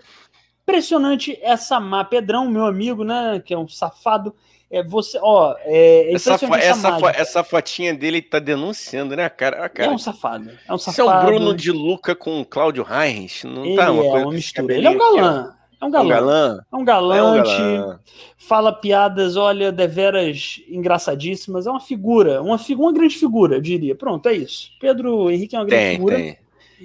impressionante 0.63 1.37
essa 1.41 1.81
má. 1.81 2.05
Pedrão, 2.05 2.49
meu 2.49 2.65
amigo, 2.65 3.03
né, 3.03 3.41
que 3.43 3.53
é 3.53 3.57
um 3.57 3.67
safado 3.67 4.33
é 4.71 4.83
você, 4.83 5.17
ó, 5.21 5.55
é, 5.61 6.13
essa, 6.13 6.37
fo 6.37 6.53
essa, 6.53 6.99
fo 6.99 7.07
essa, 7.07 7.43
fotinha 7.43 7.93
dele 7.93 8.21
tá 8.21 8.37
denunciando, 8.37 9.15
né, 9.15 9.27
cara? 9.27 9.67
cara? 9.67 9.89
É 9.89 9.93
um 9.93 9.97
safado. 9.97 10.51
É 10.67 10.73
um 10.73 10.77
safado. 10.77 10.91
Isso 10.91 11.01
é 11.01 11.03
o 11.03 11.25
Bruno 11.25 11.55
de 11.55 11.71
Luca 11.71 12.15
com 12.15 12.39
o 12.39 12.45
Cláudio 12.45 12.85
Heinz, 12.87 13.43
não 13.43 13.65
ele 13.65 13.75
tá 13.75 13.91
uma 13.91 14.03
é 14.03 14.23
uma 14.23 14.31
mistura. 14.31 14.75
Ele 14.75 14.87
é 14.87 14.89
um 14.91 14.97
galã. 14.97 15.55
É 15.81 15.85
um 15.85 15.89
galã. 15.89 16.59
É 16.71 16.75
um 16.75 16.83
galante. 16.83 17.19
É 17.19 17.23
um 17.23 17.43
galã. 17.43 17.99
Fala 18.37 18.71
piadas, 18.71 19.37
olha, 19.37 19.71
deveras 19.71 20.61
engraçadíssimas. 20.67 21.65
É 21.65 21.71
uma 21.71 21.79
figura, 21.79 22.41
uma, 22.41 22.57
figu 22.57 22.83
uma 22.83 22.93
grande 22.93 23.15
figura, 23.15 23.55
eu 23.55 23.61
diria. 23.61 23.95
Pronto, 23.95 24.27
é 24.27 24.33
isso. 24.33 24.71
Pedro 24.79 25.31
Henrique 25.31 25.55
é 25.55 25.59
uma 25.59 25.65
grande 25.65 25.83
tem, 25.83 25.95
figura. 25.95 26.15
Tem. 26.15 26.37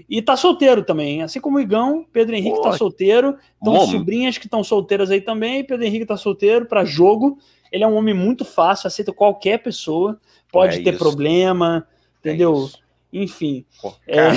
E 0.08 0.22
tá 0.22 0.36
solteiro 0.36 0.82
também, 0.82 1.22
assim 1.22 1.40
como 1.40 1.56
o 1.56 1.60
Igão, 1.60 2.04
Pedro 2.12 2.34
Henrique 2.34 2.56
Pô, 2.56 2.62
tá 2.62 2.72
solteiro. 2.72 3.36
Então, 3.60 3.86
sobrinhas 3.86 4.38
que 4.38 4.46
estão 4.46 4.64
solteiras 4.64 5.10
aí 5.10 5.20
também. 5.20 5.64
Pedro 5.64 5.84
Henrique 5.84 6.06
tá 6.06 6.16
solteiro 6.16 6.66
para 6.66 6.84
jogo. 6.84 7.38
Ele 7.74 7.82
é 7.82 7.86
um 7.88 7.96
homem 7.96 8.14
muito 8.14 8.44
fácil, 8.44 8.86
aceita 8.86 9.12
qualquer 9.12 9.58
pessoa, 9.58 10.16
pode 10.52 10.78
é 10.78 10.82
ter 10.84 10.90
isso. 10.90 10.98
problema, 11.00 11.84
entendeu? 12.20 12.70
É 13.12 13.18
Enfim. 13.18 13.66
Pô, 13.82 13.92
é... 14.06 14.28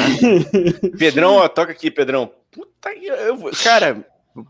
Pedrão, 0.98 1.36
ó, 1.36 1.48
toca 1.48 1.72
aqui, 1.72 1.92
Pedrão. 1.92 2.32
Puta, 2.52 2.92
eu, 2.96 3.52
cara, 3.64 4.04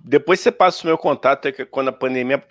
depois 0.05 0.39
você 0.39 0.53
passa 0.53 0.83
o 0.83 0.87
meu 0.87 0.97
contato, 0.97 1.49
é 1.49 1.51
que 1.51 1.65
quando 1.65 1.89
a 1.89 1.91
pandemia. 1.91 2.41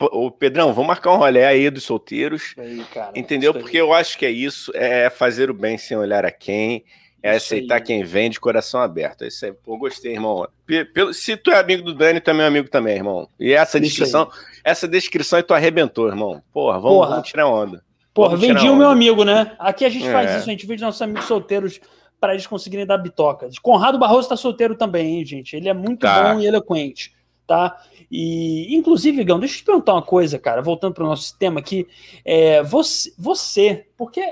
O 0.00 0.30
Pedrão, 0.30 0.72
vamos 0.72 0.88
marcar 0.88 1.12
um 1.12 1.18
rolê 1.18 1.44
aí 1.44 1.68
dos 1.68 1.84
solteiros. 1.84 2.54
Aí, 2.56 2.82
cara, 2.84 3.12
entendeu? 3.14 3.52
Porque 3.52 3.76
eu 3.76 3.92
acho 3.92 4.16
que 4.16 4.24
é 4.24 4.30
isso, 4.30 4.72
é 4.74 5.10
fazer 5.10 5.50
o 5.50 5.54
bem 5.54 5.76
sem 5.76 5.98
olhar 5.98 6.24
a 6.24 6.32
quem 6.32 6.82
é 7.24 7.36
aceitar 7.36 7.80
quem 7.80 8.04
vem 8.04 8.28
de 8.28 8.38
coração 8.38 8.82
aberto. 8.82 9.24
Isso 9.24 9.46
aí, 9.46 9.52
pô, 9.52 9.78
gostei, 9.78 10.12
irmão. 10.12 10.46
Pelo, 10.92 11.14
se 11.14 11.38
tu 11.38 11.50
é 11.50 11.58
amigo 11.58 11.82
do 11.82 11.94
Dani, 11.94 12.20
tu 12.20 12.28
é 12.28 12.34
meu 12.34 12.44
amigo 12.44 12.68
também, 12.68 12.96
irmão. 12.96 13.26
E 13.40 13.54
essa 13.54 13.78
Isso 13.78 13.86
descrição, 13.86 14.28
aí. 14.30 14.60
essa 14.62 14.86
descrição 14.86 15.38
aí 15.38 15.42
tu 15.42 15.54
arrebentou, 15.54 16.06
irmão. 16.06 16.42
Porra, 16.52 16.78
vamos, 16.78 16.98
Porra. 16.98 17.10
vamos 17.12 17.28
tirar 17.28 17.48
onda. 17.48 17.82
Porra, 18.12 18.36
vendi 18.36 18.68
o 18.68 18.76
meu 18.76 18.90
amigo, 18.90 19.24
né? 19.24 19.56
Aqui 19.58 19.86
a 19.86 19.88
gente 19.88 20.06
é. 20.06 20.12
faz 20.12 20.32
isso, 20.32 20.50
a 20.50 20.52
gente 20.52 20.66
vende 20.66 20.82
nossos 20.82 21.00
amigos 21.00 21.24
solteiros 21.24 21.80
para 22.20 22.34
eles 22.34 22.46
conseguirem 22.46 22.84
dar 22.84 22.98
bitocas. 22.98 23.58
Conrado 23.58 23.98
Barroso 23.98 24.28
tá 24.28 24.36
solteiro 24.36 24.76
também, 24.76 25.16
hein, 25.16 25.24
gente? 25.24 25.56
Ele 25.56 25.70
é 25.70 25.74
muito 25.74 26.00
tá. 26.00 26.34
bom 26.34 26.40
e 26.40 26.46
eloquente, 26.46 27.14
tá? 27.46 27.74
E, 28.10 28.76
inclusive, 28.76 29.24
Gão, 29.24 29.40
deixa 29.40 29.54
eu 29.54 29.58
te 29.60 29.64
perguntar 29.64 29.94
uma 29.94 30.02
coisa, 30.02 30.38
cara, 30.38 30.60
voltando 30.60 30.92
para 30.92 31.04
o 31.04 31.08
nosso 31.08 31.38
tema 31.38 31.58
aqui. 31.58 31.88
É, 32.22 32.62
você, 32.62 33.14
você, 33.16 33.86
porque 33.96 34.22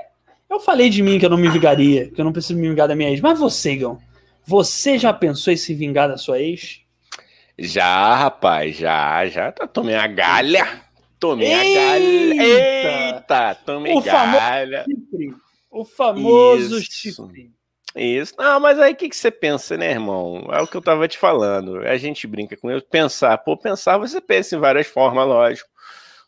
eu 0.53 0.59
falei 0.59 0.89
de 0.89 1.01
mim 1.01 1.19
que 1.19 1.25
eu 1.25 1.29
não 1.29 1.37
me 1.37 1.49
vingaria, 1.49 2.09
que 2.09 2.19
eu 2.19 2.25
não 2.25 2.31
preciso 2.31 2.57
me 2.57 2.67
vingar 2.67 2.87
da 2.87 2.95
minha 2.95 3.09
ex. 3.09 3.21
Mas 3.21 3.39
você, 3.39 3.75
Gão, 3.75 3.97
você 4.45 4.97
já 4.97 5.13
pensou 5.13 5.51
em 5.51 5.57
se 5.57 5.73
vingar 5.73 6.07
da 6.07 6.17
sua 6.17 6.39
ex? 6.39 6.81
Já, 7.57 8.15
rapaz, 8.15 8.75
já, 8.75 9.25
já. 9.27 9.51
Tomei 9.51 9.95
a 9.95 10.07
galha. 10.07 10.81
Tomei 11.19 11.53
Eita! 11.53 11.79
a 11.79 11.89
galha. 11.89 12.43
Eita, 12.43 13.55
tomei 13.65 13.93
o 13.93 14.01
galha. 14.01 14.85
Chifre. 14.85 15.35
O 15.71 15.85
famoso 15.85 16.77
Isso. 16.77 16.91
chifre. 16.91 17.51
Isso. 17.95 18.33
Não, 18.37 18.59
mas 18.59 18.79
aí 18.79 18.93
o 18.93 18.95
que, 18.95 19.07
que 19.07 19.15
você 19.15 19.29
pensa, 19.29 19.77
né, 19.77 19.91
irmão? 19.91 20.47
É 20.51 20.61
o 20.61 20.67
que 20.67 20.75
eu 20.75 20.81
tava 20.81 21.07
te 21.07 21.17
falando. 21.17 21.77
A 21.79 21.95
gente 21.97 22.25
brinca 22.27 22.57
com 22.57 22.69
ele. 22.69 22.81
Pensar, 22.81 23.37
pô, 23.37 23.55
pensar, 23.55 23.97
você 23.97 24.19
pensa 24.19 24.55
em 24.55 24.59
várias 24.59 24.87
formas, 24.87 25.27
lógico. 25.27 25.69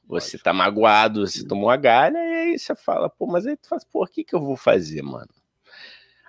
Você 0.08 0.38
tá 0.38 0.54
magoado, 0.54 1.28
você 1.28 1.46
tomou 1.46 1.70
a 1.70 1.76
galha, 1.76 2.18
e 2.18 2.36
aí 2.52 2.60
você 2.60 2.76
fala, 2.76 3.10
pô, 3.10 3.26
mas 3.26 3.48
aí 3.48 3.58
tu 3.58 3.68
faz, 3.68 3.84
pô, 3.84 4.04
o 4.04 4.08
que, 4.08 4.24
que 4.24 4.36
eu 4.36 4.40
vou 4.40 4.56
fazer, 4.56 5.02
mano? 5.02 5.30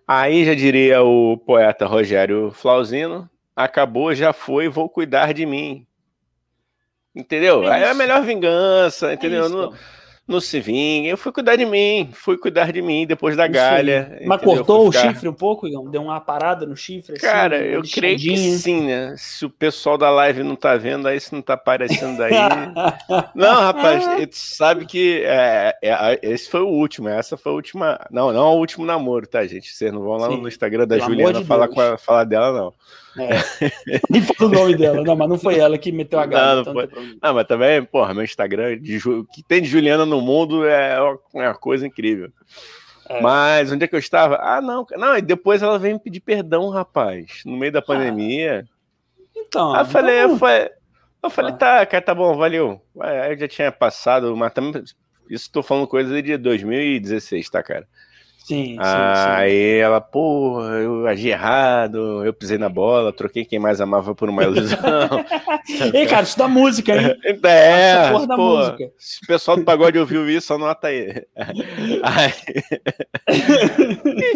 Aí 0.07 0.45
já 0.45 0.55
diria 0.55 1.03
o 1.03 1.37
poeta 1.37 1.85
Rogério 1.85 2.53
Flauzino: 2.53 3.29
acabou, 3.57 4.15
já 4.15 4.33
foi, 4.33 4.69
vou 4.69 4.89
cuidar 4.89 5.35
de 5.35 5.45
mim. 5.45 5.85
Entendeu? 7.15 7.65
É 7.65 7.75
aí 7.75 7.83
é 7.83 7.91
a 7.91 7.95
melhor 7.95 8.23
vingança, 8.23 9.13
entendeu? 9.13 9.45
É 9.45 9.47
isso, 9.47 9.75
no 10.27 10.41
Civim. 10.41 11.07
Eu 11.07 11.17
fui 11.17 11.31
cuidar 11.31 11.57
de 11.57 11.65
mim, 11.65 12.11
fui 12.13 12.37
cuidar 12.37 12.73
de 12.73 12.83
mim 12.83 13.07
depois 13.07 13.37
da 13.37 13.47
galha. 13.47 14.21
Mas 14.27 14.41
cortou 14.41 14.91
ficar... 14.91 15.07
o 15.07 15.09
chifre 15.09 15.29
um 15.29 15.33
pouco, 15.33 15.69
Igão? 15.69 15.89
Deu 15.89 16.03
uma 16.03 16.21
parada 16.21 16.67
no 16.67 16.77
chifre? 16.77 17.17
Assim, 17.17 17.27
Cara, 17.27 17.59
eu 17.59 17.83
creio 17.83 18.19
que 18.19 18.37
sim, 18.37 18.87
né? 18.87 19.15
Se 19.17 19.47
o 19.47 19.51
pessoal 19.51 19.97
da 19.97 20.11
live 20.11 20.43
não 20.43 20.57
tá 20.57 20.77
vendo, 20.77 21.07
aí 21.07 21.21
se 21.21 21.33
não 21.33 21.41
tá 21.41 21.55
aparecendo 21.55 22.23
aí. 22.23 22.33
não, 23.35 23.61
rapaz, 23.61 24.05
tu 24.05 24.37
sabe 24.37 24.85
que 24.87 25.23
é, 25.25 25.77
é, 25.81 26.19
esse 26.23 26.51
foi 26.51 26.61
o 26.61 26.69
último, 26.69 27.09
essa 27.09 27.37
foi 27.37 27.53
a 27.53 27.55
última. 27.55 28.01
Não, 28.11 28.33
não 28.33 28.41
é 28.41 28.55
o 28.55 28.59
último 28.59 28.85
namoro, 28.85 29.27
tá, 29.27 29.47
gente? 29.47 29.73
Vocês 29.73 29.93
não 29.93 30.03
vão 30.03 30.17
lá 30.17 30.29
sim. 30.29 30.41
no 30.41 30.49
Instagram 30.49 30.87
da 30.87 30.97
Pelo 30.97 31.09
Juliana 31.09 31.45
falar, 31.45 31.69
com 31.69 31.81
a, 31.81 31.97
falar 31.97 32.25
dela, 32.25 32.53
não. 32.53 32.75
É. 33.19 34.01
Nem 34.11 34.23
falo 34.23 34.51
o 34.51 34.55
nome 34.55 34.77
dela, 34.77 35.03
não, 35.03 35.17
mas 35.17 35.29
não 35.29 35.39
foi 35.39 35.59
ela 35.59 35.79
que 35.79 35.91
meteu 35.91 36.19
a 36.19 36.27
gata. 36.27 36.65
Não, 36.65 36.75
não, 36.75 36.83
então 36.83 37.03
não, 37.03 37.19
não, 37.23 37.35
mas 37.35 37.47
também, 37.47 37.83
porra, 37.83 38.15
meu 38.15 38.25
Instagram, 38.25 38.79
de, 38.79 38.99
que 39.33 39.43
tem 39.47 39.63
de 39.63 39.69
Juliana 39.69 40.05
no 40.05 40.21
mundo 40.21 40.67
é 40.67 40.99
uma 41.33 41.55
coisa 41.55 41.87
incrível. 41.87 42.31
É. 43.09 43.21
Mas 43.21 43.71
onde 43.71 43.85
é 43.85 43.89
que 43.89 43.95
eu 43.95 44.01
estava? 44.01 44.37
Ah, 44.37 44.61
não, 44.61 44.85
não, 44.93 45.17
e 45.17 45.23
depois 45.23 45.63
ela 45.63 45.79
veio 45.79 45.95
me 45.95 46.01
pedir 46.01 46.21
perdão, 46.21 46.69
rapaz, 46.69 47.43
no 47.45 47.57
meio 47.57 47.73
da 47.73 47.79
ah. 47.79 47.83
pandemia. 47.83 48.67
Então. 49.35 49.75
Aí 49.75 49.83
eu 49.83 49.87
falei, 49.87 50.19
então... 50.19 50.31
eu 50.31 50.39
falei, 50.39 50.71
eu 51.23 51.31
falei, 51.31 51.53
ah. 51.53 51.57
tá, 51.57 51.87
cara, 51.87 52.05
tá 52.05 52.15
bom, 52.15 52.37
valeu. 52.37 52.81
Aí 53.01 53.33
eu 53.33 53.39
já 53.39 53.49
tinha 53.49 53.73
passado, 53.73 54.37
mas 54.37 54.53
também, 54.53 54.83
isso 55.31 55.51
tô 55.51 55.63
falando 55.63 55.87
coisa 55.87 56.21
de 56.21 56.37
2016, 56.37 57.49
tá, 57.49 57.63
cara? 57.63 57.87
Sim, 58.47 58.77
Aí 58.79 59.51
sim. 59.51 59.79
ela, 59.79 60.01
pô, 60.01 60.63
eu 60.63 61.05
agi 61.09 61.31
errado, 61.31 62.25
eu 62.25 62.33
pisei 62.33 62.57
na 62.57 62.69
bola, 62.69 63.13
troquei 63.13 63.45
quem 63.45 63.59
mais 63.59 63.81
amava 63.81 64.15
por 64.15 64.29
uma 64.29 64.45
ilusão. 64.45 64.79
Ei, 65.93 66.07
cara, 66.07 66.23
isso 66.23 66.39
da 66.39 66.47
música, 66.47 66.95
hein? 66.95 67.17
É, 67.43 68.13
porra 68.13 68.27
da 68.29 68.37
pô, 68.37 68.59
música. 68.59 68.93
se 68.97 69.25
o 69.25 69.27
pessoal 69.27 69.57
do 69.57 69.65
pagode 69.65 69.99
ouviu 69.99 70.31
isso, 70.31 70.55
anota 70.55 70.87
aí. 70.87 71.27
aí... 72.05 72.33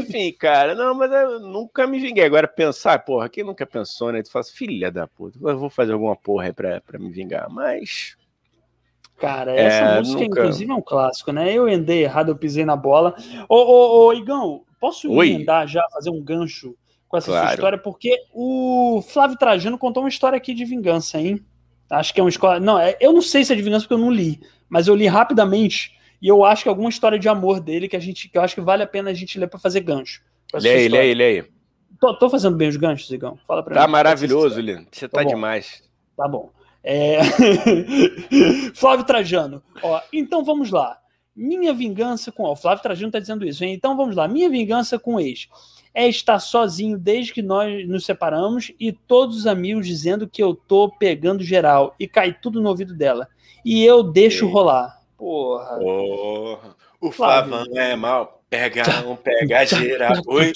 Enfim, 0.01 0.33
cara, 0.33 0.75
não, 0.75 0.93
mas 0.93 1.13
eu 1.13 1.39
nunca 1.39 1.87
me 1.87 2.01
vinguei. 2.01 2.25
Agora 2.25 2.49
pensar, 2.49 2.99
porra, 3.05 3.29
quem 3.29 3.45
nunca 3.45 3.65
pensou, 3.65 4.11
né? 4.11 4.25
Tu 4.25 4.33
fala 4.33 4.41
assim, 4.41 4.57
filha 4.57 4.91
da 4.91 5.07
puta, 5.07 5.39
eu 5.41 5.57
vou 5.57 5.71
fazer 5.71 5.93
alguma 5.93 6.17
porra 6.17 6.47
aí 6.47 6.53
pra, 6.53 6.81
pra 6.81 6.99
me 6.99 7.13
vingar, 7.13 7.49
mas 7.49 8.17
Cara, 9.21 9.55
essa 9.55 9.85
é, 9.85 9.99
música, 9.99 10.23
nunca... 10.23 10.41
inclusive, 10.41 10.71
é 10.71 10.75
um 10.75 10.81
clássico, 10.81 11.31
né? 11.31 11.53
Eu 11.53 11.67
andei 11.67 12.03
errado, 12.05 12.31
eu 12.31 12.37
pisei 12.37 12.65
na 12.65 12.75
bola. 12.75 13.15
Ô, 13.49 13.57
ô, 13.57 14.07
ô 14.07 14.13
Igão, 14.15 14.63
posso 14.81 15.11
Oi. 15.13 15.29
emendar 15.29 15.69
já, 15.69 15.85
fazer 15.93 16.09
um 16.09 16.23
gancho 16.23 16.75
com 17.07 17.19
essa 17.19 17.31
claro. 17.31 17.51
história? 17.51 17.79
Porque 17.79 18.17
o 18.33 19.03
Flávio 19.07 19.37
Trajano 19.37 19.77
contou 19.77 20.03
uma 20.03 20.09
história 20.09 20.39
aqui 20.39 20.55
de 20.55 20.65
vingança, 20.65 21.21
hein? 21.21 21.45
Acho 21.91 22.15
que 22.15 22.21
é 22.21 22.23
uma 22.23 22.31
escola. 22.31 22.59
Não, 22.59 22.79
é... 22.79 22.97
eu 22.99 23.13
não 23.13 23.21
sei 23.21 23.45
se 23.45 23.53
é 23.53 23.57
de 23.57 23.63
vingança 23.63 23.85
porque 23.85 23.95
eu 23.95 23.99
não 23.99 24.11
li, 24.11 24.41
mas 24.71 24.89
eu 24.89 24.95
li 24.95 25.07
rapidamente 25.07 25.93
e 26.23 26.27
eu 26.27 26.43
acho 26.43 26.63
que 26.63 26.69
é 26.69 26.71
alguma 26.71 26.89
história 26.89 27.19
de 27.19 27.29
amor 27.29 27.61
dele 27.61 27.89
que 27.89 27.97
a 27.97 28.01
gente, 28.01 28.27
que 28.29 28.39
eu 28.39 28.43
acho 28.43 28.55
que 28.55 28.61
vale 28.63 28.83
a 28.83 28.87
pena 28.87 29.11
a 29.11 29.15
gente 29.15 29.39
ler 29.39 29.49
para 29.49 29.59
fazer 29.59 29.81
gancho. 29.81 30.23
Lê 30.55 30.71
aí, 30.71 30.89
lê 30.89 30.99
aí, 30.99 31.15
lê 31.15 31.25
aí. 31.25 31.45
Tô, 32.01 32.15
tô, 32.15 32.31
fazendo 32.31 32.57
bem 32.57 32.69
os 32.69 32.77
ganchos, 32.77 33.11
Igão? 33.11 33.39
Fala 33.47 33.63
pra 33.63 33.75
tá 33.75 33.81
mim. 33.81 33.87
Tá 33.87 33.93
maravilhoso, 33.93 34.59
Lino. 34.61 34.87
Você 34.91 35.07
tá, 35.07 35.23
tá 35.23 35.29
demais. 35.29 35.83
Tá 36.17 36.27
bom. 36.27 36.51
É... 36.83 37.21
Flávio 38.75 39.05
Trajano, 39.05 39.63
ó, 39.83 40.01
então 40.13 40.45
vamos 40.45 40.71
lá. 40.71 40.99
Minha 41.35 41.73
vingança 41.73 42.33
com. 42.33 42.43
Ó, 42.43 42.53
o 42.53 42.57
Flávio 42.57 42.83
Trajano 42.83 43.09
está 43.09 43.19
dizendo 43.19 43.47
isso, 43.47 43.65
hein? 43.65 43.73
Então 43.73 43.97
vamos 43.97 44.17
lá. 44.17 44.27
Minha 44.27 44.51
vingança 44.51 44.99
com 44.99 45.15
o 45.15 45.21
ex 45.21 45.49
é 45.95 46.09
estar 46.09 46.39
sozinho 46.39 46.99
desde 46.99 47.33
que 47.33 47.43
nós 47.43 47.89
nos 47.89 48.05
separamos 48.05 48.73
e 48.79 48.93
todos 48.93 49.37
os 49.37 49.47
amigos 49.47 49.87
dizendo 49.87 50.29
que 50.29 50.43
eu 50.43 50.55
tô 50.55 50.89
pegando 50.89 51.43
geral 51.43 51.95
e 51.99 52.07
cai 52.07 52.33
tudo 52.33 52.61
no 52.61 52.69
ouvido 52.69 52.95
dela. 52.95 53.29
E 53.65 53.85
eu 53.85 54.03
deixo 54.03 54.47
rolar. 54.47 55.01
Porra. 55.17 55.79
Porra. 55.79 56.77
O 57.01 57.11
Flavão 57.11 57.65
é 57.77 57.97
mal. 57.97 58.41
Pega 58.51 58.83
um, 59.07 59.15
pega 59.15 59.65
geral, 59.65 60.23
oi. 60.27 60.53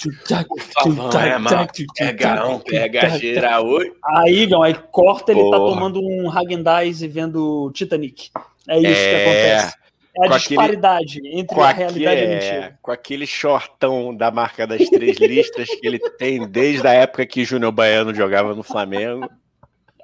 O 0.85 0.91
Flavão 0.91 1.21
é 1.21 1.37
mal. 1.37 1.67
Pega 1.95 2.47
um, 2.47 2.59
pega 2.59 3.09
geral, 3.17 3.65
oi. 3.65 3.93
Aí, 4.03 4.45
Gão, 4.45 4.61
aí 4.61 4.75
corta, 4.91 5.31
ele 5.31 5.41
Porra. 5.41 5.57
tá 5.57 5.65
tomando 5.65 6.01
um 6.01 6.29
Hagendaz 6.29 7.01
e 7.01 7.07
vendo 7.07 7.71
Titanic. 7.73 8.29
É 8.67 8.77
isso 8.77 8.87
é... 8.91 9.09
que 9.09 9.21
acontece. 9.21 9.85
É 10.17 10.25
a 10.25 10.29
com 10.29 10.37
disparidade 10.37 11.19
aquele, 11.19 11.39
entre 11.39 11.59
a 11.59 11.71
realidade 11.71 12.21
e 12.21 12.23
a 12.23 12.27
mentira. 12.27 12.65
É, 12.65 12.73
com 12.81 12.91
aquele 12.91 13.27
shortão 13.27 14.15
da 14.15 14.31
marca 14.31 14.65
das 14.65 14.87
três 14.87 15.17
listas 15.17 15.67
que 15.67 15.85
ele 15.85 15.99
tem 15.99 16.47
desde 16.47 16.87
a 16.87 16.93
época 16.93 17.25
que 17.25 17.43
Júnior 17.43 17.73
Baiano 17.73 18.13
jogava 18.13 18.55
no 18.55 18.63
Flamengo. 18.63 19.29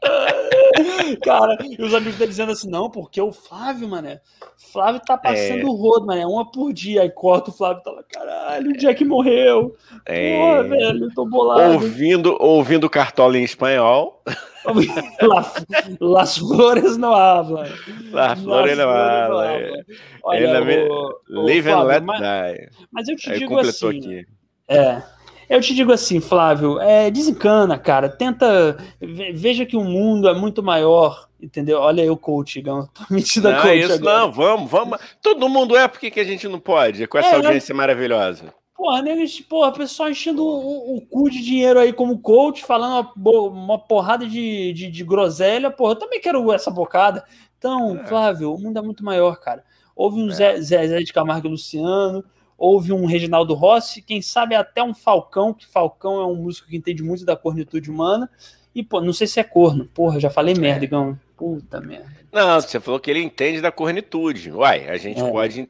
Cara, 1.24 1.58
e 1.62 1.82
os 1.82 1.93
amigos 1.93 2.16
dele 2.18 2.32
dizendo 2.32 2.52
assim, 2.52 2.70
não, 2.70 2.89
porque 2.89 3.22
o 3.22 3.32
Flávio, 3.32 3.88
mané, 3.88 4.22
Flávio 4.72 5.02
tá 5.06 5.18
passando 5.18 5.62
é. 5.62 5.66
o 5.66 5.72
rodo, 5.72 6.08
mané, 6.08 6.26
uma 6.26 6.49
por 6.49 6.74
dia. 6.74 7.02
Aí 7.02 7.10
corta 7.10 7.52
o 7.52 7.54
Flávio 7.54 7.82
e 7.82 7.84
tá 7.84 7.91
lá, 7.91 8.04
caralho, 8.04 8.72
o 8.72 8.78
Jack 8.78 9.04
morreu. 9.06 9.76
É. 10.06 10.38
Porra, 10.38 10.64
velho, 10.64 11.14
tô 11.14 11.26
bolado. 11.26 11.74
Ouvindo, 11.74 12.38
ouvindo 12.39 12.89
Cartola 12.89 13.38
em 13.38 13.43
espanhol. 13.43 14.24
Las 15.99 16.38
flores 16.38 16.97
não 16.97 17.14
hablam. 17.14 17.66
Las 18.12 18.39
flores 18.39 18.78
não 18.78 18.89
hablam. 18.89 19.84
Olha, 20.24 20.62
o, 20.88 21.45
Live 21.45 21.70
and 21.70 21.84
let 21.84 22.04
mas, 22.04 22.20
die. 22.20 22.70
Mas 22.91 23.08
eu 23.08 23.16
te 23.16 23.32
Aí 23.32 23.39
digo 23.39 23.58
assim. 23.58 23.97
Aqui. 23.97 24.26
É. 24.68 25.02
Eu 25.52 25.60
te 25.60 25.76
digo 25.76 25.91
assim, 25.91 26.22
Flávio, 26.22 26.80
é, 26.80 27.12
desencana, 27.12 27.78
cara. 27.78 28.08
Tenta. 28.08 28.78
Veja 29.34 29.66
que 29.66 29.76
o 29.76 29.84
mundo 29.84 30.30
é 30.30 30.34
muito 30.34 30.64
maior, 30.64 31.28
entendeu? 31.41 31.78
Olha 31.82 32.02
eu, 32.02 32.16
coach, 32.16 32.58
Igão. 32.58 32.88
Tô 32.95 33.14
mentindo 33.14 33.52
não, 33.52 33.62
coach. 33.62 33.78
Isso, 33.78 33.93
agora. 33.95 34.20
não, 34.20 34.32
vamos, 34.32 34.72
vamos. 34.72 34.97
Todo 35.22 35.49
mundo 35.49 35.76
é, 35.76 35.89
por 35.89 35.99
que, 35.99 36.10
que 36.10 36.22
a 36.22 36.24
gente 36.24 36.47
não 36.47 36.58
pode? 36.58 37.06
Com 37.06 37.18
essa 37.18 37.32
é, 37.32 37.36
audiência 37.36 37.76
maravilhosa. 37.76 38.54
Porra, 38.74 39.02
né, 39.02 39.14
porra, 39.49 39.74
pessoal 39.74 40.10
enchendo 40.10 40.41
o, 40.41 40.95
o, 40.95 41.02
cu 41.02 41.30
de 41.30 41.43
dinheiro 41.43 41.80
aí 41.80 41.91
como 41.91 42.20
coach, 42.20 42.64
falando 42.64 43.12
uma, 43.14 43.41
uma 43.49 43.78
porrada 43.78 44.26
de, 44.26 44.72
de, 44.72 44.89
de, 44.89 45.04
groselha. 45.04 45.70
Porra, 45.70 45.91
eu 45.91 45.99
também 45.99 46.22
quero 46.22 46.49
essa 46.54 46.72
bocada. 46.72 47.26
Então, 47.58 47.97
é. 47.97 48.08
Flávio, 48.08 48.54
o 48.54 48.58
mundo 48.58 48.80
é 48.80 48.82
muito 48.82 49.04
maior, 49.04 49.38
cara. 49.41 49.66
Houve 49.93 50.18
um 50.18 50.30
é. 50.30 50.34
Zé, 50.34 50.62
Zé, 50.62 50.88
Zé 50.88 50.99
de 50.99 51.12
Camargo 51.12 51.47
e 51.47 51.52
Luciano 51.52 52.24
houve 52.62 52.93
um 52.93 53.05
Reginaldo 53.05 53.55
Rossi, 53.55 54.03
quem 54.03 54.22
sabe 54.22 54.53
até 54.53 54.84
um 54.84 54.93
Falcão, 54.93 55.51
que 55.51 55.66
Falcão 55.66 56.22
é 56.22 56.26
um 56.28 56.36
músico 56.36 56.68
que 56.70 56.78
entende 56.78 57.01
muito 57.01 57.26
da 57.26 57.36
cornitude 57.36 57.89
humana. 57.89 58.30
E, 58.74 58.84
pô, 58.84 59.01
não 59.01 59.12
sei 59.12 59.26
se 59.26 59.39
é 59.39 59.43
corno. 59.43 59.86
Porra, 59.86 60.20
já 60.20 60.30
falei 60.30 60.53
merda, 60.53 60.86
Igão. 60.86 61.20
Puta 61.36 61.82
merda. 61.82 62.05
Não, 62.32 62.62
você 62.62 62.80
falou 62.80 62.99
que 62.99 63.09
ele 63.09 63.20
entende 63.20 63.62
da 63.62 63.72
cornitude. 63.72 64.51
Uai, 64.51 64.88
a 64.88 64.95
gente 64.95 65.20
é. 65.20 65.32
pode. 65.32 65.68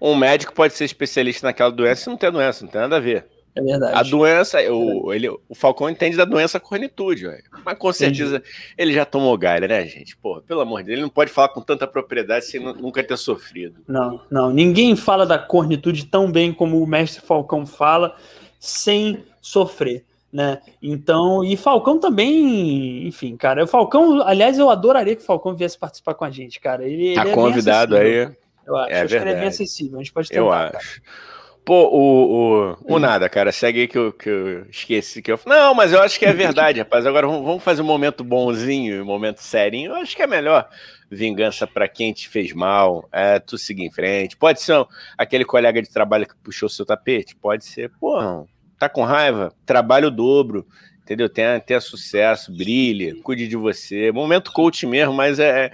Um 0.00 0.14
médico 0.14 0.54
pode 0.54 0.74
ser 0.74 0.84
especialista 0.84 1.48
naquela 1.48 1.72
doença 1.72 2.08
e 2.08 2.12
não 2.12 2.16
ter 2.16 2.30
doença, 2.30 2.64
não 2.64 2.70
tem 2.70 2.80
nada 2.80 2.96
a 2.98 3.00
ver. 3.00 3.26
É 3.54 3.60
verdade. 3.60 3.94
A 3.94 4.02
doença, 4.02 4.58
o, 4.72 5.12
ele, 5.12 5.28
o 5.28 5.54
Falcão 5.54 5.90
entende 5.90 6.16
da 6.16 6.24
doença 6.24 6.58
cornitude, 6.58 7.26
véio. 7.26 7.42
mas 7.64 7.76
com 7.76 7.92
certeza 7.92 8.36
Entendi. 8.36 8.74
ele 8.78 8.94
já 8.94 9.04
tomou 9.04 9.36
galha, 9.36 9.68
né, 9.68 9.86
gente? 9.86 10.16
Pô, 10.16 10.40
pelo 10.40 10.62
amor 10.62 10.80
de 10.80 10.86
Deus, 10.86 10.94
ele 10.94 11.02
não 11.02 11.10
pode 11.10 11.30
falar 11.30 11.50
com 11.50 11.60
tanta 11.60 11.86
propriedade 11.86 12.46
sem 12.46 12.60
nunca 12.60 13.02
ter 13.04 13.18
sofrido. 13.18 13.82
Não, 13.86 14.22
não, 14.30 14.50
ninguém 14.50 14.96
fala 14.96 15.26
da 15.26 15.38
cornitude 15.38 16.06
tão 16.06 16.32
bem 16.32 16.52
como 16.52 16.82
o 16.82 16.86
mestre 16.86 17.20
Falcão 17.20 17.66
fala, 17.66 18.16
sem 18.58 19.22
sofrer, 19.42 20.02
né? 20.32 20.60
Então, 20.82 21.44
e 21.44 21.54
Falcão 21.54 21.98
também, 21.98 23.06
enfim, 23.06 23.36
cara, 23.36 23.64
o 23.64 23.68
Falcão, 23.68 24.22
aliás, 24.26 24.58
eu 24.58 24.70
adoraria 24.70 25.14
que 25.14 25.22
o 25.22 25.26
Falcão 25.26 25.54
viesse 25.54 25.78
participar 25.78 26.14
com 26.14 26.24
a 26.24 26.30
gente, 26.30 26.58
cara. 26.58 26.88
Ele, 26.88 27.14
tá 27.14 27.20
ele 27.20 27.30
é 27.30 27.34
convidado 27.34 27.96
aí. 27.96 28.30
Eu 28.66 28.76
acho, 28.76 28.92
é 28.92 29.00
acho 29.00 29.08
verdade. 29.08 29.10
que 29.10 29.28
ele 29.28 29.30
é 29.30 29.40
bem 29.40 29.48
acessível, 29.48 29.98
a 29.98 30.02
gente 30.02 30.12
pode 30.12 30.28
tentar, 30.30 30.40
Eu 30.40 30.50
acho. 30.50 30.72
Cara. 30.72 31.32
Pô, 31.64 31.84
o, 31.84 31.94
o, 31.94 32.76
o 32.82 32.96
hum. 32.96 32.98
nada, 32.98 33.28
cara, 33.28 33.52
segue 33.52 33.82
aí 33.82 33.88
que 33.88 33.96
eu, 33.96 34.12
que 34.12 34.28
eu 34.28 34.66
esqueci 34.68 35.22
que 35.22 35.30
eu. 35.30 35.38
Não, 35.46 35.74
mas 35.74 35.92
eu 35.92 36.02
acho 36.02 36.18
que 36.18 36.26
é 36.26 36.32
verdade, 36.32 36.80
rapaz. 36.80 37.06
Agora 37.06 37.26
vamos 37.26 37.62
fazer 37.62 37.82
um 37.82 37.86
momento 37.86 38.24
bonzinho, 38.24 39.02
um 39.02 39.06
momento 39.06 39.38
serinho. 39.38 39.92
Eu 39.92 39.96
acho 39.96 40.16
que 40.16 40.22
é 40.22 40.26
melhor 40.26 40.68
vingança 41.08 41.66
para 41.66 41.86
quem 41.86 42.12
te 42.12 42.28
fez 42.28 42.52
mal, 42.52 43.08
é 43.12 43.38
tu 43.38 43.56
seguir 43.56 43.84
em 43.84 43.90
frente. 43.92 44.36
Pode 44.36 44.60
ser 44.60 44.78
um, 44.78 44.86
aquele 45.16 45.44
colega 45.44 45.80
de 45.80 45.88
trabalho 45.88 46.26
que 46.26 46.34
puxou 46.42 46.68
seu 46.68 46.84
tapete, 46.84 47.36
pode 47.36 47.64
ser, 47.64 47.90
pô, 48.00 48.46
tá 48.78 48.88
com 48.88 49.04
raiva, 49.04 49.54
trabalho 49.64 50.10
dobro, 50.10 50.66
entendeu? 51.02 51.28
Tenha, 51.28 51.60
tenha 51.60 51.80
sucesso, 51.80 52.50
brilhe, 52.50 53.20
cuide 53.22 53.46
de 53.46 53.56
você. 53.56 54.10
Momento 54.10 54.52
coach 54.52 54.84
mesmo, 54.86 55.12
mas 55.12 55.38
é, 55.38 55.70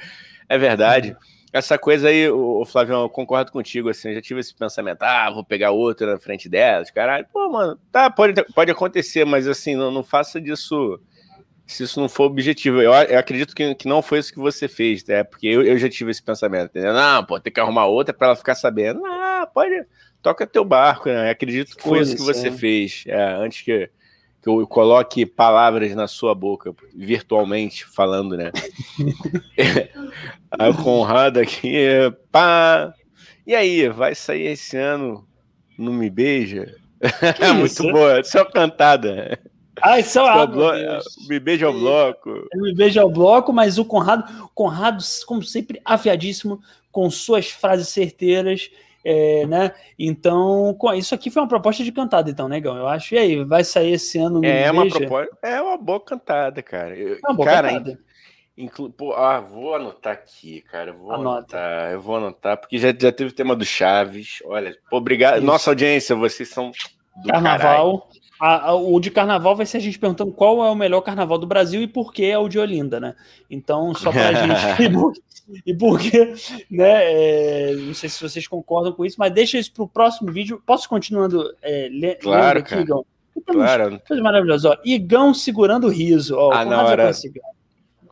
é 0.48 0.58
verdade. 0.58 1.16
Essa 1.52 1.78
coisa 1.78 2.08
aí, 2.08 2.28
o 2.28 2.64
Flávio, 2.64 2.94
eu 2.94 3.08
concordo 3.08 3.50
contigo, 3.50 3.88
assim, 3.88 4.08
eu 4.08 4.14
já 4.16 4.20
tive 4.20 4.40
esse 4.40 4.54
pensamento, 4.54 5.02
ah, 5.02 5.30
vou 5.30 5.44
pegar 5.44 5.70
outra 5.70 6.12
na 6.12 6.18
frente 6.18 6.48
delas, 6.48 6.90
caralho. 6.90 7.26
Pô, 7.32 7.48
mano, 7.50 7.78
tá, 7.90 8.10
pode, 8.10 8.34
pode 8.54 8.70
acontecer, 8.70 9.24
mas 9.24 9.48
assim, 9.48 9.74
não, 9.74 9.90
não 9.90 10.02
faça 10.02 10.40
disso 10.40 11.00
se 11.66 11.82
isso 11.82 12.00
não 12.00 12.08
for 12.08 12.24
objetivo. 12.24 12.80
Eu, 12.80 12.92
eu 12.92 13.18
acredito 13.18 13.54
que, 13.54 13.74
que 13.74 13.86
não 13.86 14.00
foi 14.00 14.18
isso 14.18 14.32
que 14.32 14.38
você 14.38 14.66
fez, 14.66 15.04
né? 15.04 15.22
Porque 15.22 15.46
eu, 15.46 15.62
eu 15.62 15.76
já 15.76 15.88
tive 15.88 16.10
esse 16.10 16.22
pensamento, 16.22 16.70
entendeu? 16.70 16.94
Não, 16.94 17.24
pô, 17.24 17.38
tem 17.38 17.52
que 17.52 17.60
arrumar 17.60 17.86
outra 17.86 18.14
para 18.14 18.28
ela 18.28 18.36
ficar 18.36 18.54
sabendo. 18.54 19.04
Ah, 19.04 19.46
pode, 19.52 19.84
toca 20.22 20.46
teu 20.46 20.64
barco, 20.64 21.08
né? 21.08 21.28
Eu 21.28 21.32
acredito 21.32 21.76
que 21.76 21.82
foi 21.82 22.00
isso 22.00 22.16
que 22.16 22.22
você 22.22 22.48
é. 22.48 22.52
fez, 22.52 23.04
é, 23.06 23.22
antes 23.34 23.62
que, 23.62 23.90
que 24.56 24.62
eu 24.62 24.66
coloque 24.66 25.26
palavras 25.26 25.94
na 25.94 26.08
sua 26.08 26.34
boca, 26.34 26.74
virtualmente 26.94 27.84
falando, 27.84 28.36
né? 28.36 28.50
aí 30.50 30.70
o 30.70 30.74
Conrado 30.74 31.38
aqui, 31.38 31.76
pá. 32.32 32.94
E 33.46 33.54
aí, 33.54 33.88
vai 33.88 34.14
sair 34.14 34.46
esse 34.46 34.76
ano? 34.76 35.26
Não 35.78 35.92
me 35.92 36.08
beija? 36.08 36.74
Muito 37.56 37.82
boa, 37.92 38.22
só 38.24 38.44
cantada. 38.44 39.38
Ah, 39.80 40.00
isso 40.00 40.18
é 40.18 40.46
blo... 40.46 40.72
Me 41.28 41.38
beija 41.38 41.66
ao 41.66 41.72
bloco. 41.72 42.48
Me 42.54 42.74
beija 42.74 43.02
ao 43.02 43.10
bloco, 43.10 43.52
mas 43.52 43.78
o 43.78 43.84
Conrado, 43.84 44.50
Conrado, 44.54 45.04
como 45.26 45.42
sempre, 45.42 45.80
afiadíssimo, 45.84 46.60
com 46.90 47.08
suas 47.10 47.50
frases 47.50 47.88
certeiras. 47.88 48.70
É, 49.10 49.46
né? 49.46 49.72
Então, 49.98 50.76
isso 50.94 51.14
aqui 51.14 51.30
foi 51.30 51.40
uma 51.40 51.48
proposta 51.48 51.82
de 51.82 51.90
cantada, 51.90 52.30
então, 52.30 52.46
negão. 52.46 52.76
Eu 52.76 52.86
acho. 52.86 53.14
E 53.14 53.18
aí, 53.18 53.42
vai 53.42 53.64
sair 53.64 53.92
esse 53.92 54.18
ano? 54.18 54.44
É 54.44 54.70
uma 54.70 54.86
proposta. 54.86 55.34
É 55.42 55.58
uma 55.62 55.78
boa 55.78 55.98
cantada, 55.98 56.62
cara. 56.62 56.94
Eu, 56.94 57.14
é 57.14 57.18
uma 57.24 57.34
boa 57.34 57.48
cara, 57.48 57.68
cantada. 57.68 57.98
Inclu... 58.54 58.90
Pô, 58.90 59.14
ah, 59.14 59.40
vou 59.40 59.74
anotar 59.74 60.12
aqui, 60.12 60.60
cara. 60.60 60.92
Vou 60.92 61.10
Anota. 61.10 61.56
anotar. 61.56 61.92
Eu 61.92 62.00
vou 62.02 62.16
anotar, 62.16 62.58
porque 62.58 62.76
já, 62.76 62.88
já 62.88 63.10
teve 63.10 63.30
o 63.30 63.34
tema 63.34 63.56
do 63.56 63.64
Chaves. 63.64 64.42
Olha, 64.44 64.76
obrigado. 64.90 65.38
Isso. 65.38 65.46
Nossa 65.46 65.70
audiência, 65.70 66.14
vocês 66.14 66.50
são 66.50 66.70
do 67.16 67.28
Carnaval. 67.28 68.00
Caralho. 68.00 68.27
A, 68.40 68.70
a, 68.70 68.74
o 68.74 69.00
de 69.00 69.10
carnaval 69.10 69.56
vai 69.56 69.66
ser 69.66 69.78
a 69.78 69.80
gente 69.80 69.98
perguntando 69.98 70.32
qual 70.32 70.64
é 70.64 70.70
o 70.70 70.74
melhor 70.74 71.00
carnaval 71.00 71.38
do 71.38 71.46
Brasil 71.46 71.82
e 71.82 71.86
por 71.86 72.12
que 72.12 72.24
é 72.24 72.38
o 72.38 72.48
de 72.48 72.58
Olinda, 72.58 73.00
né? 73.00 73.14
Então, 73.50 73.94
só 73.94 74.12
para 74.12 74.28
a 74.28 74.34
gente. 74.34 75.22
e 75.66 75.74
porque, 75.74 76.34
né? 76.70 77.70
É, 77.70 77.74
não 77.74 77.94
sei 77.94 78.08
se 78.08 78.20
vocês 78.20 78.46
concordam 78.46 78.92
com 78.92 79.04
isso, 79.04 79.16
mas 79.18 79.32
deixa 79.32 79.58
isso 79.58 79.72
para 79.72 79.84
o 79.84 79.88
próximo 79.88 80.30
vídeo. 80.30 80.62
Posso 80.64 80.88
continuando 80.88 81.54
é, 81.62 81.88
le, 81.88 82.14
claro, 82.16 82.58
aqui, 82.60 82.74
Igão? 82.74 83.04
Claro. 83.46 84.00
Coisa 84.06 84.22
maravilhosa. 84.22 84.70
Ó, 84.70 84.76
Igão 84.84 85.32
segurando 85.32 85.86
o 85.86 85.90
riso. 85.90 86.36
Ó, 86.36 86.52
ah, 86.52 86.64
na 86.64 86.82
hora, 86.82 87.10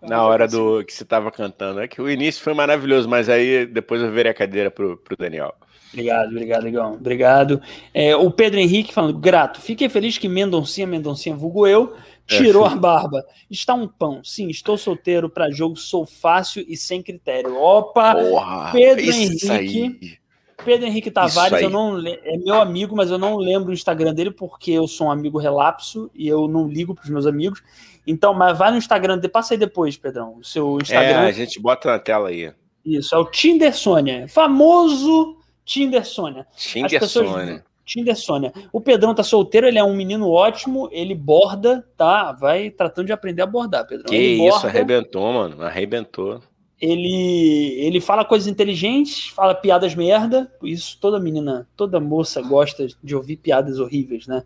na 0.03 0.25
hora 0.25 0.49
do 0.49 0.85
que 0.85 0.93
você 0.93 1.03
estava 1.03 1.31
cantando. 1.31 1.81
É 1.81 1.89
que 1.89 2.01
o 2.01 2.11
início 2.11 2.43
foi 2.43 2.55
maravilhoso, 2.55 3.09
mas 3.09 3.29
aí 3.29 3.67
depois 3.67 4.01
eu 4.01 4.11
virei 4.11 4.33
a 4.33 4.35
cadeira 4.35 4.71
para 4.71 4.87
o 4.87 4.99
Daniel. 5.19 5.55
Obrigado, 5.97 6.29
obrigado, 6.29 6.69
Igão. 6.69 6.93
Obrigado. 6.93 7.63
É, 7.95 8.15
o 8.15 8.31
Pedro 8.31 8.61
Henrique 8.61 8.93
falando, 8.93 9.19
grato. 9.19 9.63
Fiquei 9.63 9.89
feliz 9.89 10.19
que 10.19 10.29
Mendoncinha, 10.29 10.87
Mendoncinha, 10.87 11.35
vulgo 11.35 11.67
eu, 11.67 11.97
tirou 12.27 12.67
é. 12.67 12.69
a 12.69 12.77
barba. 12.77 13.25
Está 13.51 13.73
um 13.73 13.89
pão. 13.89 14.23
Sim, 14.23 14.49
estou 14.49 14.77
solteiro 14.77 15.31
para 15.31 15.51
jogo, 15.51 15.75
sou 15.77 16.05
fácil 16.05 16.63
e 16.69 16.77
sem 16.77 17.03
critério. 17.03 17.57
Opa! 17.57 18.15
Porra, 18.15 18.73
Pedro 18.73 19.05
Henrique. 19.05 19.51
Aí. 19.51 20.19
Pedro 20.65 20.87
Henrique 20.87 21.11
Tavares, 21.11 21.63
eu 21.63 21.71
não 21.71 21.99
é 21.99 22.37
meu 22.39 22.61
amigo, 22.61 22.97
mas 22.97 23.11
eu 23.11 23.19
não 23.19 23.37
lembro 23.37 23.71
o 23.71 23.75
Instagram 23.75 24.13
dele 24.13 24.31
porque 24.31 24.73
eu 24.73 24.87
sou 24.89 25.07
um 25.07 25.11
amigo 25.11 25.39
relapso 25.39 26.11
e 26.15 26.27
eu 26.27 26.49
não 26.49 26.67
ligo 26.67 26.95
para 26.95 27.05
os 27.05 27.11
meus 27.11 27.27
amigos. 27.27 27.63
Então, 28.07 28.35
mas 28.35 28.57
vai 28.57 28.71
no 28.71 28.77
Instagram, 28.77 29.21
passa 29.33 29.55
aí 29.55 29.59
depois, 29.59 29.97
Pedrão. 29.97 30.37
O 30.39 30.45
seu 30.45 30.79
Instagram. 30.81 31.23
É, 31.23 31.29
a 31.29 31.33
gente 31.33 31.61
bota 31.61 31.91
na 31.91 31.99
tela 31.99 32.29
aí. 32.29 32.53
Isso, 32.85 33.15
é 33.15 33.19
o 33.19 33.25
Tinder 33.25 33.75
Sônia. 33.75 34.29
Famoso 34.29 35.37
Tinder 35.67 36.07
Sônia. 36.07 36.47
Tinder 36.57 37.01
pessoas... 37.01 37.29
Sônia. 37.29 37.65
Tinder 37.85 38.17
Sônia. 38.17 38.53
O 38.73 38.81
Pedrão 38.81 39.15
tá 39.15 39.23
solteiro, 39.23 39.67
ele 39.67 39.79
é 39.79 39.85
um 39.85 39.95
menino 39.95 40.31
ótimo, 40.31 40.89
ele 40.91 41.15
borda, 41.15 41.87
tá? 41.97 42.33
Vai 42.33 42.71
tratando 42.71 43.07
de 43.07 43.13
aprender 43.13 43.43
a 43.43 43.47
bordar, 43.47 43.87
Pedrão. 43.87 44.07
Que 44.07 44.17
ele 44.17 44.43
isso, 44.43 44.51
borda, 44.51 44.69
arrebentou, 44.69 45.33
mano. 45.33 45.63
Arrebentou. 45.63 46.41
Ele, 46.81 47.75
ele 47.79 48.01
fala 48.01 48.25
coisas 48.25 48.49
inteligentes, 48.49 49.29
fala 49.29 49.55
piadas 49.55 49.95
merda. 49.95 50.53
Isso 50.63 50.99
toda 51.01 51.19
menina, 51.19 51.67
toda 51.77 52.01
moça 52.01 52.43
gosta 52.43 52.87
de 53.03 53.17
ouvir 53.17 53.37
piadas 53.37 53.79
horríveis, 53.79 54.27
né? 54.27 54.43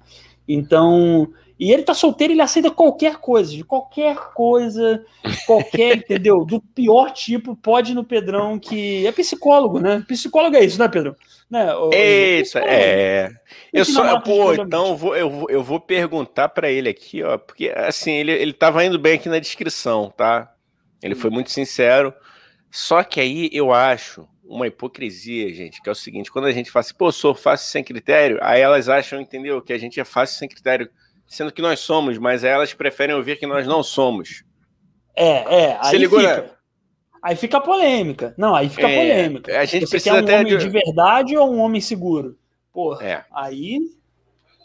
Então, 0.49 1.29
e 1.61 1.71
ele 1.71 1.83
tá 1.83 1.93
solteiro, 1.93 2.33
ele 2.33 2.41
aceita 2.41 2.71
qualquer 2.71 3.17
coisa, 3.17 3.53
de 3.53 3.63
qualquer 3.63 4.17
coisa, 4.33 5.05
qualquer, 5.47 5.99
entendeu? 5.99 6.43
Do 6.43 6.59
pior 6.61 7.13
tipo, 7.13 7.55
pode 7.55 7.93
ir 7.93 7.95
no 7.95 8.03
Pedrão, 8.03 8.59
que 8.59 9.07
é 9.07 9.13
psicólogo, 9.13 9.79
né? 9.79 10.03
Psicólogo 10.09 10.57
é 10.57 10.65
isso, 10.65 10.79
né, 10.79 10.89
Pedro? 10.89 11.15
Né? 11.51 11.69
isso, 12.41 12.57
é. 12.59 13.31
Eu 13.73 13.85
só, 13.85 14.21
pô, 14.21 14.55
então 14.55 14.89
eu 14.89 14.97
vou, 14.97 15.15
eu, 15.15 15.47
eu 15.51 15.63
vou 15.63 15.79
perguntar 15.79 16.49
para 16.49 16.71
ele 16.71 16.89
aqui, 16.89 17.23
ó, 17.23 17.37
porque 17.37 17.69
assim, 17.77 18.13
ele, 18.13 18.33
ele 18.33 18.53
tava 18.55 18.83
indo 18.85 18.99
bem 18.99 19.15
aqui 19.15 19.29
na 19.29 19.39
descrição, 19.39 20.11
tá? 20.17 20.51
Ele 21.03 21.15
foi 21.15 21.29
muito 21.29 21.51
sincero. 21.51 22.15
Só 22.71 23.03
que 23.03 23.21
aí 23.21 23.51
eu 23.53 23.73
acho 23.73 24.27
uma 24.51 24.67
hipocrisia, 24.67 25.55
gente, 25.55 25.81
que 25.81 25.89
é 25.89 25.93
o 25.93 25.95
seguinte: 25.95 26.31
quando 26.31 26.47
a 26.47 26.53
gente 26.53 26.71
fala 26.71 26.81
assim, 26.81 26.95
pô, 26.95 27.13
sou 27.13 27.35
fácil 27.35 27.71
sem 27.71 27.85
critério, 27.85 28.39
aí 28.43 28.61
elas 28.61 28.89
acham, 28.89 29.21
entendeu, 29.21 29.63
que 29.63 29.73
a 29.73 29.79
gente 29.79 30.01
é 30.01 30.05
fácil 30.05 30.39
sem 30.39 30.49
critério 30.49 30.91
sendo 31.25 31.53
que 31.53 31.63
nós 31.63 31.79
somos, 31.79 32.19
mas 32.19 32.43
elas 32.43 32.75
preferem 32.75 33.15
ouvir 33.15 33.39
que 33.39 33.47
nós 33.47 33.65
não 33.65 33.85
somos. 33.85 34.43
É, 35.15 35.67
é. 35.67 35.79
Aí 35.81 35.97
ligou, 35.97 36.19
fica. 36.19 36.43
Né? 36.43 36.51
Aí 37.23 37.37
fica 37.37 37.59
a 37.59 37.61
polêmica. 37.61 38.35
Não, 38.37 38.55
aí 38.55 38.69
fica 38.69 38.89
é, 38.89 38.97
polêmica. 38.97 39.61
A 39.61 39.65
gente 39.65 39.87
Você 39.87 39.91
precisa 39.91 40.23
quer 40.23 40.39
um 40.39 40.41
homem 40.41 40.59
de... 40.59 40.65
de... 40.65 40.69
verdade 40.69 41.37
ou 41.37 41.55
um 41.55 41.59
homem 41.61 41.81
seguro? 41.81 42.37
Porra, 42.73 43.07
é. 43.07 43.25
aí. 43.33 43.79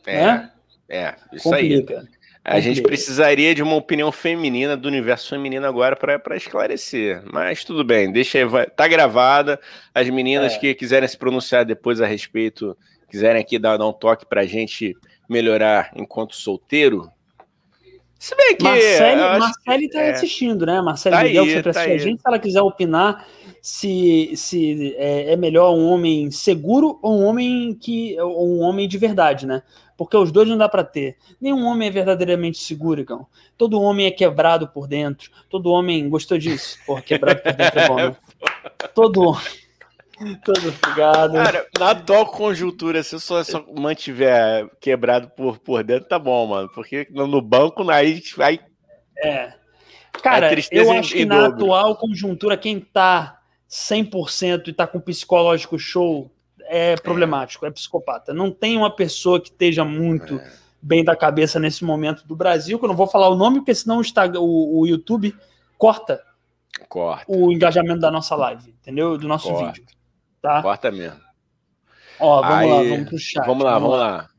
É, 0.07 0.25
né? 0.25 0.51
é 0.89 1.15
isso 1.33 1.43
Complica. 1.43 1.99
aí. 1.99 2.07
A 2.47 2.59
gente 2.59 2.79
precisaria 2.83 3.55
de 3.55 3.63
uma 3.63 3.75
opinião 3.75 4.11
feminina, 4.11 4.77
do 4.77 4.87
universo 4.87 5.31
feminino 5.31 5.65
agora, 5.65 5.95
para 5.95 6.37
esclarecer. 6.37 7.23
Mas 7.33 7.63
tudo 7.63 7.83
bem, 7.83 8.11
deixa 8.11 8.37
aí, 8.37 8.45
vai, 8.45 8.67
tá 8.67 8.87
gravada. 8.87 9.59
As 9.91 10.07
meninas 10.11 10.53
é. 10.53 10.59
que 10.59 10.75
quiserem 10.75 11.09
se 11.09 11.17
pronunciar 11.17 11.65
depois 11.65 11.99
a 11.99 12.05
respeito, 12.05 12.77
quiserem 13.09 13.41
aqui 13.41 13.57
dar, 13.57 13.77
dar 13.77 13.87
um 13.87 13.93
toque 13.93 14.27
para 14.27 14.41
a 14.41 14.45
gente 14.45 14.95
melhorar 15.27 15.91
enquanto 15.95 16.35
solteiro. 16.35 17.09
Se 18.19 18.35
bem 18.35 18.55
que. 18.55 18.63
Marcele, 18.63 19.21
Marcele 19.21 19.89
tá 19.89 20.01
é, 20.01 20.11
assistindo, 20.11 20.65
né? 20.67 20.81
Marcele 20.81 21.15
tá 21.15 21.23
Miguel, 21.23 21.43
aí, 21.43 21.47
que 21.47 21.55
sempre 21.55 21.73
tá 21.73 21.81
a 21.81 21.97
gente, 21.97 22.21
se 22.21 22.27
ela 22.27 22.39
quiser 22.39 22.61
opinar 22.61 23.25
se, 23.66 24.32
se 24.36 24.95
é, 24.95 25.32
é, 25.32 25.36
melhor 25.36 25.74
um 25.74 25.89
homem 25.89 26.30
seguro 26.30 26.99
ou 27.01 27.20
um 27.20 27.26
homem 27.26 27.74
que. 27.74 28.16
ou 28.22 28.59
um 28.59 28.61
homem 28.61 28.88
de 28.88 28.95
verdade, 28.95 29.47
né? 29.47 29.63
Porque 29.97 30.16
os 30.16 30.32
dois 30.32 30.47
não 30.47 30.55
dá 30.55 30.70
para 30.70 30.84
ter. 30.84 31.18
Nenhum 31.41 31.66
homem 31.66 31.88
é 31.88 31.91
verdadeiramente 31.91 32.59
seguro, 32.59 33.01
Igão. 33.01 33.26
Todo 33.57 33.82
homem 33.82 34.05
é 34.05 34.11
quebrado 34.11 34.68
por 34.68 34.88
dentro. 34.88 35.32
Todo 35.49 35.72
homem 35.72 36.07
gostou 36.07 36.38
disso. 36.38 36.78
Porra, 36.86 37.01
quebrado 37.01 37.41
por 37.41 37.53
dentro 37.53 37.80
é 37.80 37.88
bom, 37.88 37.95
né? 37.95 38.16
Todo 38.93 39.24
homem. 39.24 40.36
Todo 40.45 40.59
ligado. 40.59 41.34
Cara, 41.34 41.68
na 41.80 41.89
atual 41.89 42.28
conjuntura, 42.28 43.01
se 43.01 43.20
só, 43.20 43.43
só 43.43 43.66
mantiver 43.76 44.70
quebrado 44.80 45.30
por, 45.30 45.57
por 45.57 45.84
dentro, 45.84 46.07
tá 46.07 46.20
bom, 46.20 46.45
mano. 46.45 46.70
Porque 46.70 47.07
no 47.09 47.41
banco, 47.41 47.89
aí. 47.89 48.22
aí 48.38 48.59
é. 49.24 49.53
Cara, 50.22 50.51
eu 50.72 50.91
acho 50.91 51.13
que 51.13 51.26
na 51.26 51.49
dobro. 51.49 51.63
atual 51.66 51.95
conjuntura, 51.95 52.55
quem 52.55 52.80
tá 52.80 53.34
100% 53.70 54.68
e 54.68 54.74
tá 54.74 54.86
com 54.88 54.99
psicológico 54.99 55.78
show 55.78 56.32
é 56.68 56.95
problemático, 56.95 57.66
é 57.66 57.72
psicopata. 57.72 58.34
Não 58.34 58.51
tem 58.51 58.78
uma 58.78 58.93
pessoa 58.93 59.39
que 59.39 59.49
esteja 59.49 59.86
muito 59.86 60.36
é. 60.38 60.51
bem 60.82 61.03
da 61.03 61.16
cabeça 61.16 61.59
nesse 61.59 61.84
momento 61.84 62.26
do 62.28 62.36
Brasil, 62.36 62.80
que 62.80 62.86
eu 62.86 62.89
não 62.89 62.95
vou 62.95 63.07
falar 63.07 63.30
o 63.30 63.36
nome, 63.36 63.59
porque 63.59 63.76
senão 63.76 63.99
o, 63.99 64.39
o, 64.39 64.80
o 64.82 64.88
YouTube 64.88 65.36
corta, 65.78 66.22
corta 66.89 67.26
o 67.28 67.51
engajamento 67.51 67.99
da 67.99 68.11
nossa 68.11 68.36
live, 68.36 68.76
entendeu? 68.82 69.18
Do 69.18 69.28
nosso 69.28 69.49
corta. 69.49 69.74
vídeo. 69.74 69.86
Tá? 70.41 70.61
Corta 70.61 70.91
mesmo. 70.91 71.20
Ó, 72.20 72.41
vamos 72.41 72.57
Aí, 72.57 72.70
lá, 72.70 72.95
vamos 72.95 73.09
pro 73.09 73.20
chat. 73.20 73.45
Vamos 73.45 73.63
lá, 73.63 73.74
vamos, 73.74 73.89
vamos 73.89 73.99
lá. 73.99 74.18
lá. 74.18 74.30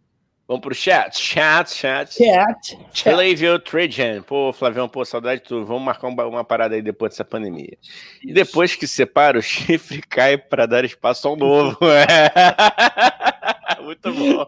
Vamos 0.49 0.63
pro 0.63 0.75
chat. 0.75 1.19
Chat, 1.19 1.75
chat. 1.75 2.17
Chat. 2.17 2.79
Flavio 3.03 3.59
Trajan. 3.59 4.23
Pô, 4.23 4.53
Flavião, 4.53 4.89
pô, 4.89 5.05
saudade 5.05 5.43
de 5.43 5.49
tudo. 5.49 5.67
Vamos 5.67 5.83
marcar 5.83 6.07
uma, 6.07 6.27
uma 6.27 6.45
parada 6.45 6.75
aí 6.75 6.83
depois 6.83 7.13
dessa 7.13 7.25
pandemia. 7.25 7.77
E 8.23 8.33
depois 8.33 8.77
que 8.77 8.87
separa, 8.87 9.39
o 9.39 9.43
chifre 9.43 10.01
cai 10.09 10.39
para 10.39 10.67
dar 10.67 10.85
espaço 10.85 11.27
ao 11.27 11.37
novo. 11.37 11.77
Muito 13.83 14.13
bom. 14.13 14.47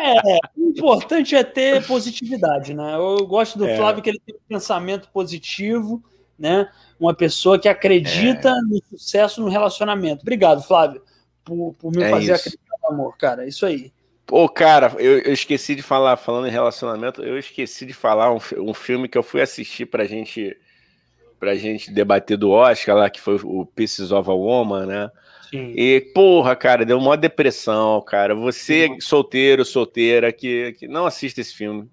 É, 0.00 0.38
o 0.56 0.70
importante 0.70 1.34
é 1.34 1.42
ter 1.42 1.84
positividade, 1.86 2.72
né? 2.72 2.94
Eu 2.94 3.26
gosto 3.26 3.58
do 3.58 3.66
é. 3.66 3.76
Flávio 3.76 4.02
que 4.02 4.10
ele 4.10 4.20
tem 4.24 4.36
um 4.36 4.48
pensamento 4.48 5.08
positivo, 5.08 6.02
né? 6.38 6.68
uma 6.98 7.14
pessoa 7.14 7.58
que 7.58 7.68
acredita 7.68 8.50
é. 8.50 8.60
no 8.62 8.80
sucesso 8.88 9.40
no 9.40 9.48
relacionamento. 9.48 10.22
Obrigado, 10.22 10.62
Flávio, 10.62 11.02
por, 11.44 11.74
por 11.74 11.92
me 11.92 12.02
é 12.02 12.10
fazer 12.10 12.32
isso. 12.32 12.34
acreditar 12.34 12.76
no 12.82 12.94
amor, 12.94 13.16
cara. 13.16 13.44
É 13.44 13.48
isso 13.48 13.66
aí. 13.66 13.92
Pô, 14.26 14.48
cara, 14.48 14.94
eu, 14.98 15.18
eu, 15.18 15.32
esqueci 15.32 15.74
de 15.74 15.82
falar, 15.82 16.16
falando 16.16 16.46
em 16.46 16.50
relacionamento, 16.50 17.22
eu 17.22 17.38
esqueci 17.38 17.84
de 17.84 17.92
falar 17.92 18.32
um, 18.32 18.38
um 18.58 18.72
filme 18.72 19.08
que 19.08 19.18
eu 19.18 19.22
fui 19.22 19.42
assistir 19.42 19.86
pra 19.86 20.04
gente 20.04 20.56
pra 21.38 21.54
gente 21.54 21.90
debater 21.90 22.38
do 22.38 22.50
Oscar 22.50 22.96
lá, 22.96 23.10
que 23.10 23.20
foi 23.20 23.38
o 23.42 23.66
Pieces 23.66 24.12
of 24.12 24.30
a 24.30 24.32
Woman, 24.32 24.86
né? 24.86 25.10
Sim. 25.50 25.74
E, 25.76 26.00
porra, 26.14 26.56
cara, 26.56 26.86
deu 26.86 26.98
uma 26.98 27.18
depressão, 27.18 28.00
cara. 28.00 28.34
Você, 28.34 28.88
Sim. 28.88 29.00
solteiro, 29.00 29.64
solteira, 29.64 30.32
que, 30.32 30.74
que 30.78 30.88
não 30.88 31.04
assista 31.04 31.42
esse 31.42 31.54
filme. 31.54 31.86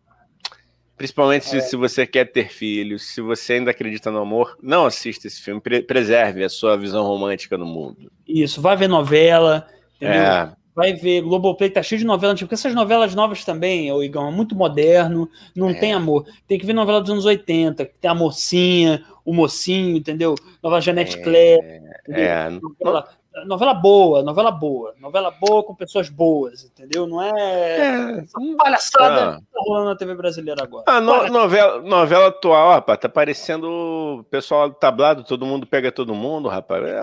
Principalmente 0.95 1.43
é. 1.43 1.59
se, 1.59 1.69
se, 1.69 1.75
você 1.75 2.07
quer 2.07 2.25
ter 2.25 2.49
filhos, 2.49 3.03
se 3.03 3.21
você 3.21 3.53
ainda 3.53 3.71
acredita 3.71 4.09
no 4.09 4.19
amor, 4.19 4.55
não 4.61 4.85
assista 4.85 5.27
esse 5.27 5.41
filme. 5.41 5.59
Pre 5.59 5.81
preserve 5.81 6.43
a 6.43 6.49
sua 6.49 6.77
visão 6.77 7.03
romântica 7.03 7.57
no 7.57 7.65
mundo. 7.65 8.11
Isso, 8.27 8.61
vai 8.61 8.77
ver 8.77 8.87
novela, 8.87 9.67
entendeu? 9.97 10.21
É. 10.21 10.53
Vai 10.75 10.93
ver, 10.93 11.21
Globoplay 11.21 11.69
tá 11.69 11.83
cheio 11.83 11.99
de 11.99 12.05
novelas, 12.05 12.39
porque 12.39 12.53
essas 12.53 12.73
novelas 12.73 13.13
novas 13.13 13.43
também, 13.43 13.91
o 13.91 14.01
Igão, 14.01 14.29
é 14.29 14.31
muito 14.31 14.55
moderno, 14.55 15.29
não 15.55 15.71
é. 15.71 15.73
tem 15.73 15.93
amor. 15.93 16.25
Tem 16.47 16.57
que 16.57 16.65
ver 16.65 16.73
novela 16.73 17.01
dos 17.01 17.09
anos 17.09 17.25
80, 17.25 17.85
que 17.85 17.93
tem 17.99 18.09
a 18.09 18.15
mocinha, 18.15 19.03
o 19.25 19.33
mocinho, 19.33 19.97
entendeu? 19.97 20.35
Nova 20.63 20.79
Janete 20.79 21.19
é. 21.19 21.21
Claire. 21.21 21.81
É. 22.09 22.49
Novela, 22.49 23.07
novela 23.45 23.73
boa, 23.73 24.23
novela 24.23 24.51
boa, 24.51 24.93
novela 24.99 25.31
boa 25.31 25.63
com 25.63 25.75
pessoas 25.75 26.09
boas, 26.09 26.63
entendeu? 26.63 27.07
Não 27.07 27.21
é, 27.21 28.19
é 28.19 28.25
palhaçada 28.57 29.29
ah. 29.29 29.35
que 29.37 29.45
tá 29.51 29.59
rolando 29.65 29.85
na 29.85 29.95
TV 29.95 30.15
brasileira 30.15 30.63
agora. 30.63 30.83
Ah, 30.87 30.99
no, 30.99 31.27
novela, 31.27 31.81
novela 31.81 32.27
atual, 32.27 32.71
rapaz, 32.71 32.99
tá 32.99 33.09
parecendo 33.09 33.67
o 33.69 34.23
pessoal 34.29 34.69
do 34.69 34.75
tablado, 34.75 35.23
todo 35.23 35.45
mundo 35.45 35.65
pega 35.65 35.91
todo 35.91 36.15
mundo, 36.15 36.49
rapaz. 36.49 36.83
É, 36.83 36.99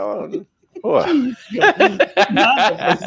Pô. 0.81 0.99
nada, 2.33 2.99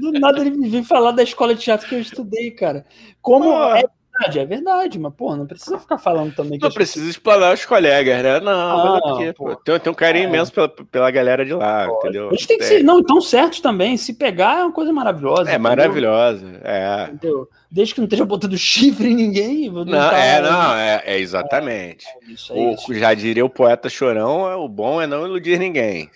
Do 0.00 0.12
nada 0.12 0.40
ele 0.40 0.50
me 0.50 0.68
veio 0.68 0.84
falar 0.84 1.12
da 1.12 1.22
escola 1.22 1.54
de 1.54 1.62
teatro 1.62 1.88
que 1.88 1.94
eu 1.94 2.00
estudei, 2.00 2.50
cara. 2.50 2.84
Como 3.20 3.44
Pô. 3.44 3.74
é 3.74 3.84
verdade, 4.18 4.38
é 4.38 4.44
verdade, 4.44 4.98
mas, 4.98 5.14
pô, 5.14 5.36
não 5.36 5.46
precisa 5.46 5.78
ficar 5.78 5.98
falando 5.98 6.34
também. 6.34 6.58
Não 6.60 6.70
precisa 6.70 7.04
gente... 7.04 7.14
explanar 7.14 7.54
os 7.54 7.64
colegas, 7.64 8.22
né? 8.22 8.40
Não, 8.40 8.94
ah, 8.96 9.22
é 9.22 9.32
pô. 9.32 9.54
Tem, 9.56 9.78
tem 9.78 9.92
um 9.92 9.94
carinho 9.94 10.26
é. 10.26 10.28
imenso 10.28 10.52
pela, 10.52 10.68
pela 10.68 11.10
galera 11.10 11.44
de 11.44 11.52
lá, 11.52 11.86
pô. 11.86 11.98
entendeu? 11.98 12.28
Eles 12.28 12.46
têm 12.46 12.58
que 12.58 12.64
ser, 12.64 12.82
não, 12.82 13.02
tão 13.02 13.20
certos 13.20 13.60
também. 13.60 13.96
Se 13.96 14.14
pegar 14.14 14.60
é 14.60 14.64
uma 14.64 14.72
coisa 14.72 14.92
maravilhosa. 14.92 15.42
É 15.42 15.54
entendeu? 15.54 15.60
maravilhosa, 15.60 16.60
é. 16.64 17.08
Entendeu? 17.12 17.48
Desde 17.70 17.94
que 17.94 18.00
não 18.00 18.06
esteja 18.06 18.24
botando 18.24 18.56
chifre 18.56 19.08
em 19.10 19.14
ninguém. 19.14 19.70
Não, 19.70 19.84
tá... 19.84 20.18
é, 20.18 20.40
não, 20.40 20.74
é, 20.76 21.02
é 21.04 21.18
exatamente. 21.18 22.06
É, 22.06 22.32
isso, 22.32 22.52
é 22.52 22.76
o, 22.88 22.94
já 22.94 23.12
diria 23.14 23.44
o 23.44 23.50
poeta 23.50 23.88
chorão, 23.88 24.48
é, 24.48 24.56
o 24.56 24.68
bom 24.68 25.00
é 25.00 25.06
não 25.06 25.26
iludir 25.26 25.58
ninguém. 25.58 26.10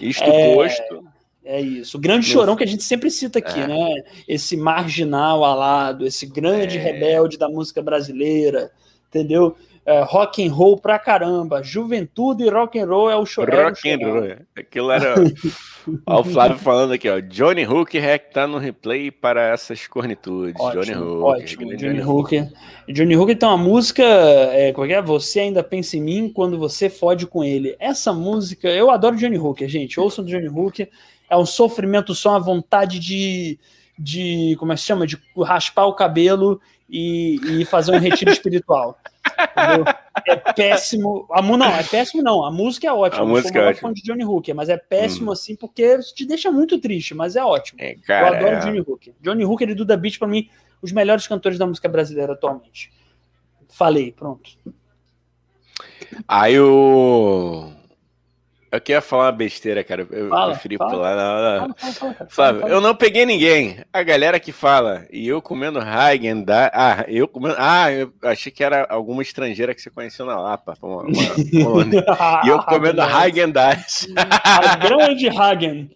Isto 0.00 0.24
é... 0.24 0.54
posto. 0.54 1.13
É 1.44 1.60
isso. 1.60 1.98
O 1.98 2.00
grande 2.00 2.26
chorão 2.26 2.56
que 2.56 2.64
a 2.64 2.66
gente 2.66 2.82
sempre 2.82 3.10
cita 3.10 3.38
aqui, 3.38 3.60
é. 3.60 3.66
né? 3.66 4.02
Esse 4.26 4.56
marginal 4.56 5.44
alado, 5.44 6.06
esse 6.06 6.24
grande 6.26 6.78
é. 6.78 6.80
rebelde 6.80 7.36
da 7.36 7.48
música 7.48 7.82
brasileira, 7.82 8.70
entendeu? 9.08 9.54
É, 9.86 10.00
rock 10.02 10.42
and 10.42 10.50
roll 10.50 10.78
pra 10.78 10.98
caramba. 10.98 11.62
Juventude 11.62 12.44
e 12.44 12.48
rock 12.48 12.78
and 12.78 12.86
roll 12.86 13.10
é 13.10 13.16
o 13.16 13.26
chorão. 13.26 13.64
Rock 13.64 13.90
and 13.90 13.98
roll. 13.98 14.24
É. 14.24 14.38
Aquilo 14.56 14.90
era. 14.90 15.14
Olha 16.06 16.20
o 16.20 16.24
Flávio 16.24 16.56
falando 16.56 16.94
aqui, 16.94 17.06
ó. 17.10 17.20
Johnny 17.20 17.66
Hook 17.66 17.98
tá 18.32 18.46
no 18.46 18.56
replay 18.56 19.10
para 19.10 19.42
essas 19.42 19.86
cornitudes. 19.86 20.58
Ótimo, 20.58 20.82
Johnny 20.82 20.96
Hook. 20.96 21.22
Ótimo. 21.22 21.76
Johnny, 21.76 22.00
Hook. 22.00 22.48
Johnny 22.88 23.16
Hook 23.18 23.34
tem 23.34 23.46
uma 23.46 23.58
música. 23.58 24.02
É, 24.02 24.72
como 24.72 24.86
é 24.86 24.88
que 24.88 24.94
é? 24.94 25.02
Você 25.02 25.40
ainda 25.40 25.62
pensa 25.62 25.98
em 25.98 26.00
mim 26.00 26.32
quando 26.34 26.56
você 26.56 26.88
fode 26.88 27.26
com 27.26 27.44
ele. 27.44 27.76
Essa 27.78 28.14
música, 28.14 28.70
eu 28.70 28.90
adoro 28.90 29.16
Johnny 29.16 29.36
Hook, 29.36 29.68
gente. 29.68 30.00
Ouçam 30.00 30.24
Johnny 30.24 30.48
Hook 30.48 30.88
é 31.28 31.36
um 31.36 31.46
sofrimento 31.46 32.14
só, 32.14 32.30
uma 32.30 32.40
vontade 32.40 32.98
de, 32.98 33.58
de 33.98 34.56
como 34.58 34.72
é 34.72 34.74
que 34.74 34.80
se 34.80 34.86
chama? 34.86 35.06
De 35.06 35.18
raspar 35.42 35.86
o 35.86 35.94
cabelo 35.94 36.60
e, 36.88 37.60
e 37.60 37.64
fazer 37.64 37.92
um 37.92 37.98
retiro 37.98 38.30
espiritual. 38.30 38.98
Entendeu? 39.26 39.84
É 40.26 40.36
péssimo. 40.36 41.26
A, 41.30 41.42
não, 41.42 41.66
é 41.66 41.82
péssimo 41.82 42.22
não. 42.22 42.44
A 42.44 42.50
música 42.50 42.86
é 42.86 42.92
ótima. 42.92 43.22
A 43.22 43.26
música 43.26 43.58
é 43.58 43.68
ótima. 43.68 43.92
de 43.92 44.02
Johnny 44.02 44.24
Hooker, 44.24 44.54
mas 44.54 44.68
é 44.68 44.76
péssimo 44.76 45.30
hum. 45.30 45.32
assim 45.32 45.56
porque 45.56 45.98
te 46.14 46.24
deixa 46.24 46.50
muito 46.50 46.78
triste, 46.78 47.14
mas 47.14 47.36
é 47.36 47.44
ótimo. 47.44 47.80
É, 47.80 47.94
cara, 47.96 48.28
Eu 48.28 48.34
adoro 48.34 48.56
é... 48.56 48.60
Johnny 48.60 48.80
Hooker. 48.80 49.14
Johnny 49.20 49.44
Hooker 49.44 49.68
e 49.70 49.74
Duda 49.74 49.96
Beat, 49.96 50.18
para 50.18 50.28
mim, 50.28 50.48
os 50.80 50.92
melhores 50.92 51.26
cantores 51.26 51.58
da 51.58 51.66
música 51.66 51.88
brasileira 51.88 52.34
atualmente. 52.34 52.92
Falei, 53.68 54.12
pronto. 54.12 54.50
Aí 56.28 56.58
o 56.60 57.72
eu 58.74 58.80
queria 58.80 59.00
falar 59.00 59.26
uma 59.26 59.32
besteira, 59.32 59.84
cara. 59.84 60.06
Eu 60.10 60.28
fala, 60.28 60.52
preferi 60.52 60.76
fala. 60.76 60.90
pular. 60.90 61.16
Não, 61.16 61.68
não. 61.68 61.74
Fala, 61.74 62.26
Flávio, 62.28 62.68
eu 62.68 62.80
não 62.80 62.94
peguei 62.94 63.24
ninguém. 63.24 63.78
A 63.92 64.02
galera 64.02 64.40
que 64.40 64.52
fala, 64.52 65.06
e 65.10 65.26
eu 65.28 65.40
comendo 65.40 65.78
Hagen 65.78 66.42
da. 66.44 66.70
Ah, 66.74 67.04
eu 67.08 67.28
comendo. 67.28 67.54
Ah, 67.58 67.92
eu 67.92 68.12
achei 68.22 68.50
que 68.50 68.64
era 68.64 68.86
alguma 68.90 69.22
estrangeira 69.22 69.74
que 69.74 69.80
você 69.80 69.90
conheceu 69.90 70.26
na 70.26 70.40
Lapa. 70.40 70.76
Uma, 70.82 71.02
uma, 71.02 71.12
e 72.44 72.48
eu 72.48 72.58
comendo 72.66 73.00
Hagen 73.00 73.50
das. 73.50 74.06
A 74.16 74.76
grande 74.76 75.28
Hagen. 75.28 75.90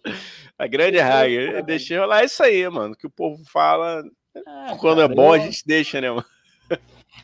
A 0.58 0.66
grande 0.66 1.00
Hagen. 1.00 1.62
Deixei 1.64 1.98
rolar 1.98 2.24
isso 2.24 2.42
aí, 2.42 2.68
mano. 2.68 2.96
Que 2.96 3.06
o 3.06 3.10
povo 3.10 3.42
fala. 3.52 4.02
É, 4.36 4.76
quando 4.76 5.00
cara, 5.00 5.12
é 5.12 5.14
bom, 5.14 5.34
eu... 5.34 5.40
a 5.40 5.44
gente 5.44 5.62
deixa, 5.66 6.00
né, 6.00 6.10
mano? 6.10 6.24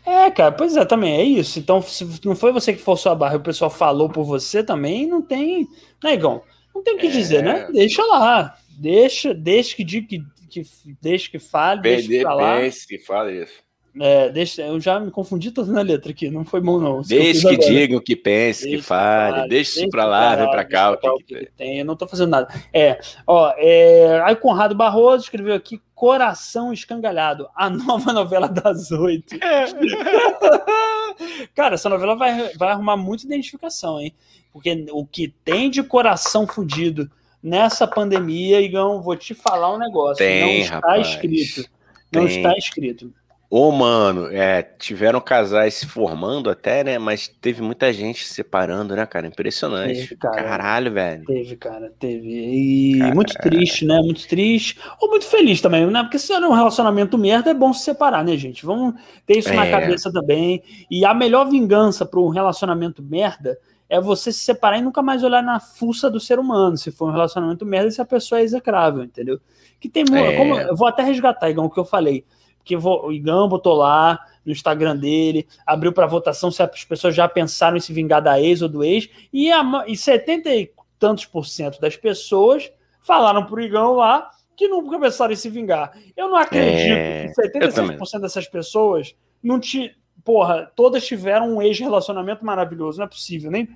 É, 0.07 0.31
cara, 0.31 0.53
pois 0.53 0.77
é, 0.77 0.85
também 0.85 1.17
é 1.17 1.23
isso. 1.23 1.59
Então, 1.59 1.81
se 1.81 2.07
não 2.25 2.37
foi 2.37 2.53
você 2.53 2.75
que 2.75 2.81
forçou 2.81 3.11
a 3.11 3.15
barra 3.15 3.35
e 3.35 3.39
o 3.39 3.43
pessoal 3.43 3.71
falou 3.71 4.09
por 4.09 4.25
você 4.25 4.63
também, 4.63 5.07
não 5.07 5.23
tem. 5.23 5.67
Né, 6.03 6.15
Igão? 6.15 6.43
Não 6.75 6.83
tem 6.83 6.97
o 6.97 6.99
que 6.99 7.07
é... 7.07 7.11
dizer, 7.11 7.43
né? 7.43 7.69
Deixa 7.73 8.05
lá. 8.05 8.57
Deixa, 8.69 9.33
deixa 9.33 9.77
que 9.77 9.85
diga 9.85 10.07
que, 10.07 10.23
que 10.51 10.63
deixa 11.01 11.31
que 11.31 11.39
fale, 11.39 11.81
deixa 11.81 12.09
que 12.09 12.23
lá. 12.23 12.61
que 12.87 12.99
fale 12.99 13.43
isso. 13.43 13.64
É, 14.01 14.29
deixa, 14.29 14.63
eu 14.63 14.81
já 14.81 14.99
me 14.99 15.11
confundi 15.11 15.53
toda 15.53 15.71
na 15.71 15.81
letra 15.81 16.11
aqui, 16.11 16.29
não 16.29 16.45
foi 16.45 16.61
bom 16.61 16.81
não. 16.81 17.01
Deixa 17.03 17.49
que, 17.51 17.59
que 17.59 17.69
digam, 17.69 18.01
que 18.01 18.17
pense, 18.17 18.69
que 18.69 18.83
fale, 18.83 19.37
fale, 19.37 19.49
deixa 19.49 19.81
isso 19.81 19.89
pra 19.89 20.05
lá, 20.05 20.35
vem 20.35 20.51
pra 20.51 20.65
cá. 20.65 20.91
O 20.91 20.97
que, 20.97 21.25
que, 21.25 21.39
que 21.47 21.53
tem. 21.57 21.79
Eu 21.79 21.85
não 21.85 21.95
tô 21.95 22.07
fazendo 22.09 22.31
nada. 22.31 22.49
É, 22.73 22.99
ó, 23.25 23.53
é, 23.57 24.21
aí 24.25 24.35
Conrado 24.35 24.75
Barroso 24.75 25.25
escreveu 25.25 25.55
aqui 25.55 25.81
Coração 25.95 26.73
Escangalhado, 26.73 27.49
a 27.55 27.71
nova 27.71 28.13
novela 28.13 28.49
das 28.49 28.91
oito. 28.91 29.37
É. 29.37 29.67
Cara, 31.55 31.75
essa 31.75 31.89
novela 31.89 32.17
vai, 32.17 32.53
vai 32.57 32.71
arrumar 32.71 32.97
muita 32.97 33.25
identificação, 33.25 34.01
hein? 34.01 34.13
Porque 34.53 34.87
o 34.91 35.07
que 35.07 35.29
tem 35.45 35.71
de 35.71 35.83
coração 35.85 36.49
fudido 36.49 37.09
nessa 37.41 37.87
pandemia, 37.87 38.61
Igão, 38.61 39.01
vou 39.03 39.17
te 39.17 39.35
falar 39.35 39.73
um 39.73 39.79
negócio. 39.79 40.17
Tem, 40.17 40.41
não 40.41 40.51
está 40.63 40.75
rapaz, 40.77 41.09
escrito. 41.09 41.71
Não 42.13 42.27
está 42.27 42.57
escrito. 42.57 43.13
Ô, 43.57 43.71
mano, 43.71 44.27
é, 44.33 44.63
tiveram 44.63 45.21
casais 45.21 45.75
se 45.75 45.87
formando 45.87 46.51
até, 46.51 46.83
né? 46.83 46.99
Mas 46.99 47.29
teve 47.29 47.63
muita 47.63 47.93
gente 47.93 48.25
se 48.25 48.35
separando, 48.35 48.97
né, 48.97 49.07
cara? 49.07 49.29
Impressionante. 49.29 50.09
Teve, 50.09 50.17
cara, 50.17 50.43
Caralho, 50.43 50.93
velho. 50.93 51.25
Teve, 51.25 51.55
cara, 51.55 51.93
teve. 51.97 52.27
E 52.27 52.99
cara... 52.99 53.15
muito 53.15 53.33
triste, 53.35 53.85
né? 53.85 54.01
Muito 54.01 54.27
triste. 54.27 54.77
Ou 55.01 55.09
muito 55.09 55.25
feliz 55.27 55.61
também, 55.61 55.87
né? 55.87 56.03
Porque 56.03 56.19
se 56.19 56.33
é 56.33 56.39
um 56.41 56.53
relacionamento 56.53 57.17
merda, 57.17 57.53
é 57.53 57.55
bom 57.55 57.73
se 57.73 57.85
separar, 57.85 58.25
né, 58.25 58.37
gente? 58.37 58.67
Vamos 58.67 58.95
ter 59.25 59.39
isso 59.39 59.51
é. 59.51 59.55
na 59.55 59.71
cabeça 59.71 60.13
também. 60.13 60.61
E 60.91 61.05
a 61.05 61.15
melhor 61.15 61.49
vingança 61.49 62.05
para 62.05 62.19
um 62.19 62.31
relacionamento 62.31 63.05
merda 63.05 63.57
é 63.89 64.01
você 64.01 64.33
se 64.33 64.41
separar 64.41 64.79
e 64.79 64.83
nunca 64.83 65.01
mais 65.01 65.23
olhar 65.23 65.45
na 65.45 65.61
fuça 65.61 66.11
do 66.11 66.19
ser 66.19 66.41
humano. 66.41 66.77
Se 66.77 66.91
for 66.91 67.09
um 67.09 67.13
relacionamento 67.13 67.65
merda, 67.65 67.89
se 67.89 68.01
a 68.01 68.05
pessoa 68.05 68.41
é 68.41 68.43
execrável, 68.43 69.05
entendeu? 69.05 69.39
Que 69.79 69.89
tem. 69.89 70.03
É. 70.13 70.37
Como, 70.37 70.59
eu 70.59 70.75
vou 70.75 70.89
até 70.89 71.05
resgatar, 71.05 71.49
igual 71.49 71.69
o 71.69 71.71
que 71.71 71.79
eu 71.79 71.85
falei 71.85 72.25
que 72.65 72.77
o 72.77 73.13
Igão 73.13 73.49
botou 73.49 73.75
lá 73.75 74.19
no 74.45 74.53
Instagram 74.53 74.97
dele, 74.97 75.47
abriu 75.67 75.93
para 75.93 76.07
votação 76.07 76.51
se 76.51 76.63
as 76.63 76.85
pessoas 76.85 77.15
já 77.15 77.29
pensaram 77.29 77.77
em 77.77 77.81
se 77.81 77.93
vingar 77.93 78.23
da 78.23 78.41
ex 78.41 78.63
ou 78.63 78.69
do 78.69 78.85
ex, 78.85 79.09
e, 79.33 79.51
a, 79.51 79.85
e 79.87 79.97
70 79.97 80.55
e 80.55 80.71
tantos 80.99 81.25
por 81.25 81.47
cento 81.47 81.81
das 81.81 81.97
pessoas 81.97 82.71
falaram 83.01 83.45
pro 83.45 83.61
Igão 83.61 83.95
lá 83.95 84.31
que 84.57 84.69
nunca 84.69 84.99
pensaram 84.99 85.33
em 85.33 85.37
se 85.37 85.49
vingar. 85.49 85.93
Eu 86.17 86.29
não 86.29 86.37
acredito 86.37 86.93
é, 86.93 87.27
que 87.29 87.59
76% 87.59 88.21
dessas 88.21 88.47
pessoas 88.47 89.15
não 89.43 89.59
te. 89.59 89.95
Porra, 90.25 90.71
todas 90.75 91.05
tiveram 91.05 91.57
um 91.57 91.63
ex-relacionamento 91.63 92.45
maravilhoso, 92.45 92.99
não 92.99 93.05
é 93.05 93.09
possível, 93.09 93.51
nem. 93.51 93.69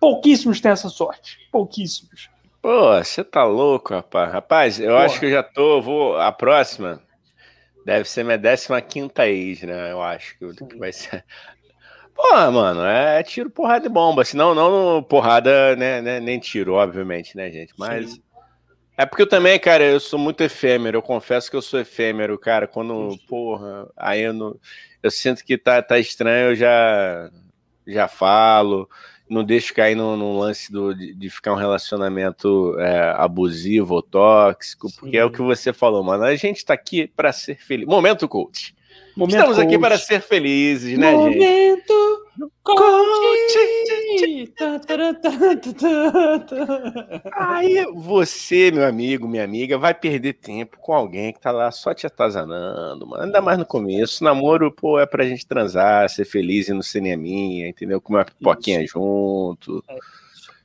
Pouquíssimos 0.00 0.60
têm 0.60 0.72
essa 0.72 0.88
sorte. 0.88 1.38
Pouquíssimos. 1.50 2.28
Pô, 2.60 2.92
você 2.92 3.22
tá 3.22 3.44
louco, 3.44 3.94
rapaz. 3.94 4.32
Rapaz, 4.32 4.80
eu 4.80 4.90
Porra. 4.90 5.04
acho 5.04 5.20
que 5.20 5.26
eu 5.26 5.30
já 5.30 5.42
tô. 5.42 5.80
Vou. 5.80 6.16
A 6.18 6.32
próxima 6.32 7.00
Deve 7.84 8.08
ser 8.08 8.24
minha 8.24 8.38
15 8.38 9.12
ex, 9.26 9.62
né? 9.62 9.92
Eu 9.92 10.02
acho 10.02 10.38
que, 10.38 10.66
que 10.66 10.76
vai 10.76 10.92
ser. 10.92 11.24
Porra, 12.14 12.50
mano, 12.50 12.84
é 12.84 13.22
tiro, 13.22 13.50
porrada 13.50 13.86
e 13.86 13.90
bomba. 13.90 14.24
Senão, 14.24 14.54
não 14.54 15.02
porrada, 15.02 15.74
né, 15.74 16.00
né, 16.00 16.20
nem 16.20 16.38
tiro, 16.38 16.74
obviamente, 16.74 17.36
né, 17.36 17.50
gente? 17.50 17.74
Mas. 17.76 18.12
Sim. 18.12 18.22
É 18.96 19.04
porque 19.04 19.22
eu 19.22 19.28
também, 19.28 19.58
cara, 19.58 19.82
eu 19.82 19.98
sou 19.98 20.18
muito 20.18 20.40
efêmero. 20.42 20.98
Eu 20.98 21.02
confesso 21.02 21.50
que 21.50 21.56
eu 21.56 21.62
sou 21.62 21.80
efêmero, 21.80 22.38
cara. 22.38 22.68
Quando, 22.68 23.18
porra, 23.26 23.90
aí 23.96 24.20
eu, 24.20 24.32
não, 24.32 24.56
eu 25.02 25.10
sinto 25.10 25.44
que 25.44 25.58
tá, 25.58 25.82
tá 25.82 25.98
estranho, 25.98 26.50
eu 26.50 26.54
já, 26.54 27.28
já 27.84 28.06
falo 28.06 28.88
não 29.28 29.42
deixo 29.42 29.74
cair 29.74 29.94
no, 29.94 30.38
lance 30.38 30.70
do, 30.70 30.94
de, 30.94 31.14
de, 31.14 31.30
ficar 31.30 31.52
um 31.52 31.56
relacionamento 31.56 32.78
é, 32.78 33.14
abusivo 33.16 33.94
ou 33.94 34.02
tóxico, 34.02 34.88
porque 34.94 35.16
Sim. 35.16 35.22
é 35.22 35.24
o 35.24 35.30
que 35.30 35.40
você 35.40 35.72
falou, 35.72 36.02
mano. 36.04 36.24
A 36.24 36.36
gente 36.36 36.64
tá 36.64 36.74
aqui 36.74 37.06
para 37.06 37.32
ser 37.32 37.56
feliz. 37.56 37.86
Momento, 37.86 38.28
coach. 38.28 38.74
Momento 39.16 39.36
Estamos 39.36 39.56
coach. 39.56 39.66
aqui 39.66 39.78
para 39.78 39.96
ser 39.96 40.20
felizes, 40.20 40.98
né, 40.98 41.12
Momento, 41.12 41.38
gente? 41.40 42.23
Coach! 42.62 43.54
Aí 47.32 47.84
você, 47.94 48.70
meu 48.70 48.84
amigo, 48.84 49.28
minha 49.28 49.44
amiga, 49.44 49.78
vai 49.78 49.94
perder 49.94 50.34
tempo 50.34 50.76
com 50.80 50.92
alguém 50.92 51.32
que 51.32 51.40
tá 51.40 51.52
lá 51.52 51.70
só 51.70 51.94
te 51.94 52.06
atazanando, 52.06 53.06
mano. 53.06 53.24
Ainda 53.24 53.40
mais 53.40 53.58
no 53.58 53.66
começo. 53.66 54.24
Namoro, 54.24 54.72
pô, 54.72 54.98
é 54.98 55.06
pra 55.06 55.24
gente 55.24 55.46
transar, 55.46 56.08
ser 56.08 56.24
feliz 56.24 56.68
e 56.68 56.74
não 56.74 56.82
ser 56.82 57.00
nem 57.00 57.12
a 57.12 57.16
minha, 57.16 57.68
entendeu? 57.68 58.00
Comer 58.00 58.18
uma 58.18 58.24
pipoquinha 58.24 58.82
Isso. 58.82 58.94
junto. 58.94 59.84
É. 59.88 60.23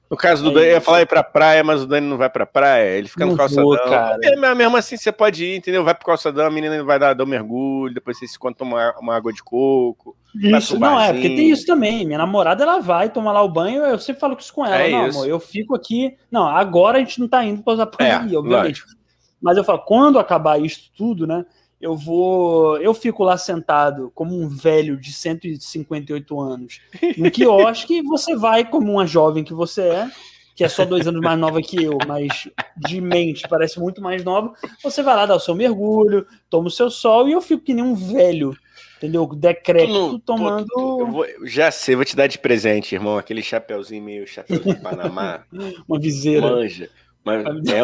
No 0.10 0.18
caso 0.18 0.43
do 0.43 0.49
é 0.49 0.53
Dani, 0.53 0.66
eu 0.66 0.72
ia 0.74 0.82
falar 0.82 1.01
ir 1.01 1.05
pra 1.05 1.24
praia, 1.24 1.64
mas 1.64 1.84
o 1.84 1.86
Dani 1.88 2.07
não 2.07 2.18
vai 2.18 2.30
pra 2.30 2.45
praia, 2.45 2.97
ele 2.97 3.07
fica 3.07 3.28
no 3.28 3.38
calçadão. 3.38 3.64
Vou, 3.64 3.78
cara. 3.78 4.18
É, 4.24 4.55
mesmo 4.55 4.76
assim, 4.76 4.97
você 4.97 5.12
pode 5.12 5.45
ir, 5.45 5.57
entendeu? 5.57 5.84
Vai 5.84 5.93
pro 5.93 6.05
calçadão, 6.05 6.47
a 6.47 6.49
menina 6.49 6.84
vai 6.84 6.97
dar, 6.97 7.14
dar 7.14 7.24
um 7.24 7.28
mergulho, 7.28 7.93
depois 7.93 8.18
você 8.18 8.28
se 8.28 8.39
conta 8.39 8.57
tomar 8.57 8.95
uma 8.99 9.16
água 9.16 9.32
de 9.32 9.43
coco. 9.43 10.18
Isso, 10.34 10.80
não, 10.80 10.99
é, 10.99 11.14
porque 11.14 11.30
tem 11.30 11.51
isso 11.51 11.64
também. 11.66 12.05
Minha 12.05 12.18
namorada, 12.18 12.64
ela 12.64 12.80
vai 12.80 13.10
tomar 13.10 13.32
lá 13.34 13.43
o 13.43 13.49
banho, 13.49 13.86
eu 13.86 13.99
sempre 13.99 14.20
falo 14.20 14.36
isso 14.39 14.51
com 14.51 14.66
ela. 14.66 14.78
É 14.78 14.89
não, 14.89 15.07
isso. 15.07 15.20
amor, 15.20 15.30
eu 15.30 15.39
fico 15.39 15.76
aqui. 15.76 16.18
Não, 16.32 16.47
agora 16.47 16.97
a 16.97 17.01
gente 17.01 17.20
não 17.20 17.28
tá 17.28 17.43
indo 17.43 17.62
pra 17.62 17.74
usar 17.74 17.86
pandemia, 17.86 18.36
é, 18.36 18.39
obviamente. 18.39 18.82
Lógico. 18.82 18.99
Mas 19.39 19.57
eu 19.57 19.64
falo, 19.64 19.80
quando 19.80 20.18
acabar 20.18 20.60
isso 20.60 20.91
tudo, 20.97 21.28
né? 21.28 21.45
Eu 21.80 21.95
vou. 21.95 22.77
Eu 22.77 22.93
fico 22.93 23.23
lá 23.23 23.38
sentado 23.38 24.11
como 24.13 24.39
um 24.39 24.47
velho 24.47 24.97
de 24.97 25.13
158 25.13 26.39
anos 26.39 26.82
no 27.17 27.30
quiosque 27.32 27.99
e 27.99 28.01
você 28.01 28.36
vai 28.36 28.65
como 28.65 28.91
uma 28.91 29.07
jovem 29.07 29.43
que 29.43 29.53
você 29.53 29.82
é, 29.84 30.11
que 30.55 30.63
é 30.63 30.67
só 30.67 30.84
dois 30.84 31.07
anos 31.07 31.21
mais 31.21 31.39
nova 31.39 31.61
que 31.61 31.82
eu, 31.82 31.97
mas 32.05 32.49
de 32.75 32.99
mente 32.99 33.47
parece 33.47 33.80
muito 33.80 34.01
mais 34.01 34.23
nova. 34.23 34.53
Você 34.84 35.01
vai 35.01 35.15
lá 35.15 35.25
dar 35.25 35.36
o 35.36 35.39
seu 35.39 35.55
mergulho, 35.55 36.27
toma 36.49 36.67
o 36.67 36.71
seu 36.71 36.89
sol 36.89 37.30
e 37.30 37.32
eu 37.32 37.41
fico 37.41 37.63
que 37.63 37.73
nem 37.73 37.84
um 37.84 37.95
velho. 37.95 38.53
Entendeu? 38.97 39.25
Decrépito 39.27 40.19
tomando. 40.19 40.67
Vou, 40.75 41.25
já 41.45 41.71
sei, 41.71 41.95
vou 41.95 42.03
te 42.03 42.17
dar 42.17 42.27
de 42.27 42.38
presente, 42.38 42.93
irmão. 42.93 43.17
Aquele 43.17 43.41
chapeuzinho 43.41 44.03
meio 44.03 44.27
chapéu 44.27 44.59
de 44.59 44.75
Panamá. 44.75 45.45
Uma 45.88 45.97
viseira. 45.97 46.51
Manja. 46.51 46.89
Mas 47.23 47.45
é, 47.69 47.82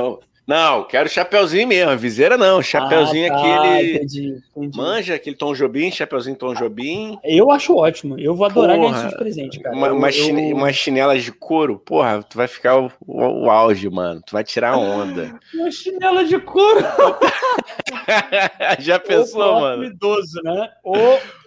não, 0.47 0.83
quero 0.83 1.09
chapeuzinho 1.09 1.67
mesmo, 1.67 1.97
viseira 1.97 2.37
não, 2.37 2.61
chapeuzinho 2.61 3.33
ah, 3.33 3.35
tá, 3.35 3.39
aquele. 3.39 3.95
Entendi, 3.95 4.43
entendi. 4.55 4.77
Manja, 4.77 5.15
aquele 5.15 5.35
Tom 5.35 5.53
Jobim, 5.55 5.89
chapeuzinho 5.89 6.35
Tom 6.35 6.53
Jobim. 6.53 7.17
Eu 7.23 7.49
acho 7.49 7.75
ótimo, 7.75 8.19
eu 8.19 8.35
vou 8.35 8.45
adorar 8.45 8.77
porra, 8.77 8.91
ganhar 8.91 9.07
isso 9.07 9.09
de 9.09 9.17
presente, 9.17 9.59
cara. 9.59 9.75
Uma, 9.75 9.87
eu, 9.87 9.95
uma, 9.95 10.11
chine, 10.11 10.53
uma 10.53 10.71
chinela 10.71 11.17
de 11.17 11.31
couro, 11.31 11.79
porra, 11.79 12.21
tu 12.21 12.37
vai 12.37 12.47
ficar 12.47 12.77
o, 12.77 12.91
o, 13.01 13.45
o 13.45 13.49
auge, 13.49 13.89
mano, 13.89 14.21
tu 14.23 14.33
vai 14.33 14.43
tirar 14.43 14.77
onda. 14.77 15.39
uma 15.55 15.71
chinela 15.71 16.23
de 16.23 16.37
couro. 16.37 16.79
Já 18.79 18.99
pensou, 18.99 19.57
o 19.57 19.61
mano? 19.61 19.83
Idoso, 19.83 20.41
né? 20.43 20.69
O, 20.83 20.93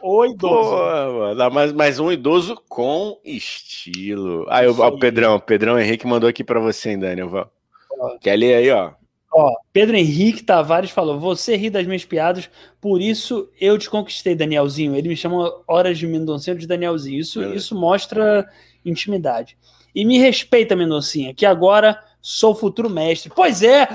o 0.03 0.27
idoso. 0.27 0.71
Porra, 0.71 1.13
mano, 1.13 1.51
mas, 1.55 1.73
mas 1.73 1.99
um 2.01 2.11
idoso 2.11 2.61
com 2.69 3.17
estilo. 3.25 4.45
Aí, 4.49 4.67
ah, 4.67 4.71
o 4.71 4.99
Pedrão, 4.99 5.37
o 5.37 5.41
Pedrão 5.41 5.79
Henrique 5.79 6.05
mandou 6.05 6.29
aqui 6.29 6.43
pra 6.43 6.59
você, 6.59 6.91
hein, 6.91 6.99
Daniel? 6.99 7.49
Quer 8.21 8.37
ler 8.37 8.55
aí, 8.55 8.71
ó? 8.71 8.93
Ó, 9.33 9.55
Pedro 9.73 9.97
Henrique 9.97 10.43
Tavares 10.43 10.91
falou: 10.91 11.19
Você 11.21 11.57
ri 11.57 11.69
das 11.69 11.87
minhas 11.87 12.05
piadas, 12.05 12.49
por 12.81 13.01
isso 13.01 13.51
eu 13.61 13.79
te 13.79 13.89
conquistei, 13.89 14.35
Danielzinho. 14.35 14.97
Ele 14.97 15.09
me 15.09 15.17
chama 15.17 15.53
Horas 15.67 15.99
de 15.99 16.07
Mendoncinho 16.07 16.57
de 16.57 16.67
Danielzinho. 16.67 17.21
Isso, 17.21 17.43
é. 17.43 17.55
isso 17.55 17.75
mostra 17.75 18.49
intimidade. 18.85 19.57
E 19.95 20.05
me 20.05 20.19
respeita, 20.19 20.77
Mendoncinha, 20.77 21.35
que 21.35 21.45
agora 21.45 22.03
sou 22.21 22.55
futuro 22.55 22.89
mestre. 22.89 23.31
Pois 23.35 23.63
é, 23.63 23.87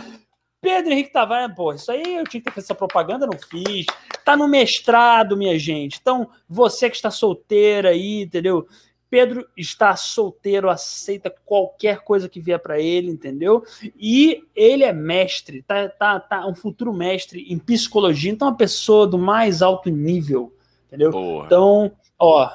Pedro 0.61 0.93
Henrique 0.93 1.11
Tavares, 1.11 1.55
pô, 1.55 1.73
isso 1.73 1.91
aí 1.91 2.15
eu 2.15 2.23
tinha 2.23 2.39
que 2.39 2.45
ter 2.45 2.51
feito 2.51 2.65
essa 2.65 2.75
propaganda, 2.75 3.27
não 3.27 3.37
fiz. 3.37 3.85
Tá 4.23 4.37
no 4.37 4.47
mestrado, 4.47 5.35
minha 5.35 5.57
gente. 5.59 5.97
Então, 6.01 6.29
você 6.47 6.89
que 6.89 6.95
está 6.95 7.11
solteira 7.11 7.89
aí, 7.89 8.21
entendeu? 8.21 8.65
Pedro 9.13 9.47
está 9.55 9.95
solteiro, 9.95 10.71
aceita 10.71 11.31
qualquer 11.45 11.99
coisa 11.99 12.27
que 12.27 12.39
vier 12.41 12.57
para 12.57 12.79
ele, 12.79 13.11
entendeu? 13.11 13.63
E 13.95 14.41
ele 14.55 14.83
é 14.83 14.91
mestre, 14.91 15.61
tá, 15.61 15.87
tá, 15.87 16.19
tá 16.19 16.47
um 16.47 16.55
futuro 16.55 16.91
mestre 16.91 17.45
em 17.47 17.59
psicologia, 17.59 18.31
então 18.31 18.47
é 18.47 18.51
uma 18.51 18.57
pessoa 18.57 19.05
do 19.05 19.19
mais 19.19 19.61
alto 19.61 19.91
nível, 19.91 20.51
entendeu? 20.87 21.11
Porra. 21.11 21.45
Então, 21.45 21.91
ó, 22.17 22.49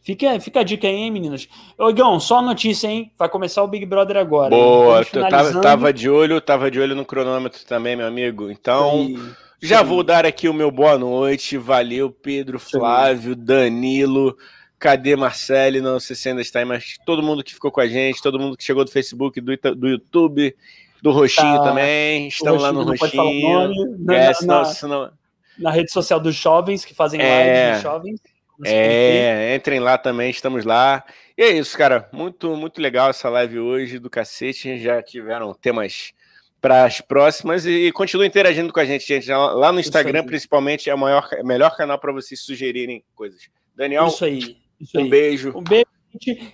Fica, 0.00 0.38
fica 0.38 0.60
a 0.60 0.62
dica 0.62 0.86
aí, 0.86 0.94
hein, 0.94 1.10
meninas. 1.10 1.48
Ô, 1.76 1.90
Igão, 1.90 2.20
só 2.20 2.40
notícia, 2.40 2.86
hein? 2.86 3.10
Vai 3.18 3.28
começar 3.28 3.64
o 3.64 3.66
Big 3.66 3.84
Brother 3.84 4.18
agora. 4.18 4.50
Boa, 4.50 5.04
tava, 5.04 5.60
tava, 5.60 5.92
de 5.92 6.08
olho, 6.08 6.40
tava 6.40 6.70
de 6.70 6.78
olho 6.78 6.94
no 6.94 7.04
cronômetro 7.04 7.66
também, 7.66 7.96
meu 7.96 8.06
amigo. 8.06 8.48
Então, 8.48 9.08
já 9.60 9.82
vou 9.82 10.04
dar 10.04 10.24
aqui 10.24 10.48
o 10.48 10.54
meu 10.54 10.70
boa 10.70 10.96
noite. 10.96 11.58
Valeu, 11.58 12.12
Pedro, 12.12 12.60
Flávio, 12.60 13.34
Danilo. 13.34 14.36
Cadê 14.86 15.16
Marcele? 15.16 15.80
Não 15.80 15.98
sei 15.98 16.14
se 16.14 16.28
ainda 16.28 16.40
está 16.40 16.60
aí, 16.60 16.64
mas 16.64 16.96
todo 17.04 17.20
mundo 17.20 17.42
que 17.42 17.52
ficou 17.52 17.72
com 17.72 17.80
a 17.80 17.88
gente, 17.88 18.22
todo 18.22 18.38
mundo 18.38 18.56
que 18.56 18.62
chegou 18.62 18.84
do 18.84 18.90
Facebook, 18.92 19.40
do, 19.40 19.56
do 19.74 19.88
YouTube, 19.88 20.54
do 21.02 21.10
Roxinho 21.10 21.56
tá. 21.56 21.64
também. 21.64 22.28
Estão 22.28 22.54
lá 22.54 22.72
no 22.72 22.84
Roxinho. 22.84 23.96
Na, 23.98 24.14
é, 24.14 24.32
senão, 24.32 24.58
na, 24.58 24.64
senão... 24.66 25.10
na, 25.58 25.70
rede 25.72 25.90
social 25.90 26.20
dos 26.20 26.36
jovens 26.36 26.84
que 26.84 26.94
fazem 26.94 27.20
é, 27.20 27.24
lives 27.24 27.72
dos 27.72 27.82
jovens. 27.82 28.20
É, 28.64 29.56
entrem 29.56 29.80
lá 29.80 29.98
também, 29.98 30.30
estamos 30.30 30.64
lá. 30.64 31.04
E 31.36 31.42
é 31.42 31.50
isso, 31.50 31.76
cara. 31.76 32.08
Muito, 32.12 32.54
muito 32.54 32.80
legal 32.80 33.10
essa 33.10 33.28
live 33.28 33.58
hoje 33.58 33.98
do 33.98 34.08
cacete. 34.08 34.78
Já 34.78 35.02
tiveram 35.02 35.52
temas 35.52 36.12
para 36.60 36.84
as 36.84 37.00
próximas 37.00 37.66
e, 37.66 37.88
e 37.88 37.92
continue 37.92 38.24
interagindo 38.24 38.72
com 38.72 38.78
a 38.78 38.84
gente, 38.84 39.04
gente. 39.04 39.28
Lá 39.28 39.72
no 39.72 39.80
Instagram, 39.80 40.22
principalmente, 40.24 40.88
é 40.88 40.94
o 40.94 40.98
maior, 40.98 41.28
é 41.32 41.42
melhor 41.42 41.76
canal 41.76 41.98
para 41.98 42.12
vocês 42.12 42.40
sugerirem 42.40 43.02
coisas. 43.16 43.48
Daniel, 43.74 44.06
isso 44.06 44.24
aí. 44.24 44.64
Isso 44.80 44.98
um 44.98 45.02
aí. 45.02 45.10
beijo. 45.10 45.52
Um 45.56 45.62
beijo. 45.62 45.86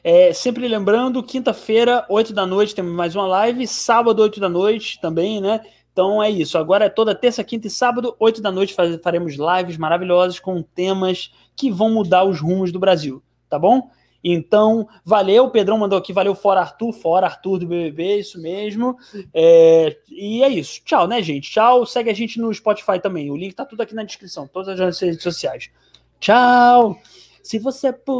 É, 0.02 0.32
sempre 0.32 0.66
lembrando, 0.66 1.22
quinta-feira, 1.22 2.04
8 2.08 2.32
da 2.32 2.44
noite, 2.44 2.74
temos 2.74 2.92
mais 2.92 3.14
uma 3.14 3.26
live. 3.26 3.66
Sábado, 3.66 4.20
8 4.22 4.40
da 4.40 4.48
noite 4.48 5.00
também, 5.00 5.40
né? 5.40 5.60
Então 5.92 6.22
é 6.22 6.30
isso. 6.30 6.58
Agora 6.58 6.86
é 6.86 6.88
toda 6.88 7.14
terça, 7.14 7.44
quinta 7.44 7.66
e 7.66 7.70
sábado, 7.70 8.16
8 8.18 8.40
da 8.40 8.50
noite, 8.50 8.74
faremos 9.02 9.34
lives 9.34 9.76
maravilhosas 9.76 10.40
com 10.40 10.62
temas 10.62 11.32
que 11.54 11.70
vão 11.70 11.90
mudar 11.90 12.24
os 12.24 12.40
rumos 12.40 12.72
do 12.72 12.78
Brasil, 12.78 13.22
tá 13.48 13.58
bom? 13.58 13.90
Então, 14.24 14.88
valeu. 15.04 15.44
O 15.44 15.50
Pedrão 15.50 15.76
mandou 15.76 15.98
aqui, 15.98 16.12
valeu, 16.12 16.34
fora 16.34 16.60
Arthur, 16.60 16.92
fora 16.92 17.26
Arthur 17.26 17.58
do 17.58 17.66
BBB, 17.66 18.20
isso 18.20 18.40
mesmo. 18.40 18.96
É, 19.34 19.96
e 20.08 20.42
é 20.42 20.48
isso. 20.48 20.80
Tchau, 20.84 21.08
né, 21.08 21.20
gente? 21.20 21.50
Tchau. 21.50 21.84
Segue 21.84 22.08
a 22.08 22.14
gente 22.14 22.40
no 22.40 22.54
Spotify 22.54 23.00
também. 23.00 23.30
O 23.30 23.36
link 23.36 23.54
tá 23.54 23.64
tudo 23.64 23.82
aqui 23.82 23.94
na 23.94 24.04
descrição, 24.04 24.46
todas 24.46 24.80
as 24.80 25.00
redes 25.00 25.22
sociais. 25.22 25.70
Tchau. 26.20 26.96
Se 27.42 27.58
você 27.58 27.92